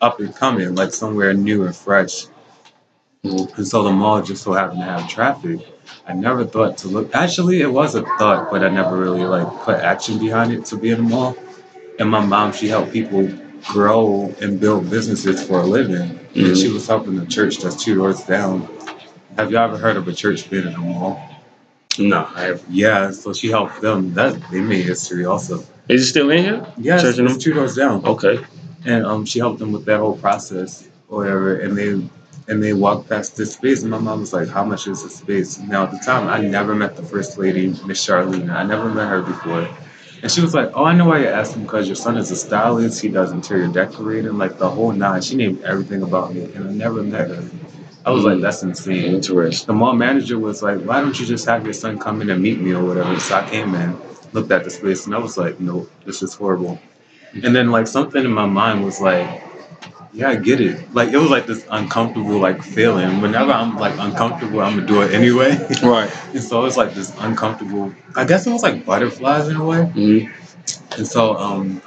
up 0.00 0.20
and 0.20 0.34
coming, 0.34 0.74
like 0.74 0.92
somewhere 0.92 1.32
new 1.32 1.64
and 1.64 1.74
fresh. 1.74 2.26
And 3.24 3.66
so 3.66 3.82
the 3.82 3.90
mall 3.90 4.22
just 4.22 4.42
so 4.42 4.52
happened 4.52 4.78
to 4.80 4.84
have 4.84 5.08
traffic. 5.08 5.60
I 6.06 6.12
never 6.12 6.44
thought 6.44 6.78
to 6.78 6.88
look. 6.88 7.14
Actually, 7.14 7.60
it 7.60 7.72
was 7.72 7.94
a 7.94 8.02
thought, 8.18 8.50
but 8.50 8.62
I 8.64 8.68
never 8.68 8.96
really 8.96 9.24
like 9.24 9.46
put 9.64 9.76
action 9.76 10.18
behind 10.18 10.52
it 10.52 10.64
to 10.66 10.76
be 10.76 10.90
in 10.90 10.98
the 10.98 11.02
mall. 11.10 11.36
And 11.98 12.08
my 12.08 12.24
mom, 12.24 12.52
she 12.52 12.68
helped 12.68 12.92
people 12.92 13.28
grow 13.66 14.32
and 14.40 14.60
build 14.60 14.88
businesses 14.88 15.42
for 15.44 15.60
a 15.60 15.66
living. 15.66 16.18
Mhm. 16.34 16.46
And 16.46 16.56
she 16.56 16.68
was 16.68 16.86
helping 16.86 17.16
the 17.16 17.26
church 17.26 17.58
that's 17.58 17.82
two 17.82 17.96
doors 17.96 18.20
down. 18.22 18.68
Have 19.36 19.50
you 19.50 19.56
ever 19.56 19.76
heard 19.76 19.96
of 19.96 20.06
a 20.08 20.12
church 20.12 20.48
being 20.48 20.66
in 20.66 20.74
a 20.74 20.78
mall? 20.78 21.20
No, 21.98 22.28
I 22.34 22.42
have. 22.42 22.62
Yeah, 22.70 23.10
so 23.10 23.32
she 23.32 23.48
helped 23.50 23.80
them. 23.80 24.14
That 24.14 24.36
they 24.52 24.60
made 24.60 24.84
history 24.86 25.24
also. 25.24 25.64
Is 25.88 26.02
it 26.02 26.06
still 26.06 26.30
in 26.30 26.44
here? 26.44 26.66
Yes, 26.76 27.02
Church 27.02 27.18
it's 27.18 27.36
two 27.36 27.52
doors 27.54 27.74
down. 27.74 28.04
Okay. 28.04 28.38
and 28.84 29.04
um, 29.04 29.24
she 29.24 29.40
helped 29.40 29.58
them 29.58 29.72
with 29.72 29.84
that 29.86 29.98
whole 29.98 30.16
process 30.16 30.88
or 31.08 31.18
whatever. 31.18 31.56
And 31.58 31.76
they 31.76 32.00
and 32.46 32.62
they 32.62 32.72
walked 32.72 33.08
past 33.08 33.36
this 33.36 33.54
space, 33.54 33.82
and 33.82 33.90
my 33.90 33.98
mom 33.98 34.20
was 34.20 34.32
like, 34.32 34.48
"How 34.48 34.64
much 34.64 34.86
is 34.86 35.02
this 35.02 35.16
space?" 35.16 35.58
Now 35.58 35.84
at 35.84 35.90
the 35.92 35.98
time, 35.98 36.28
I 36.28 36.38
never 36.40 36.74
met 36.74 36.96
the 36.96 37.02
first 37.02 37.38
lady, 37.38 37.68
Miss 37.84 38.04
Charlene. 38.06 38.50
I 38.50 38.62
never 38.62 38.88
met 38.88 39.08
her 39.08 39.22
before, 39.22 39.68
and 40.22 40.30
she 40.30 40.40
was 40.40 40.54
like, 40.54 40.70
"Oh, 40.74 40.84
I 40.84 40.94
know 40.94 41.06
why 41.06 41.18
you're 41.20 41.32
asking 41.32 41.62
because 41.62 41.86
your 41.88 41.96
son 41.96 42.16
is 42.16 42.30
a 42.30 42.36
stylist. 42.36 43.00
He 43.00 43.08
does 43.08 43.32
interior 43.32 43.68
decorating, 43.68 44.38
like 44.38 44.58
the 44.58 44.68
whole 44.68 44.92
nine." 44.92 45.22
She 45.22 45.36
named 45.36 45.62
everything 45.64 46.02
about 46.02 46.34
me, 46.34 46.44
and 46.54 46.68
I 46.68 46.72
never 46.72 47.02
met 47.02 47.28
her. 47.28 47.44
I 48.06 48.10
was 48.10 48.24
like, 48.24 48.38
mm. 48.38 48.42
"That's 48.42 48.62
insane." 48.62 49.14
Interesting. 49.14 49.66
The 49.66 49.72
mall 49.74 49.94
manager 49.94 50.38
was 50.38 50.62
like, 50.62 50.80
"Why 50.82 51.00
don't 51.00 51.18
you 51.18 51.26
just 51.26 51.46
have 51.46 51.64
your 51.64 51.74
son 51.74 51.98
come 51.98 52.22
in 52.22 52.30
and 52.30 52.42
meet 52.42 52.60
me 52.60 52.72
or 52.72 52.84
whatever?" 52.84 53.18
So 53.20 53.36
I 53.36 53.48
came 53.48 53.74
in, 53.74 53.96
looked 54.32 54.52
at 54.52 54.64
the 54.64 54.70
space, 54.70 55.06
and 55.06 55.14
I 55.14 55.18
was 55.18 55.36
like, 55.36 55.60
"No, 55.60 55.86
this 56.06 56.22
is 56.22 56.34
horrible." 56.34 56.80
And 57.42 57.54
then 57.54 57.70
like 57.70 57.86
something 57.86 58.24
in 58.24 58.32
my 58.32 58.46
mind 58.46 58.84
was 58.84 59.00
like, 59.00 59.28
"Yeah, 60.12 60.30
I 60.30 60.36
get 60.36 60.60
it." 60.60 60.92
Like 60.94 61.10
it 61.10 61.18
was 61.18 61.30
like 61.30 61.46
this 61.46 61.66
uncomfortable 61.70 62.38
like 62.38 62.62
feeling. 62.62 63.20
Whenever 63.20 63.52
I'm 63.52 63.76
like 63.76 63.94
uncomfortable, 63.98 64.60
I'm 64.60 64.76
gonna 64.76 64.86
do 64.86 65.02
it 65.02 65.12
anyway. 65.12 65.56
Right. 65.82 66.10
and 66.34 66.42
so 66.42 66.64
it's 66.64 66.76
like 66.76 66.94
this 66.94 67.14
uncomfortable. 67.18 67.94
I 68.16 68.24
guess 68.24 68.46
it 68.46 68.50
was 68.52 68.62
like 68.62 68.84
butterflies 68.84 69.48
in 69.48 69.56
a 69.56 69.64
way. 69.64 69.78
Mm-hmm. 69.78 70.94
And 70.98 71.06
so 71.06 71.36
um, 71.36 71.82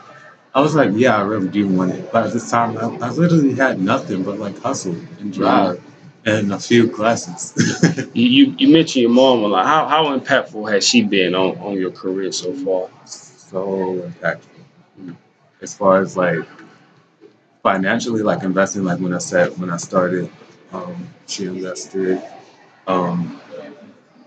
I 0.53 0.61
was 0.61 0.75
like, 0.75 0.91
"Yeah, 0.93 1.17
I 1.17 1.21
really 1.21 1.49
do 1.49 1.67
want 1.67 1.91
it." 1.93 2.11
But 2.11 2.27
at 2.27 2.33
this 2.33 2.49
time, 2.49 2.77
I, 2.77 3.07
I 3.07 3.09
literally 3.09 3.53
had 3.53 3.79
nothing 3.79 4.23
but 4.23 4.39
like 4.39 4.57
hustle 4.61 4.95
and 5.19 5.33
drive. 5.33 5.81
And 6.23 6.53
a 6.53 6.59
few 6.59 6.87
classes. 6.87 7.53
You, 8.13 8.27
you 8.27 8.55
you 8.59 8.67
mentioned 8.71 9.01
your 9.01 9.09
mom 9.11 9.43
a 9.43 9.47
lot. 9.47 9.65
How 9.65 9.87
how 9.87 10.15
impactful 10.17 10.71
has 10.71 10.87
she 10.87 11.01
been 11.01 11.33
on, 11.33 11.57
on 11.57 11.73
your 11.79 11.89
career 11.91 12.31
so 12.31 12.53
far? 12.53 12.89
so 13.51 14.09
impactful 14.09 15.15
as 15.61 15.75
far 15.75 16.01
as 16.01 16.15
like 16.15 16.39
financially 17.63 18.21
like 18.23 18.43
investing 18.43 18.83
like 18.83 18.99
when 18.99 19.13
i 19.13 19.17
said 19.19 19.57
when 19.59 19.69
i 19.69 19.77
started 19.77 20.29
um, 20.73 21.07
she 21.27 21.45
invested 21.45 22.21
um, 22.87 23.39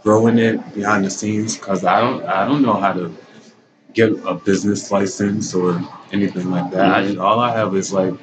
growing 0.03 0.39
it 0.39 0.75
behind 0.75 1.05
the 1.05 1.11
scenes 1.11 1.57
because 1.57 1.85
i 1.85 2.01
don't 2.01 2.25
i 2.27 2.47
don't 2.47 2.63
know 2.63 2.75
how 2.75 2.93
to 2.93 3.15
get 3.95 4.11
a 4.27 4.35
business 4.35 4.91
license 4.91 5.55
or 5.55 5.81
anything 6.13 6.51
like 6.51 6.71
that 6.73 6.85
I 6.87 7.17
all 7.17 7.41
i 7.41 7.53
have 7.57 7.75
is 7.77 7.93
like 7.93 8.15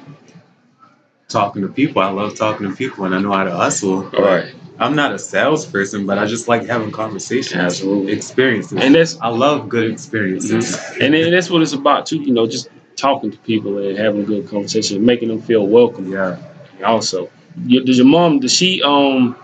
talking 1.28 1.62
to 1.62 1.68
people 1.68 2.02
i 2.02 2.10
love 2.10 2.36
talking 2.36 2.68
to 2.68 2.76
people 2.76 3.04
and 3.04 3.14
i 3.14 3.18
know 3.20 3.32
how 3.32 3.44
to 3.44 3.50
hustle 3.54 4.02
Right. 4.10 4.54
i'm 4.78 4.94
not 4.94 5.12
a 5.12 5.18
salesperson 5.18 6.06
but 6.06 6.18
i 6.18 6.26
just 6.26 6.46
like 6.48 6.66
having 6.66 6.90
conversations 6.90 7.54
Absolutely. 7.60 8.12
experiences 8.12 8.78
And 8.82 8.94
that's 8.94 9.16
I 9.20 9.28
love 9.28 9.68
good 9.68 9.90
experiences. 9.90 10.78
and 11.00 11.14
then 11.14 11.30
that's 11.32 11.48
what 11.50 11.62
it's 11.62 11.72
about 11.72 12.06
too. 12.06 12.18
You 12.18 12.32
know, 12.34 12.46
just 12.46 12.68
talking 12.96 13.30
to 13.30 13.38
people 13.38 13.78
and 13.78 13.96
having 13.98 14.22
a 14.22 14.24
good 14.24 14.48
conversation, 14.48 15.04
making 15.04 15.28
them 15.28 15.40
feel 15.42 15.66
welcome. 15.66 16.10
Yeah. 16.10 16.38
Also, 16.84 17.30
your, 17.66 17.84
does 17.84 17.98
your 17.98 18.06
mom? 18.06 18.40
Does 18.40 18.52
she 18.54 18.82
um? 18.82 19.36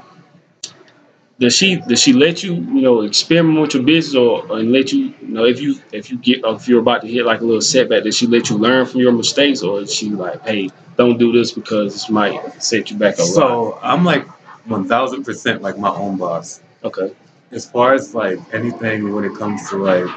Does 1.40 1.54
she 1.54 1.76
does 1.76 2.00
she 2.02 2.12
let 2.12 2.42
you 2.42 2.54
you 2.54 2.80
know 2.82 3.02
experiment 3.02 3.60
with 3.60 3.74
your 3.74 3.84
business 3.84 4.16
or 4.16 4.58
and 4.58 4.72
let 4.72 4.92
you 4.92 5.14
you 5.22 5.28
know 5.28 5.44
if 5.44 5.60
you 5.60 5.76
if 5.92 6.10
you 6.10 6.18
get 6.18 6.40
if 6.44 6.66
you're 6.66 6.80
about 6.80 7.02
to 7.02 7.08
hit 7.08 7.24
like 7.24 7.40
a 7.42 7.44
little 7.44 7.60
setback 7.60 8.02
does 8.02 8.16
she 8.16 8.26
let 8.26 8.50
you 8.50 8.56
learn 8.58 8.86
from 8.86 9.00
your 9.00 9.12
mistakes 9.12 9.62
or 9.62 9.80
is 9.80 9.94
she 9.94 10.10
like 10.10 10.44
hey 10.44 10.68
don't 10.96 11.16
do 11.16 11.30
this 11.30 11.52
because 11.52 11.92
this 11.92 12.10
might 12.10 12.60
set 12.60 12.90
you 12.90 12.96
back 12.96 13.18
a 13.18 13.22
lot 13.22 13.28
So 13.28 13.78
I'm 13.84 14.04
like 14.04 14.26
1000% 14.68 15.60
like 15.60 15.78
my 15.78 15.90
own 15.90 16.16
boss. 16.16 16.60
okay 16.82 17.14
As 17.52 17.70
far 17.70 17.94
as 17.94 18.16
like 18.16 18.40
anything 18.52 19.14
when 19.14 19.22
it 19.24 19.34
comes 19.36 19.68
to 19.70 19.76
like, 19.76 20.10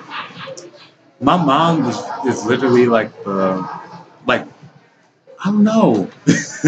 my 1.22 1.38
mom 1.38 1.86
is, 1.86 1.98
is 2.28 2.46
literally 2.46 2.86
like 2.88 3.12
the, 3.24 3.68
like, 4.28 4.46
I 5.44 5.52
don't 5.52 5.64
know. 5.64 6.10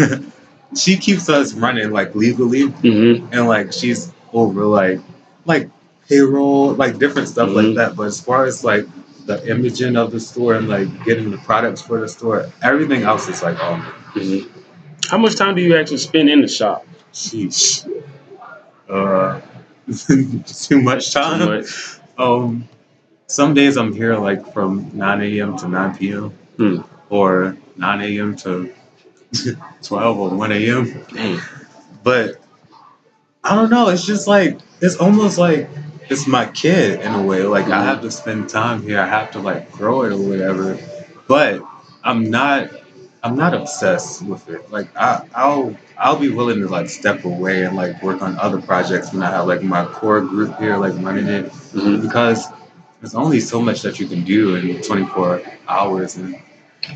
she 0.76 0.96
keeps 0.96 1.28
us 1.28 1.54
running 1.54 1.90
like 1.90 2.14
legally 2.14 2.68
mm-hmm. 2.68 3.26
and 3.32 3.48
like 3.48 3.72
she's 3.72 4.12
over 4.32 4.64
like, 4.64 5.00
like 5.44 5.70
payroll, 6.08 6.74
like 6.74 6.98
different 6.98 7.28
stuff 7.28 7.48
Mhm. 7.50 7.54
like 7.66 7.76
that. 7.76 7.96
But 7.96 8.04
as 8.04 8.20
far 8.20 8.44
as 8.44 8.64
like 8.64 8.86
the 9.26 9.48
imaging 9.50 9.96
of 9.96 10.10
the 10.12 10.20
store 10.20 10.54
and 10.54 10.68
like 10.68 10.88
getting 11.04 11.30
the 11.30 11.38
products 11.38 11.80
for 11.82 12.00
the 12.00 12.08
store, 12.08 12.50
everything 12.62 13.02
else 13.02 13.28
is 13.28 13.42
like, 13.42 13.56
oh, 13.60 13.94
Mm-hmm. 14.14 14.48
how 15.10 15.18
much 15.18 15.34
time 15.36 15.56
do 15.56 15.62
you 15.62 15.76
actually 15.76 15.98
spend 15.98 16.30
in 16.30 16.40
the 16.40 16.46
shop 16.48 16.86
Sheesh. 17.12 17.84
Uh, 18.88 19.40
too 20.46 20.80
much 20.82 21.12
time. 21.12 21.40
Too 21.40 21.46
much? 21.46 21.98
Um, 22.18 22.68
some 23.26 23.54
days 23.54 23.76
I'm 23.76 23.92
here 23.92 24.16
like 24.16 24.52
from 24.52 24.90
9 24.96 25.22
a.m. 25.22 25.56
to 25.58 25.68
9 25.68 25.96
p.m. 25.96 26.30
Hmm. 26.56 26.80
or 27.10 27.56
9 27.76 28.00
a.m. 28.02 28.36
to 28.36 28.72
12 29.82 30.18
or 30.18 30.30
1 30.30 30.52
a.m. 30.52 31.04
Dang. 31.12 31.40
But 32.02 32.40
I 33.42 33.54
don't 33.54 33.70
know. 33.70 33.88
It's 33.88 34.04
just 34.06 34.26
like 34.26 34.58
it's 34.80 34.96
almost 34.96 35.38
like 35.38 35.68
it's 36.10 36.26
my 36.26 36.46
kid 36.46 37.00
in 37.00 37.12
a 37.14 37.22
way. 37.22 37.42
Like 37.42 37.66
I 37.66 37.82
have 37.82 38.00
to 38.02 38.10
spend 38.10 38.48
time 38.48 38.82
here. 38.82 39.00
I 39.00 39.06
have 39.06 39.30
to 39.32 39.40
like 39.40 39.70
grow 39.72 40.02
it 40.02 40.12
or 40.12 40.18
whatever. 40.18 40.78
But 41.28 41.62
I'm 42.02 42.30
not. 42.30 42.70
I'm 43.22 43.36
not 43.36 43.54
obsessed 43.54 44.20
with 44.20 44.46
it. 44.50 44.70
Like 44.70 44.94
I, 44.96 45.26
I'll 45.34 45.74
I'll 45.98 46.18
be 46.18 46.28
willing 46.28 46.60
to 46.60 46.68
like 46.68 46.90
step 46.90 47.24
away 47.24 47.64
and 47.64 47.74
like 47.74 48.02
work 48.02 48.20
on 48.20 48.36
other 48.38 48.60
projects 48.60 49.12
when 49.14 49.22
I 49.22 49.30
have 49.30 49.46
like 49.46 49.62
my 49.62 49.86
core 49.86 50.20
group 50.20 50.58
here 50.58 50.76
like 50.76 50.92
running 50.98 51.26
it 51.26 51.46
Mhm. 51.72 52.02
because 52.02 52.46
there's 53.04 53.14
only 53.14 53.38
so 53.38 53.60
much 53.60 53.82
that 53.82 54.00
you 54.00 54.06
can 54.06 54.24
do 54.24 54.56
in 54.56 54.80
24 54.80 55.42
hours 55.68 56.16
and 56.16 56.40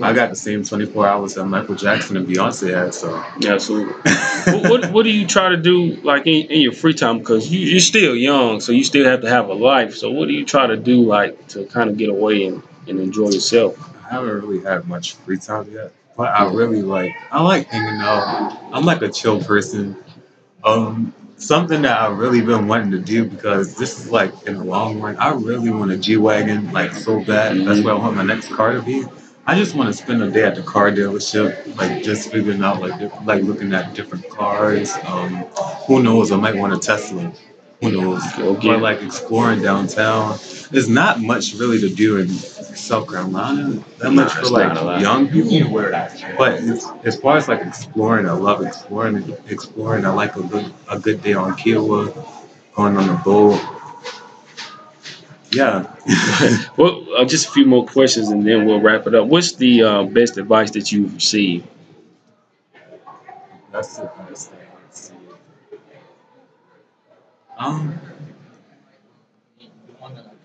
I 0.01 0.15
got 0.15 0.31
the 0.31 0.37
same 0.37 0.65
24 0.65 1.07
hours 1.07 1.35
that 1.35 1.45
Michael 1.45 1.75
Jackson 1.75 2.17
and 2.17 2.27
Beyonce 2.27 2.75
had 2.75 2.95
so 2.95 3.23
yeah, 3.39 3.53
Absolutely. 3.53 3.93
what, 4.53 4.71
what 4.71 4.93
what 4.93 5.03
do 5.03 5.11
you 5.11 5.27
try 5.27 5.51
to 5.51 5.59
do 5.59 5.97
like 5.97 6.27
in, 6.27 6.47
in 6.47 6.63
your 6.63 6.73
free 6.73 6.95
time? 6.95 7.19
Because 7.19 7.53
you, 7.53 7.61
you're 7.61 7.81
still 7.81 8.17
young, 8.17 8.61
so 8.61 8.73
you 8.73 8.85
still 8.85 9.05
have 9.05 9.21
to 9.21 9.29
have 9.29 9.51
a 9.51 9.55
life. 9.55 9.95
So 9.95 10.11
what 10.11 10.29
do 10.29 10.35
you 10.35 10.47
try 10.47 10.67
to 10.67 10.79
do 10.79 11.03
like 11.03 11.49
to 11.49 11.67
kind 11.67 11.91
of 11.91 11.99
get 11.99 12.09
away 12.09 12.47
and, 12.47 12.63
and 12.87 13.01
enjoy 13.01 13.31
yourself? 13.31 13.77
I 14.07 14.15
haven't 14.15 14.31
really 14.31 14.63
had 14.63 14.89
much 14.89 15.15
free 15.15 15.39
time 15.39 15.71
yet, 15.71 15.93
but 16.17 16.29
I 16.29 16.51
really 16.51 16.81
like 16.81 17.13
I 17.31 17.43
like 17.43 17.67
hanging 17.67 18.01
out. 18.01 18.59
I'm 18.73 18.85
like 18.85 19.03
a 19.03 19.11
chill 19.11 19.43
person. 19.43 19.97
Um, 20.65 21.15
something 21.39 21.83
that 21.83 22.01
I've 22.01 22.19
really 22.19 22.41
been 22.41 22.67
wanting 22.69 22.91
to 22.93 22.99
do 22.99 23.25
because 23.25 23.77
this 23.77 23.99
is 23.99 24.11
like 24.11 24.33
in 24.47 24.59
the 24.59 24.65
long 24.65 25.01
run. 25.01 25.17
I 25.17 25.33
really 25.33 25.71
want 25.71 25.91
a 25.93 25.97
G 25.97 26.17
wagon 26.17 26.73
like 26.73 26.93
so 26.93 27.25
bad. 27.25 27.57
That's 27.67 27.81
where 27.83 27.95
I 27.95 27.99
want 27.99 28.17
my 28.17 28.25
next 28.25 28.49
car 28.49 28.73
to 28.73 28.83
be. 28.83 29.05
I 29.47 29.57
just 29.57 29.75
want 29.75 29.89
to 29.89 29.95
spend 29.95 30.23
a 30.23 30.31
day 30.31 30.45
at 30.45 30.57
the 30.57 30.63
car 30.63 30.91
dealership, 30.91 31.75
like 31.77 32.03
just 32.03 32.31
figuring 32.31 32.63
out 32.63 32.81
like 32.81 33.01
like 33.25 33.43
looking 33.43 33.73
at 33.73 33.95
different 33.95 34.29
cars. 34.29 34.93
Um, 35.05 35.37
who 35.87 36.03
knows? 36.03 36.33
I 36.33 36.37
might 36.37 36.57
want 36.57 36.75
a 36.75 36.79
Tesla. 36.79 37.33
Who 37.81 37.93
knows? 37.93 38.23
Okay. 38.39 38.71
Or 38.71 38.79
like 38.79 39.03
exploring 39.03 39.63
downtown. 39.63 40.39
There's 40.71 40.89
not 40.89 41.21
much 41.21 41.55
really 41.55 41.81
to 41.81 41.89
do 41.89 42.19
in 42.19 42.29
South 42.29 43.09
Carolina. 43.09 43.83
That 43.99 44.11
much 44.11 44.33
for 44.33 44.47
like 44.47 44.69
not 44.69 44.77
a 44.79 44.85
lot. 44.85 45.01
young 45.01 45.29
people. 45.29 45.81
But 46.37 46.55
as 47.05 47.21
far 47.21 47.37
as 47.37 47.49
like 47.49 47.63
exploring, 47.63 48.29
I 48.29 48.33
love 48.33 48.65
exploring. 48.65 49.37
Exploring, 49.49 50.05
I 50.05 50.11
like 50.11 50.37
a 50.37 50.43
good 50.43 50.75
a 50.91 50.99
good 50.99 51.23
day 51.23 51.35
on 51.35 51.53
Kiawah, 51.55 52.13
going 52.75 52.97
on 52.97 53.07
the 53.07 53.21
boat. 53.25 53.61
Yeah. 55.51 55.95
Well, 56.77 57.05
uh, 57.17 57.25
just 57.25 57.49
a 57.49 57.51
few 57.51 57.67
more 57.67 57.85
questions 57.85 58.29
and 58.29 58.47
then 58.47 58.65
we'll 58.65 58.81
wrap 58.81 59.07
it 59.07 59.15
up. 59.15 59.27
What's 59.27 59.57
the 59.57 59.83
uh, 59.83 60.03
best 60.05 60.39
advice 60.39 60.71
that 60.73 60.93
you've 60.93 61.13
received? 61.15 61.67
That's 63.73 63.97
the 63.97 64.05
best 64.05 64.51
thing 64.51 64.59
I 64.59 64.65
see. 64.65 64.68
Um, 67.59 67.99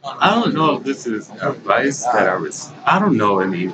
I 0.04 0.32
don't 0.36 0.54
know 0.54 0.78
if 0.78 0.84
this 0.84 1.08
is 1.08 1.30
advice 1.42 2.04
that 2.06 2.28
I 2.28 2.34
received. 2.34 2.78
I 2.86 3.00
don't 3.00 3.18
know 3.18 3.40
any. 3.40 3.74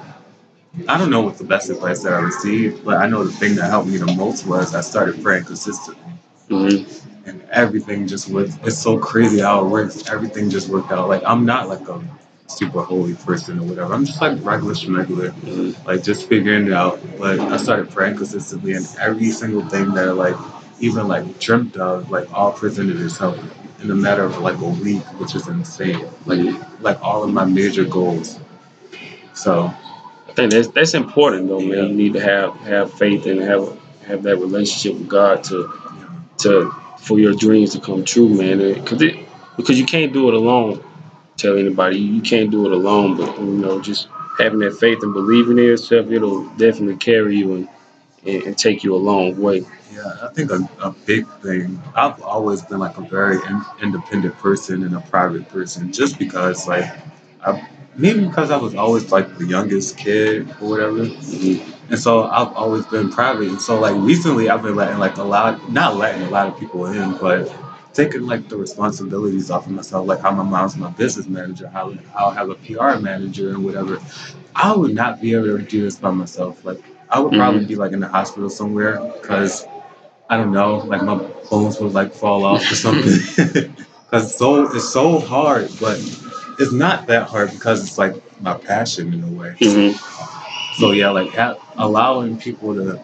I 0.88 0.98
don't 0.98 1.10
know 1.10 1.22
what's 1.22 1.40
the 1.40 1.46
best 1.46 1.70
advice 1.70 2.04
that 2.04 2.14
I 2.14 2.20
received, 2.20 2.86
but 2.86 2.98
I 2.98 3.08
know 3.08 3.24
the 3.24 3.32
thing 3.34 3.56
that 3.56 3.70
helped 3.70 3.90
me 3.90 3.98
the 3.98 4.14
most 4.16 4.46
was 4.46 4.76
I 4.76 4.82
started 4.82 5.22
praying 5.24 5.46
consistently, 5.46 6.04
Mm-hmm. 6.50 7.30
and 7.30 7.42
everything 7.52 8.08
just 8.08 8.30
was. 8.30 8.58
It's 8.64 8.78
so 8.78 8.98
crazy 9.00 9.40
how 9.40 9.66
it 9.66 9.70
works. 9.70 10.10
Everything 10.10 10.50
just 10.50 10.70
worked 10.70 10.92
out. 10.92 11.08
Like 11.10 11.24
I'm 11.26 11.46
not 11.46 11.70
like 11.70 11.88
a 11.90 12.02
super 12.48 12.82
holy 12.82 13.16
person 13.16 13.60
or 13.60 13.64
whatever. 13.64 13.94
I'm 13.94 14.06
just 14.06 14.22
like 14.22 14.44
regular 14.44 14.74
schmegular. 14.74 15.32
Mm-hmm. 15.32 15.88
like 15.88 16.04
just 16.04 16.28
figuring 16.30 16.68
it 16.68 16.74
out. 16.74 17.00
But 17.18 17.40
I 17.40 17.58
started 17.58 17.90
praying 17.92 18.18
consistently, 18.18 18.74
and 18.74 18.88
every 19.00 19.32
single 19.32 19.68
thing 19.70 19.94
that 19.94 20.16
like 20.16 20.36
even 20.80 21.08
like 21.08 21.40
dreamt 21.40 21.78
of, 21.78 22.10
like 22.12 22.32
all 22.34 22.52
presented 22.52 23.00
itself 23.02 23.38
in 23.82 23.92
a 23.92 23.96
matter 23.96 24.24
of 24.24 24.38
like 24.40 24.58
a 24.58 24.66
week, 24.66 25.04
which 25.20 25.36
is 25.36 25.48
insane. 25.48 26.06
Like 26.26 26.56
like 26.82 27.02
all 27.02 27.24
of 27.24 27.32
my 27.32 27.46
major 27.46 27.86
goals. 27.86 28.40
So 29.34 29.74
I 30.28 30.34
think 30.34 30.52
that's 30.52 30.68
that's 30.70 30.94
important 30.94 31.48
though, 31.48 31.60
man. 31.60 31.90
You 31.90 31.94
need 31.94 32.14
to 32.14 32.22
have 32.22 32.56
have 32.62 32.94
faith 32.94 33.26
and 33.26 33.42
have 33.42 33.78
have 34.06 34.24
that 34.24 34.38
relationship 34.38 35.00
with 35.00 35.08
God 35.10 35.44
to 35.46 35.72
to 36.40 36.72
for 37.00 37.20
your 37.20 37.34
dreams 37.34 37.74
to 37.74 37.80
come 37.80 38.04
true, 38.04 38.30
man. 38.30 38.58
Because 38.74 39.02
it 39.02 39.18
because 39.58 39.80
you 39.80 39.86
can't 39.86 40.14
do 40.14 40.28
it 40.28 40.34
alone. 40.34 40.84
Tell 41.38 41.58
anybody 41.58 41.98
you 41.98 42.22
can't 42.22 42.52
do 42.52 42.66
it 42.66 42.72
alone, 42.74 43.18
but 43.18 43.38
you 43.40 43.46
know 43.46 43.82
just 43.82 44.08
having 44.38 44.60
that 44.60 44.78
faith 44.78 45.00
and 45.04 45.14
believing 45.14 45.58
in 45.58 45.66
yourself, 45.66 46.12
it'll 46.12 46.48
definitely 46.52 46.98
carry 46.98 47.38
you 47.38 47.56
and 47.56 47.70
and, 48.26 48.44
and 48.44 48.58
take 48.58 48.84
you 48.84 48.96
a 48.96 48.98
long 48.98 49.40
way. 49.42 49.66
Yeah, 49.92 50.18
I 50.22 50.28
think 50.34 50.52
a, 50.52 50.70
a 50.82 50.92
big 51.06 51.28
thing. 51.42 51.82
I've 51.96 52.22
always 52.22 52.62
been 52.62 52.80
like 52.80 52.98
a 52.98 53.02
very 53.02 53.38
in, 53.38 53.66
independent 53.82 54.38
person 54.38 54.84
and 54.84 54.96
a 54.96 55.02
private 55.02 55.48
person, 55.50 55.92
just 55.92 56.20
because 56.20 56.68
like 56.68 56.86
I 57.46 57.68
maybe 57.96 58.26
because 58.26 58.52
I 58.52 58.58
was 58.58 58.76
always 58.76 59.12
like 59.12 59.38
the 59.38 59.46
youngest 59.46 59.98
kid 59.98 60.50
or 60.62 60.70
whatever. 60.70 61.02
And 61.90 62.00
so 62.00 62.24
I've 62.26 62.54
always 62.54 62.86
been 62.86 63.10
private. 63.10 63.50
And 63.50 63.62
so 63.62 63.80
like 63.80 63.96
recently 63.96 64.50
I've 64.50 64.62
been 64.62 64.76
letting 64.76 65.00
like 65.00 65.18
a 65.18 65.24
lot 65.24 65.72
not 65.72 65.98
letting 65.98 66.24
a 66.24 66.30
lot 66.30 66.48
of 66.48 66.60
people 66.60 66.86
in, 66.88 67.18
but 67.18 67.54
taking 67.94 68.22
like 68.22 68.48
the 68.48 68.58
responsibilities 68.58 69.52
off 69.52 69.66
of 69.66 69.72
myself, 69.72 70.08
like 70.08 70.22
how 70.22 70.32
my 70.32 70.44
mom's 70.44 70.78
my 70.78 70.90
business 70.92 71.28
manager, 71.28 71.68
how 71.68 71.94
I'll 72.16 72.32
have 72.32 72.50
a 72.50 72.56
PR 72.56 73.00
manager 73.00 73.50
and 73.50 73.66
whatever. 73.66 74.00
I 74.56 74.76
would 74.76 74.94
not 74.94 75.22
be 75.22 75.34
able 75.34 75.58
to 75.58 75.64
do 75.64 75.82
this 75.82 75.98
by 75.98 76.12
myself. 76.12 76.64
Like 76.64 76.82
I 77.10 77.20
would 77.20 77.32
mm-hmm. 77.32 77.42
probably 77.42 77.66
be 77.66 77.76
like 77.76 77.92
in 77.92 78.00
the 78.00 78.08
hospital 78.08 78.50
somewhere 78.50 79.00
because 79.22 79.66
I 80.30 80.38
don't 80.38 80.52
know, 80.52 80.78
like 80.78 81.04
my 81.04 81.16
bones 81.50 81.80
would 81.80 81.94
like 81.94 82.14
fall 82.14 82.46
off 82.46 82.62
or 82.72 82.76
something. 82.76 83.74
Cause 84.12 84.36
so 84.36 84.72
it's 84.74 84.90
so 84.90 85.20
hard, 85.20 85.70
but 85.80 85.98
it's 86.60 86.72
not 86.72 87.08
that 87.08 87.28
hard 87.28 87.52
because 87.52 87.84
it's 87.84 87.98
like 87.98 88.16
my 88.42 88.58
passion 88.58 89.14
in 89.14 89.24
a 89.24 89.32
way. 89.32 89.56
Mhm. 89.60 89.96
So 90.78 90.92
yeah, 90.92 91.10
like 91.10 91.34
ha- 91.34 91.58
allowing 91.78 92.38
people 92.38 92.74
to 92.76 93.02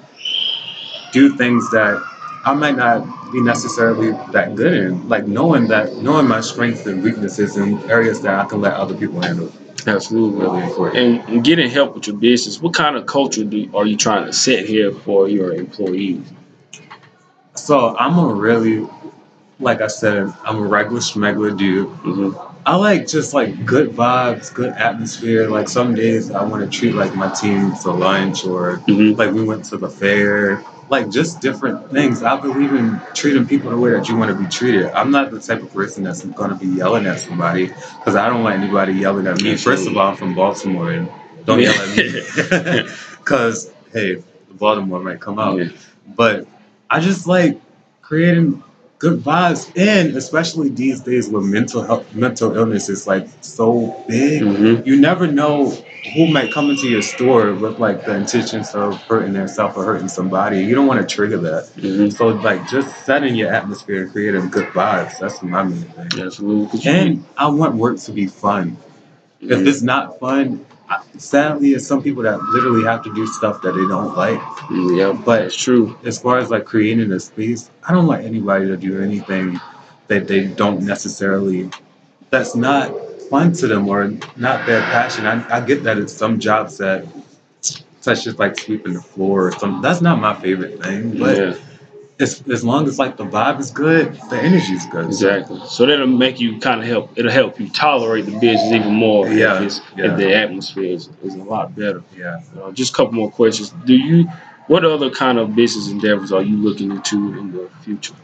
do 1.12 1.36
things 1.36 1.70
that 1.72 2.02
I 2.46 2.54
might 2.54 2.76
not 2.76 3.06
be 3.32 3.42
necessarily 3.42 4.12
that 4.32 4.56
good 4.56 4.74
in, 4.74 5.10
like 5.10 5.28
knowing 5.28 5.68
that 5.68 5.96
knowing 5.98 6.28
my 6.28 6.42
strengths 6.42 6.86
and 6.86 7.04
weaknesses 7.04 7.58
and 7.58 7.84
areas 7.90 8.22
that 8.22 8.36
I 8.40 8.46
can 8.46 8.62
let 8.62 8.74
other 8.74 8.96
people 8.96 9.22
handle. 9.22 9.52
Absolutely. 9.88 10.42
Really 10.42 10.64
important. 10.64 10.98
And, 10.98 11.30
and 11.30 11.44
getting 11.44 11.70
help 11.70 11.96
with 11.96 12.08
your 12.08 12.18
business. 12.18 12.60
What 12.62 12.74
kind 12.74 12.96
of 12.96 13.06
culture 13.06 13.44
do 13.44 13.70
are 13.76 13.86
you 13.86 13.98
trying 13.98 14.26
to 14.26 14.34
set 14.34 14.66
here 14.66 14.92
for 14.92 15.28
your 15.28 15.54
employees? 15.54 16.22
So 17.56 17.96
I'm 17.98 18.18
a 18.20 18.34
really, 18.34 18.88
like 19.60 19.82
I 19.82 19.88
said, 19.88 20.32
I'm 20.44 20.58
a 20.58 20.68
regular 20.68 21.00
schmegular 21.00 21.58
dude. 21.58 21.90
hmm 21.90 22.32
I 22.68 22.76
like 22.78 23.08
just 23.08 23.36
like 23.36 23.64
good 23.64 23.92
vibes, 23.92 24.52
good 24.52 24.74
atmosphere. 24.74 25.48
Like 25.48 25.70
some 25.70 25.94
days 25.94 26.32
I 26.32 26.44
want 26.44 26.64
to 26.64 26.80
treat 26.80 26.96
like 26.96 27.14
my 27.16 27.30
team 27.30 27.76
to 27.84 27.92
lunch 27.92 28.44
or 28.44 28.78
hmm 28.88 29.12
like 29.12 29.32
we 29.32 29.44
went 29.44 29.66
to 29.66 29.78
the 29.78 29.88
fair. 29.88 30.64
Like 30.90 31.10
just 31.12 31.42
different 31.42 31.92
things. 31.92 32.24
I 32.24 32.40
believe 32.40 32.74
in 32.74 33.00
treating 33.14 33.46
people 33.48 33.70
the 33.70 33.78
way 33.78 33.92
that 33.92 34.10
you 34.10 34.18
want 34.18 34.32
to 34.32 34.38
be 34.44 34.50
treated. 34.50 34.88
I'm 34.92 35.12
not 35.12 35.30
the 35.30 35.40
type 35.40 35.62
of 35.62 35.72
person 35.74 36.04
that's 36.04 36.24
going 36.26 36.50
to 36.50 36.56
be 36.56 36.66
yelling 36.68 37.06
at 37.06 37.20
somebody 37.20 37.68
because 37.68 38.16
i 38.16 38.28
don't 38.30 38.44
want 38.44 38.56
anybody 38.60 38.94
yelling 38.94 39.28
at 39.28 39.40
me. 39.42 39.56
First 39.58 39.88
of 39.88 39.96
all 39.96 40.10
i'm 40.10 40.16
from 40.16 40.34
baltimore. 40.34 40.92
And 40.92 41.08
don't 41.46 41.60
yell 41.60 41.74
at 41.74 41.90
me. 41.96 42.86
Because 43.20 43.72
hey 43.94 44.16
the 44.16 44.54
baltimore 44.56 45.00
might 45.00 45.20
come 45.20 45.38
out. 45.40 45.58
Yeah. 45.60 45.70
but 46.16 46.48
i 46.90 47.00
just 47.00 47.28
like 47.28 47.60
creating 48.02 48.62
good 49.00 49.20
vibes 49.22 49.72
and 49.78 50.16
especially 50.16 50.70
these 50.70 51.02
days 51.02 51.30
with 51.30 51.44
mental 51.44 51.84
health 51.84 52.14
mental 52.16 52.56
illness 52.56 52.90
is 52.90 53.06
like 53.08 53.28
so 53.42 54.04
big 54.08 54.42
Mhm. 54.42 54.86
you 54.86 54.96
never 55.00 55.28
know 55.28 55.72
who 56.14 56.28
might 56.28 56.52
come 56.54 56.70
into 56.70 56.88
your 56.88 57.02
store 57.02 57.54
with 57.56 57.80
like 57.80 58.06
the 58.06 58.16
intentions 58.16 58.74
of 58.76 59.02
hurting 59.04 59.34
themselves 59.34 59.76
or 59.76 59.84
hurting 59.84 60.08
somebody. 60.08 60.64
You 60.64 60.76
don't 60.76 60.86
want 60.86 61.02
to 61.02 61.16
trigger 61.16 61.38
that. 61.40 61.68
Mhm. 61.78 62.14
So 62.14 62.28
like 62.28 62.70
just 62.70 63.06
setting 63.06 63.34
your 63.34 63.52
atmosphere 63.52 64.04
and 64.04 64.12
creating 64.12 64.50
good 64.50 64.68
vibes. 64.68 65.18
That's 65.18 65.42
my 65.42 65.64
main 65.64 65.82
thing. 65.82 66.22
Absolutely. 66.22 66.80
And 66.86 67.26
I 67.38 67.48
want 67.48 67.74
work 67.76 67.98
to 68.02 68.12
be 68.12 68.28
fun. 68.28 68.78
If 69.42 69.62
Mhm. 69.62 69.68
it's 69.68 69.82
not 69.82 70.20
fun, 70.20 70.62
sadly, 71.18 71.72
it's 71.72 71.88
some 71.88 72.02
people 72.02 72.24
that 72.24 72.42
literally 72.44 72.84
have 72.84 73.04
to 73.04 73.14
do 73.14 73.26
stuff 73.28 73.62
that 73.62 73.74
they 73.74 73.88
don't 73.88 74.16
like. 74.16 74.42
Yeah, 74.72 75.14
but- 75.26 75.44
it's 75.44 75.56
true. 75.56 75.98
As 76.04 76.20
far 76.20 76.38
as 76.38 76.50
like 76.52 76.66
creating 76.66 77.12
a 77.12 77.20
space, 77.20 77.70
I 77.88 77.94
don't 77.94 78.08
like 78.08 78.24
anybody 78.24 78.68
to 78.68 78.78
do 78.78 79.02
anything 79.02 79.60
that 80.08 80.28
they 80.28 80.48
don't 80.48 80.84
necessarily 80.84 81.70
that's 82.30 82.56
not 82.56 82.94
fun 83.30 83.54
to 83.54 83.68
them 83.68 83.88
or 83.88 84.10
not 84.36 84.66
their 84.66 84.82
passion. 84.82 85.26
I, 85.26 85.58
I 85.58 85.62
get 85.62 85.84
that 85.84 85.98
it's 85.98 86.14
some 86.14 86.40
jobs 86.40 86.78
that 86.78 87.06
such 88.02 88.28
as 88.28 88.38
like 88.38 88.60
sweeping 88.60 88.94
the 88.94 89.02
floor 89.02 89.48
or 89.48 89.52
something. 89.54 89.82
That's 89.82 90.02
not 90.02 90.20
my 90.20 90.36
favorite 90.40 90.82
thing. 90.84 91.18
But 91.18 91.38
yeah, 91.38 91.56
as, 92.20 92.44
as 92.50 92.64
long 92.64 92.88
as 92.88 92.98
like 92.98 93.18
the 93.18 93.26
vibe 93.26 93.60
is 93.60 93.72
good, 93.72 94.14
the 94.30 94.38
energy 94.38 94.74
is 94.74 94.86
good. 94.88 95.06
exactly. 95.06 95.60
So 95.68 95.86
that'll 95.86 96.08
make 96.08 96.40
you 96.40 96.60
kind 96.60 96.82
of 96.82 96.88
help. 96.88 97.12
It'll 97.18 97.32
help 97.32 97.60
you 97.60 97.70
tolerate 97.70 98.26
the 98.26 98.40
business 98.40 98.72
even 98.72 98.94
more. 98.94 99.28
Yeah, 99.28 99.62
If, 99.64 99.80
yeah. 99.98 100.12
if 100.12 100.18
the 100.18 100.34
atmosphere 100.36 100.86
is, 100.94 101.10
is 101.24 101.36
a 101.36 101.44
lot 101.44 101.76
better. 101.76 102.04
Yeah. 102.18 102.42
Uh, 102.62 102.72
just 102.72 102.94
a 102.94 102.96
couple 102.96 103.14
more 103.14 103.32
questions. 103.32 103.72
Do 103.86 103.94
you? 103.96 104.28
What 104.68 104.84
other 104.84 105.12
kind 105.12 105.38
of 105.38 105.56
business 105.56 105.90
endeavors 105.90 106.32
are 106.32 106.42
you 106.42 106.58
looking 106.58 106.90
into 106.92 107.38
in 107.38 107.52
the 107.52 107.70
future? 107.82 108.16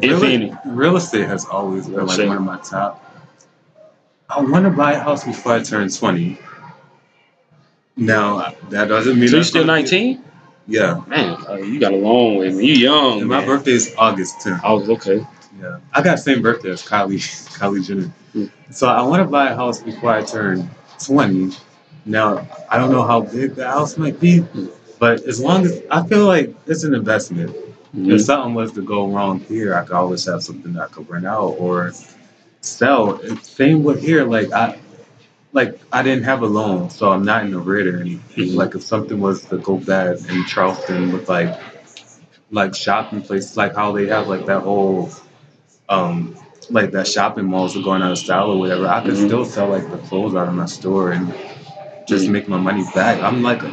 If 0.00 0.22
real, 0.22 0.24
any. 0.24 0.52
real 0.64 0.96
estate 0.96 1.26
has 1.26 1.44
always 1.46 1.86
been 1.88 2.06
like 2.06 2.18
one 2.18 2.36
of 2.36 2.42
my 2.42 2.58
top. 2.60 3.04
I 4.30 4.40
want 4.40 4.64
to 4.66 4.70
buy 4.70 4.92
a 4.92 4.98
house 5.00 5.24
before 5.24 5.52
I 5.52 5.62
turn 5.62 5.90
20. 5.90 6.38
Now, 7.96 8.54
that 8.70 8.86
doesn't 8.88 9.18
mean 9.18 9.28
So 9.28 9.38
you 9.38 9.42
still 9.42 9.64
19? 9.64 10.22
Yeah. 10.68 11.02
Man, 11.06 11.36
uh, 11.48 11.54
you 11.54 11.80
got 11.80 11.92
a 11.92 11.96
long 11.96 12.36
way. 12.36 12.50
Man. 12.50 12.58
You 12.62 12.74
young. 12.74 13.20
And 13.20 13.28
my 13.28 13.38
man. 13.38 13.46
birthday 13.48 13.72
is 13.72 13.94
August 13.98 14.38
10th. 14.40 14.62
I 14.62 14.72
was 14.72 14.88
okay. 14.90 15.26
Yeah, 15.60 15.80
I 15.92 16.02
got 16.02 16.16
the 16.16 16.22
same 16.22 16.42
birthday 16.42 16.70
as 16.70 16.82
Kylie, 16.86 17.16
Kylie 17.58 17.84
Jenner. 17.84 18.12
Mm. 18.34 18.50
So 18.70 18.86
I 18.88 19.02
want 19.02 19.22
to 19.24 19.28
buy 19.28 19.50
a 19.50 19.56
house 19.56 19.82
before 19.82 20.10
I 20.10 20.22
turn 20.22 20.70
20. 21.04 21.56
Now, 22.06 22.46
I 22.70 22.78
don't 22.78 22.92
know 22.92 23.02
how 23.02 23.22
big 23.22 23.54
the 23.56 23.66
house 23.66 23.96
might 23.98 24.20
be, 24.20 24.40
Mm. 24.40 24.70
but 25.00 25.22
as 25.22 25.40
long 25.40 25.64
as 25.64 25.82
I 25.90 26.06
feel 26.06 26.26
like 26.26 26.54
it's 26.66 26.84
an 26.84 26.94
investment. 26.94 27.56
Mhm. 27.96 28.12
If 28.12 28.20
something 28.22 28.54
was 28.54 28.72
to 28.72 28.82
go 28.82 29.08
wrong 29.08 29.40
here, 29.40 29.74
I 29.74 29.82
could 29.82 29.96
always 29.96 30.24
have 30.26 30.42
something 30.42 30.74
that 30.74 30.82
I 30.82 30.86
could 30.88 31.08
rent 31.08 31.26
out 31.26 31.56
or 31.58 31.92
sell. 32.60 33.18
Same 33.42 33.82
with 33.82 34.02
here. 34.02 34.24
Like 34.24 34.52
I, 34.52 34.78
like 35.52 35.80
I 35.92 36.02
didn't 36.02 36.24
have 36.24 36.42
a 36.42 36.46
loan, 36.46 36.90
so 36.90 37.10
I'm 37.10 37.24
not 37.24 37.44
in 37.44 37.52
the 37.52 37.58
red 37.58 37.86
or 37.86 38.00
anything. 38.00 38.54
Like 38.54 38.74
if 38.74 38.82
something 38.82 39.20
was 39.20 39.44
to 39.46 39.58
go 39.58 39.78
bad 39.78 40.18
in 40.30 40.44
Charleston 40.46 41.12
with 41.12 41.28
like 41.28 41.58
like 42.50 42.74
shopping 42.74 43.22
places, 43.22 43.56
like 43.56 43.74
how 43.74 43.92
they 43.92 44.06
have 44.08 44.28
like 44.28 44.46
that 44.46 44.62
whole 44.62 45.10
um 45.88 46.36
like 46.70 46.92
that 46.92 47.06
shopping 47.08 47.46
malls 47.46 47.76
are 47.76 47.82
going 47.82 48.02
out 48.02 48.12
of 48.12 48.18
style 48.18 48.50
or 48.52 48.58
whatever, 48.58 48.86
I 48.88 49.02
could 49.02 49.14
Mhm. 49.14 49.26
still 49.26 49.44
sell 49.44 49.68
like 49.68 49.90
the 49.90 49.98
clothes 49.98 50.34
out 50.34 50.48
of 50.48 50.54
my 50.54 50.66
store 50.66 51.12
and 51.12 51.32
just 52.06 52.26
Mhm. 52.26 52.32
make 52.32 52.48
my 52.48 52.58
money 52.58 52.84
back. 52.94 53.22
I'm 53.22 53.42
like 53.42 53.62
a, 53.62 53.72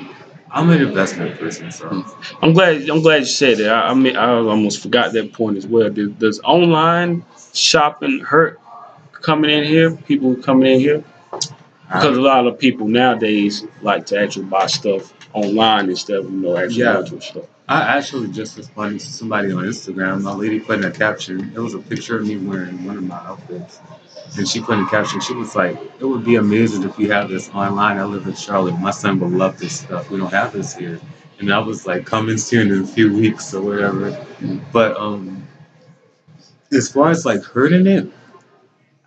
I'm 0.52 0.70
an 0.72 0.82
investment 0.82 1.40
person, 1.40 1.72
so 1.72 2.06
I'm 2.42 2.54
glad. 2.54 2.90
I'm 2.90 3.02
glad 3.02 3.22
you 3.22 3.26
said 3.26 3.58
that. 3.60 3.70
I, 3.70 3.90
I 3.90 3.94
mean, 3.94 4.16
I 4.18 4.32
almost 4.36 4.82
forgot 4.82 5.14
that 5.14 5.34
point 5.34 5.58
as 5.58 5.68
well. 5.68 5.90
Does, 5.90 6.10
does 6.14 6.40
online 6.44 7.26
shopping 7.54 8.20
hurt 8.22 8.60
coming 9.14 9.52
in 9.52 9.64
here? 9.66 9.92
People 9.92 10.36
coming 10.38 10.74
in 10.76 10.80
here 10.80 11.04
because 11.88 12.18
a 12.18 12.22
lot 12.22 12.48
of 12.48 12.58
people 12.60 12.88
nowadays 12.88 13.66
like 13.82 14.06
to 14.08 14.20
actually 14.20 14.46
buy 14.46 14.66
stuff 14.68 15.14
online 15.34 15.90
instead 15.90 16.18
of 16.18 16.26
you 16.32 16.38
know 16.38 16.58
actually 16.58 16.84
Yeah. 16.84 16.94
going 16.94 17.06
to 17.08 17.18
a 17.18 17.22
store. 17.22 17.48
I 17.68 17.82
actually 17.98 18.28
just 18.32 18.58
responded 18.58 19.00
to 19.00 19.06
somebody 19.06 19.52
on 19.52 19.64
Instagram. 19.64 20.22
My 20.22 20.34
lady 20.34 20.60
put 20.60 20.80
in 20.80 20.86
a 20.86 20.92
caption. 20.92 21.52
It 21.56 21.60
was 21.60 21.74
a 21.74 21.80
picture 21.80 22.18
of 22.20 22.28
me 22.28 22.38
wearing 22.38 22.86
one 22.86 22.98
of 22.98 23.04
my 23.04 23.16
outfits. 23.18 23.80
And 24.38 24.48
she 24.48 24.62
put 24.62 24.78
in 24.78 24.84
a 24.84 24.90
caption. 24.90 25.20
She 25.22 25.34
was 25.34 25.56
like, 25.56 25.76
It 26.00 26.06
would 26.06 26.24
be 26.24 26.36
amazing 26.36 26.84
if 26.84 26.98
you 27.00 27.12
have 27.12 27.30
this 27.30 27.50
online. 27.50 27.98
I 27.98 28.04
live 28.06 28.28
in 28.28 28.36
Charlotte. 28.36 28.80
My 28.80 28.92
son 28.92 29.20
would 29.20 29.32
love 29.32 29.58
this 29.58 29.80
stuff. 29.80 30.10
We 30.12 30.18
don't 30.20 30.32
have 30.32 30.54
this 30.54 30.76
here. 30.76 31.00
And 31.40 31.52
I 31.52 31.60
was 31.60 31.86
like, 31.88 32.06
Coming 32.06 32.38
soon 32.38 32.72
in 32.72 32.84
a 32.84 32.88
few 32.88 33.14
weeks 33.14 33.54
or 33.54 33.62
whatever. 33.62 34.16
But 34.72 34.96
um 34.98 35.48
as 36.72 36.92
far 36.92 37.10
as 37.10 37.26
like 37.26 37.42
hurting 37.44 37.88
it, 37.88 38.08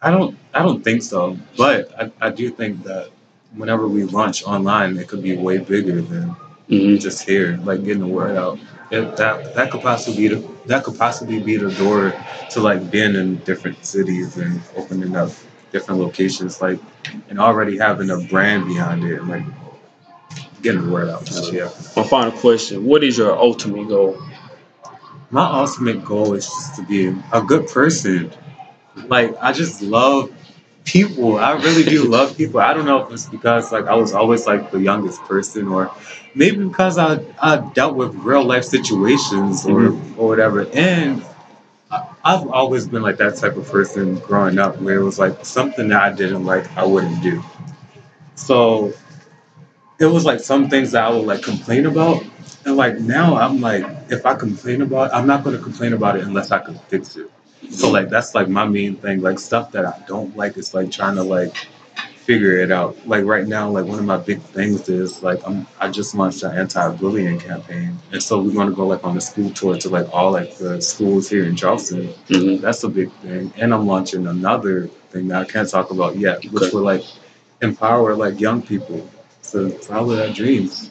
I 0.02 0.10
don't 0.10 0.38
I 0.54 0.62
don't 0.62 0.82
think 0.82 1.02
so. 1.02 1.38
But 1.56 1.92
I, 2.00 2.28
I 2.28 2.30
do 2.30 2.50
think 2.50 2.84
that 2.84 3.10
whenever 3.56 3.88
we 3.88 4.04
launch 4.04 4.44
online, 4.44 4.96
it 4.98 5.08
could 5.08 5.22
be 5.22 5.36
way 5.36 5.58
bigger 5.58 6.00
than 6.02 6.36
hmm 6.68 6.96
just 6.96 7.26
here, 7.26 7.58
like 7.64 7.82
getting 7.84 8.00
the 8.00 8.06
word 8.06 8.36
out. 8.36 8.58
It, 8.90 9.16
that 9.16 9.54
that 9.54 9.70
could 9.70 9.82
possibly 9.82 10.28
be 10.28 10.34
the, 10.36 10.48
that 10.66 10.84
could 10.84 10.98
possibly 10.98 11.40
be 11.40 11.56
the 11.56 11.70
door 11.72 12.14
to 12.50 12.60
like 12.60 12.90
being 12.90 13.14
in 13.14 13.36
different 13.38 13.84
cities 13.84 14.36
and 14.36 14.60
opening 14.76 15.16
up 15.16 15.30
different 15.72 16.00
locations, 16.00 16.60
like 16.62 16.80
and 17.28 17.40
already 17.40 17.78
having 17.78 18.10
a 18.10 18.18
brand 18.18 18.66
behind 18.66 19.04
it, 19.04 19.20
and 19.20 19.28
like 19.28 19.44
getting 20.62 20.86
the 20.86 20.92
word 20.92 21.08
out. 21.08 21.26
So, 21.26 21.52
yeah, 21.52 21.70
My 21.96 22.04
final 22.04 22.32
question: 22.32 22.84
What 22.84 23.04
is 23.04 23.18
your 23.18 23.36
ultimate 23.36 23.88
goal? 23.88 24.18
my 25.30 25.44
ultimate 25.44 26.04
goal 26.04 26.34
is 26.34 26.46
just 26.46 26.76
to 26.76 26.82
be 26.84 27.14
a 27.32 27.42
good 27.42 27.68
person. 27.68 28.32
Like 29.06 29.36
I 29.40 29.52
just 29.52 29.82
love 29.82 30.32
people. 30.84 31.38
I 31.38 31.52
really 31.52 31.84
do 31.84 32.04
love 32.04 32.36
people. 32.36 32.60
I 32.60 32.72
don't 32.72 32.86
know 32.86 33.04
if 33.04 33.12
it's 33.12 33.26
because 33.26 33.72
like 33.72 33.86
I 33.86 33.94
was 33.94 34.12
always 34.12 34.46
like 34.46 34.70
the 34.70 34.80
youngest 34.80 35.20
person 35.22 35.68
or 35.68 35.92
maybe 36.34 36.64
because 36.66 36.96
I, 36.98 37.20
I 37.42 37.58
dealt 37.74 37.94
with 37.94 38.14
real 38.14 38.44
life 38.44 38.64
situations 38.64 39.66
or, 39.66 39.80
mm-hmm. 39.80 40.20
or 40.20 40.28
whatever. 40.28 40.66
And 40.72 41.22
I, 41.90 42.08
I've 42.24 42.48
always 42.48 42.88
been 42.88 43.02
like 43.02 43.18
that 43.18 43.36
type 43.36 43.56
of 43.56 43.68
person 43.68 44.16
growing 44.20 44.58
up 44.58 44.80
where 44.80 45.00
it 45.00 45.04
was 45.04 45.18
like 45.18 45.44
something 45.44 45.88
that 45.88 46.02
I 46.02 46.14
didn't 46.14 46.44
like, 46.44 46.74
I 46.76 46.84
wouldn't 46.84 47.22
do. 47.22 47.42
So 48.34 48.94
it 49.98 50.06
was 50.06 50.24
like 50.24 50.40
some 50.40 50.70
things 50.70 50.92
that 50.92 51.04
I 51.04 51.10
would 51.10 51.26
like 51.26 51.42
complain 51.42 51.86
about. 51.86 52.24
And 52.64 52.76
like 52.76 52.98
now 52.98 53.36
I'm 53.36 53.60
like, 53.60 53.84
if 54.10 54.24
I 54.24 54.34
complain 54.34 54.82
about 54.82 55.10
it, 55.10 55.14
I'm 55.14 55.26
not 55.26 55.44
going 55.44 55.56
to 55.56 55.62
complain 55.62 55.92
about 55.92 56.16
it 56.16 56.24
unless 56.24 56.50
I 56.50 56.60
can 56.60 56.78
fix 56.88 57.16
it. 57.16 57.30
So 57.70 57.90
like 57.90 58.08
that's 58.10 58.34
like 58.34 58.48
my 58.48 58.66
main 58.66 58.96
thing. 58.96 59.20
Like 59.22 59.38
stuff 59.38 59.72
that 59.72 59.84
I 59.86 60.00
don't 60.06 60.36
like 60.36 60.56
is 60.56 60.74
like 60.74 60.90
trying 60.90 61.16
to 61.16 61.22
like 61.22 61.54
figure 62.14 62.58
it 62.58 62.70
out. 62.72 62.96
Like 63.06 63.24
right 63.24 63.46
now, 63.46 63.70
like 63.70 63.86
one 63.86 63.98
of 63.98 64.04
my 64.04 64.18
big 64.18 64.40
things 64.42 64.88
is 64.88 65.22
like 65.22 65.40
I'm 65.46 65.66
I 65.80 65.90
just 65.90 66.14
launched 66.14 66.42
an 66.44 66.56
anti-bullying 66.56 67.40
campaign, 67.40 67.98
and 68.12 68.22
so 68.22 68.40
we're 68.42 68.52
going 68.52 68.68
to 68.68 68.74
go 68.74 68.86
like 68.86 69.04
on 69.04 69.16
a 69.16 69.20
school 69.20 69.50
tour 69.50 69.76
to 69.78 69.88
like 69.88 70.08
all 70.12 70.32
like 70.32 70.56
the 70.58 70.80
schools 70.82 71.28
here 71.28 71.44
in 71.46 71.56
Charleston. 71.56 72.08
hmm 72.28 72.56
That's 72.58 72.84
a 72.84 72.88
big 72.88 73.12
thing, 73.14 73.52
and 73.56 73.74
I'm 73.74 73.86
launching 73.86 74.26
another 74.26 74.88
thing 75.10 75.28
that 75.28 75.42
I 75.42 75.44
can't 75.44 75.68
talk 75.68 75.90
about 75.90 76.16
yet, 76.18 76.44
which 76.46 76.64
Okay. 76.64 76.76
will 76.76 76.84
like 76.84 77.04
empower 77.62 78.14
like 78.16 78.40
young 78.40 78.62
people 78.62 79.08
to 79.52 79.70
follow 79.80 80.16
their 80.16 80.32
dreams. 80.32 80.90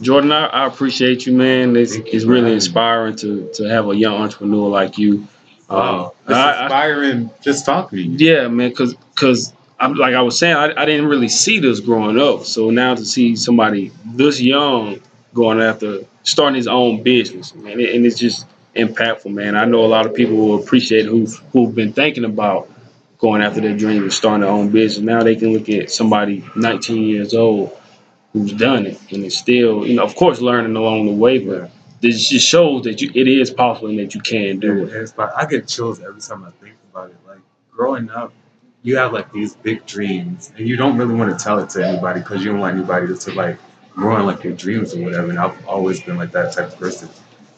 Jordan, 0.00 0.32
I, 0.32 0.46
I 0.46 0.66
appreciate 0.66 1.26
you, 1.26 1.32
man. 1.34 1.76
It's, 1.76 1.96
you 1.96 2.04
it's 2.06 2.24
really 2.24 2.46
me. 2.50 2.54
inspiring 2.54 3.16
to 3.16 3.50
to 3.54 3.64
have 3.64 3.88
a 3.88 3.96
young 3.96 4.14
entrepreneur 4.14 4.68
like 4.68 4.98
you. 4.98 5.26
Wow, 5.68 6.06
um, 6.06 6.12
it's 6.26 6.34
I- 6.34 6.52
I- 6.52 6.62
inspiring 6.64 7.30
just 7.42 7.66
talking 7.66 7.98
to 7.98 8.02
you. 8.04 8.16
Yeah, 8.34 8.48
man, 8.48 8.70
because 8.70 8.94
because 9.14 9.52
I'm 9.80 9.94
like 9.94 10.14
I 10.14 10.22
was 10.22 10.38
saying, 10.38 10.56
I, 10.56 10.72
I 10.80 10.84
didn't 10.84 11.06
really 11.06 11.28
see 11.28 11.58
this 11.58 11.80
growing 11.80 12.18
up. 12.18 12.44
So 12.44 12.70
now 12.70 12.94
to 12.94 13.04
see 13.04 13.36
somebody 13.36 13.92
this 14.06 14.40
young 14.40 15.00
going 15.34 15.60
after 15.60 16.00
starting 16.22 16.56
his 16.56 16.68
own 16.68 17.02
business, 17.02 17.54
man, 17.54 17.74
and 17.80 18.06
it's 18.06 18.18
just 18.18 18.46
impactful, 18.76 19.32
man. 19.32 19.56
I 19.56 19.64
know 19.64 19.84
a 19.84 19.86
lot 19.86 20.06
of 20.06 20.14
people 20.14 20.36
will 20.36 20.62
appreciate 20.62 21.06
who 21.06 21.26
who've 21.52 21.74
been 21.74 21.92
thinking 21.92 22.24
about 22.24 22.70
going 23.18 23.42
after 23.42 23.60
their 23.60 23.76
dream 23.76 24.02
and 24.02 24.12
starting 24.12 24.42
their 24.42 24.50
own 24.50 24.70
business. 24.70 25.04
Now 25.04 25.22
they 25.22 25.36
can 25.36 25.52
look 25.52 25.68
at 25.68 25.90
somebody 25.90 26.44
19 26.56 27.02
years 27.02 27.34
old 27.34 27.76
who's 28.32 28.52
done 28.52 28.86
it 28.86 29.00
and 29.12 29.24
is 29.24 29.36
still, 29.36 29.86
you 29.86 29.94
know, 29.94 30.04
of 30.04 30.14
course, 30.14 30.40
learning 30.40 30.76
along 30.76 31.06
the 31.06 31.12
way, 31.12 31.38
but 31.38 31.70
this 32.00 32.28
just 32.28 32.46
shows 32.46 32.84
that 32.84 33.00
you 33.00 33.10
it 33.14 33.28
is 33.28 33.50
possible 33.50 33.88
and 33.88 33.98
that 33.98 34.14
you 34.14 34.20
can 34.20 34.58
do 34.60 34.84
it. 34.84 34.92
It's 34.92 35.14
I 35.18 35.46
get 35.46 35.66
chills 35.68 36.00
every 36.02 36.20
time 36.20 36.44
I 36.44 36.50
think 36.62 36.76
about 36.92 37.10
it. 37.10 37.16
Like 37.26 37.40
growing 37.70 38.10
up, 38.10 38.32
you 38.82 38.96
have 38.96 39.12
like 39.12 39.32
these 39.32 39.56
big 39.56 39.84
dreams, 39.86 40.52
and 40.56 40.68
you 40.68 40.76
don't 40.76 40.96
really 40.96 41.14
want 41.14 41.36
to 41.36 41.42
tell 41.42 41.58
it 41.58 41.70
to 41.70 41.86
anybody 41.86 42.20
because 42.20 42.44
you 42.44 42.50
don't 42.52 42.60
want 42.60 42.76
anybody 42.76 43.16
to, 43.16 43.32
like 43.32 43.58
ruin 43.96 44.26
like 44.26 44.44
your 44.44 44.52
dreams 44.54 44.94
or 44.94 45.02
whatever. 45.02 45.30
And 45.30 45.38
I've 45.38 45.66
always 45.66 46.00
been 46.02 46.16
like 46.16 46.30
that 46.32 46.52
type 46.54 46.68
of 46.68 46.78
person 46.78 47.08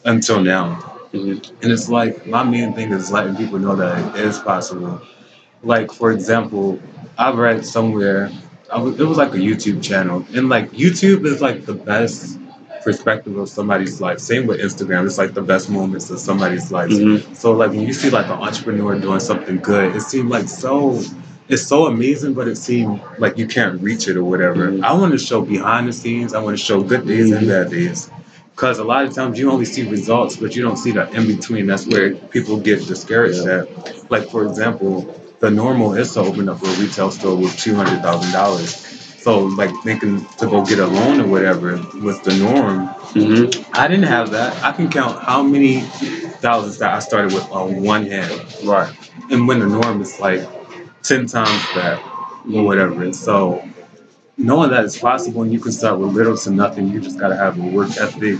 until 0.05 0.41
now. 0.41 0.75
Mhm. 1.13 1.51
And 1.61 1.71
it's 1.71 1.89
like 1.89 2.25
my 2.25 2.43
main 2.43 2.73
thing 2.73 2.91
is 2.91 3.11
letting 3.11 3.35
people 3.35 3.59
know 3.59 3.75
that 3.75 4.15
it 4.15 4.21
is 4.25 4.39
possible. 4.39 5.01
Like 5.63 5.91
for 5.91 6.11
example, 6.11 6.79
I've 7.17 7.37
read 7.37 7.65
somewhere 7.65 8.31
I 8.73 8.79
was, 8.79 8.99
it 8.99 9.03
was 9.03 9.17
like 9.17 9.33
a 9.33 9.37
YouTube 9.37 9.83
channel, 9.83 10.25
and 10.33 10.47
like 10.49 10.71
YouTube 10.71 11.25
is 11.25 11.41
like 11.41 11.65
the 11.65 11.73
best 11.73 12.39
perspective 12.83 13.37
of 13.37 13.49
somebody's 13.49 14.01
life. 14.01 14.19
Same 14.19 14.47
with 14.47 14.59
Instagram, 14.59 15.05
it's 15.05 15.17
like 15.17 15.33
the 15.33 15.41
best 15.41 15.69
moments 15.69 16.09
of 16.09 16.19
somebody's 16.19 16.71
life. 16.71 16.89
Mhm. 16.89 17.35
So 17.35 17.51
like 17.51 17.71
when 17.71 17.81
you 17.81 17.93
see 17.93 18.09
like 18.09 18.25
an 18.27 18.33
entrepreneur 18.33 18.97
doing 18.99 19.19
something 19.19 19.57
good, 19.57 19.95
it 19.95 20.01
seemed 20.01 20.29
like 20.29 20.47
so 20.47 20.99
it's 21.49 21.63
so 21.63 21.85
amazing, 21.87 22.33
but 22.33 22.47
it 22.47 22.55
seemed 22.57 23.01
like 23.17 23.37
you 23.37 23.45
can't 23.45 23.81
reach 23.81 24.07
it 24.07 24.15
or 24.15 24.23
whatever. 24.23 24.71
Mhm. 24.71 24.83
I 24.83 24.93
want 24.93 25.11
to 25.11 25.17
show 25.17 25.41
behind 25.41 25.87
the 25.87 25.93
scenes. 25.93 26.33
I 26.33 26.39
want 26.41 26.57
to 26.57 26.63
show 26.63 26.81
good 26.81 27.05
days 27.05 27.31
and 27.31 27.47
bad 27.47 27.69
days. 27.71 28.09
Because 28.55 28.79
a 28.79 28.83
lot 28.83 29.05
of 29.05 29.13
times 29.13 29.39
you 29.39 29.49
only 29.51 29.65
see 29.65 29.83
results, 29.89 30.35
but 30.35 30.55
you 30.55 30.61
don't 30.61 30.77
see 30.77 30.91
the 30.91 31.09
in 31.11 31.25
between. 31.27 31.65
That's 31.67 31.87
where 31.87 32.11
people 32.15 32.57
get 32.57 32.85
discouraged 32.87 33.45
Yeah. 33.45 33.63
at. 33.63 34.11
Like 34.11 34.29
for 34.29 34.45
example, 34.45 35.15
the 35.39 35.49
normal 35.49 35.93
is 35.95 36.13
to 36.13 36.19
open 36.21 36.47
up 36.47 36.61
a 36.63 36.67
retail 36.81 37.09
store 37.11 37.35
with 37.35 37.57
two 37.57 37.73
hundred 37.75 38.01
thousand 38.01 38.31
dollars. 38.31 38.85
So 39.21 39.39
like 39.41 39.71
thinking 39.83 40.25
to 40.39 40.47
go 40.47 40.65
get 40.65 40.79
a 40.79 40.87
loan 40.87 41.21
or 41.21 41.27
whatever 41.27 41.79
was 42.01 42.19
the 42.21 42.33
norm. 42.37 42.87
Mhm. 43.13 43.65
I 43.73 43.87
didn't 43.87 44.05
have 44.07 44.31
that. 44.31 44.63
I 44.63 44.71
can 44.71 44.89
count 44.89 45.19
how 45.21 45.43
many 45.43 45.81
thousands 46.41 46.79
that 46.79 46.91
I 46.93 46.99
started 46.99 47.33
with 47.33 47.49
on 47.51 47.83
one 47.83 48.07
hand. 48.07 48.41
Right. 48.65 48.91
And 49.29 49.47
when 49.47 49.59
the 49.59 49.67
norm 49.67 50.01
is 50.01 50.19
like 50.19 50.41
10 51.03 51.27
times 51.27 51.61
that 51.75 51.99
or 52.51 52.63
whatever. 52.63 53.03
And 53.03 53.15
so 53.15 53.63
knowing 54.37 54.71
that 54.71 54.85
it's 54.85 54.97
possible 54.97 55.43
and 55.43 55.53
you 55.53 55.59
can 55.59 55.71
start 55.71 55.99
with 55.99 56.11
little 56.13 56.37
to 56.37 56.49
nothing, 56.51 56.89
you 56.89 56.99
just 56.99 57.19
got 57.19 57.29
to 57.29 57.35
have 57.35 57.59
a 57.59 57.63
work 57.63 57.89
ethic, 57.97 58.39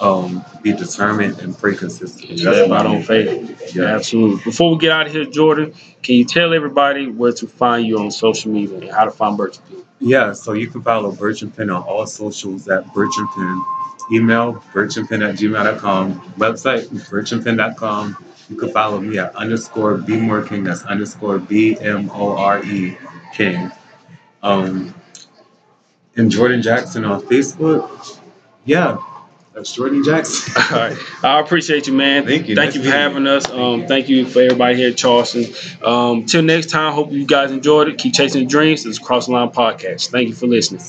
um, 0.00 0.44
be 0.62 0.72
determined, 0.72 1.38
and 1.40 1.56
pray 1.56 1.74
consistently. 1.74 2.36
That's 2.36 2.68
my 2.68 2.84
on 2.84 3.02
faith. 3.02 3.74
Yeah. 3.74 3.84
Absolutely. 3.84 4.42
Before 4.44 4.72
we 4.72 4.78
get 4.78 4.92
out 4.92 5.06
of 5.06 5.12
here, 5.12 5.24
Jordan, 5.24 5.74
can 6.02 6.16
you 6.16 6.24
tell 6.24 6.54
everybody 6.54 7.06
where 7.06 7.32
to 7.32 7.46
find 7.46 7.86
you 7.86 7.98
on 7.98 8.10
social 8.10 8.50
media 8.50 8.78
and 8.78 8.90
how 8.90 9.04
to 9.04 9.10
find 9.10 9.36
Birch 9.36 9.58
Pen? 9.68 9.84
Yeah, 10.00 10.32
so 10.32 10.54
you 10.54 10.68
can 10.68 10.82
follow 10.82 11.12
Birch 11.12 11.42
and 11.42 11.54
Pen 11.54 11.70
on 11.70 11.82
all 11.82 12.06
socials 12.06 12.68
at 12.68 12.92
Birch 12.94 13.12
and 13.16 13.28
Pen. 13.30 13.62
Email 14.12 14.54
birchandpen 14.72 15.28
at 15.28 15.36
gmail.com. 15.36 16.20
Website 16.36 16.88
birchandpen.com. 16.88 18.24
You 18.48 18.56
can 18.56 18.72
follow 18.72 19.00
me 19.00 19.18
at 19.18 19.34
underscore 19.36 19.98
B 19.98 20.16
More 20.16 20.42
King. 20.42 20.64
That's 20.64 20.82
underscore 20.82 21.38
B 21.38 21.78
M 21.78 22.10
O 22.10 22.36
R 22.36 22.64
E 22.64 22.98
King. 23.32 23.70
Um, 24.42 24.92
and 26.16 26.30
Jordan 26.30 26.60
Jackson 26.60 27.04
on 27.04 27.22
Facebook. 27.22 28.18
Yeah, 28.64 28.98
that's 29.60 29.72
Jordan 29.74 30.02
Jackson. 30.02 30.54
All 30.72 30.78
right. 30.78 30.96
I 31.22 31.40
appreciate 31.40 31.86
you, 31.86 31.92
man. 31.92 32.24
Thank 32.24 32.48
you. 32.48 32.56
Thank 32.56 32.68
Nice 32.68 32.76
you 32.76 32.82
for 32.82 32.96
having 32.96 33.24
you. 33.24 33.30
us. 33.30 33.48
Um, 33.50 33.86
thank 33.86 34.08
you 34.08 34.24
for 34.26 34.40
everybody 34.40 34.76
here 34.76 34.90
at 34.90 34.96
Charleston. 34.96 35.44
Um, 35.84 36.24
till 36.24 36.42
next 36.42 36.70
time, 36.70 36.94
hope 36.94 37.12
you 37.12 37.26
guys 37.26 37.50
enjoyed 37.50 37.88
it. 37.88 37.98
Keep 37.98 38.14
chasing 38.14 38.42
your 38.42 38.50
dreams. 38.50 38.84
This 38.84 38.92
is 38.92 38.98
Cross 38.98 39.26
the 39.26 39.32
Line 39.32 39.50
Podcast. 39.50 40.10
Thank 40.10 40.28
you 40.28 40.34
for 40.34 40.46
listening. 40.46 40.82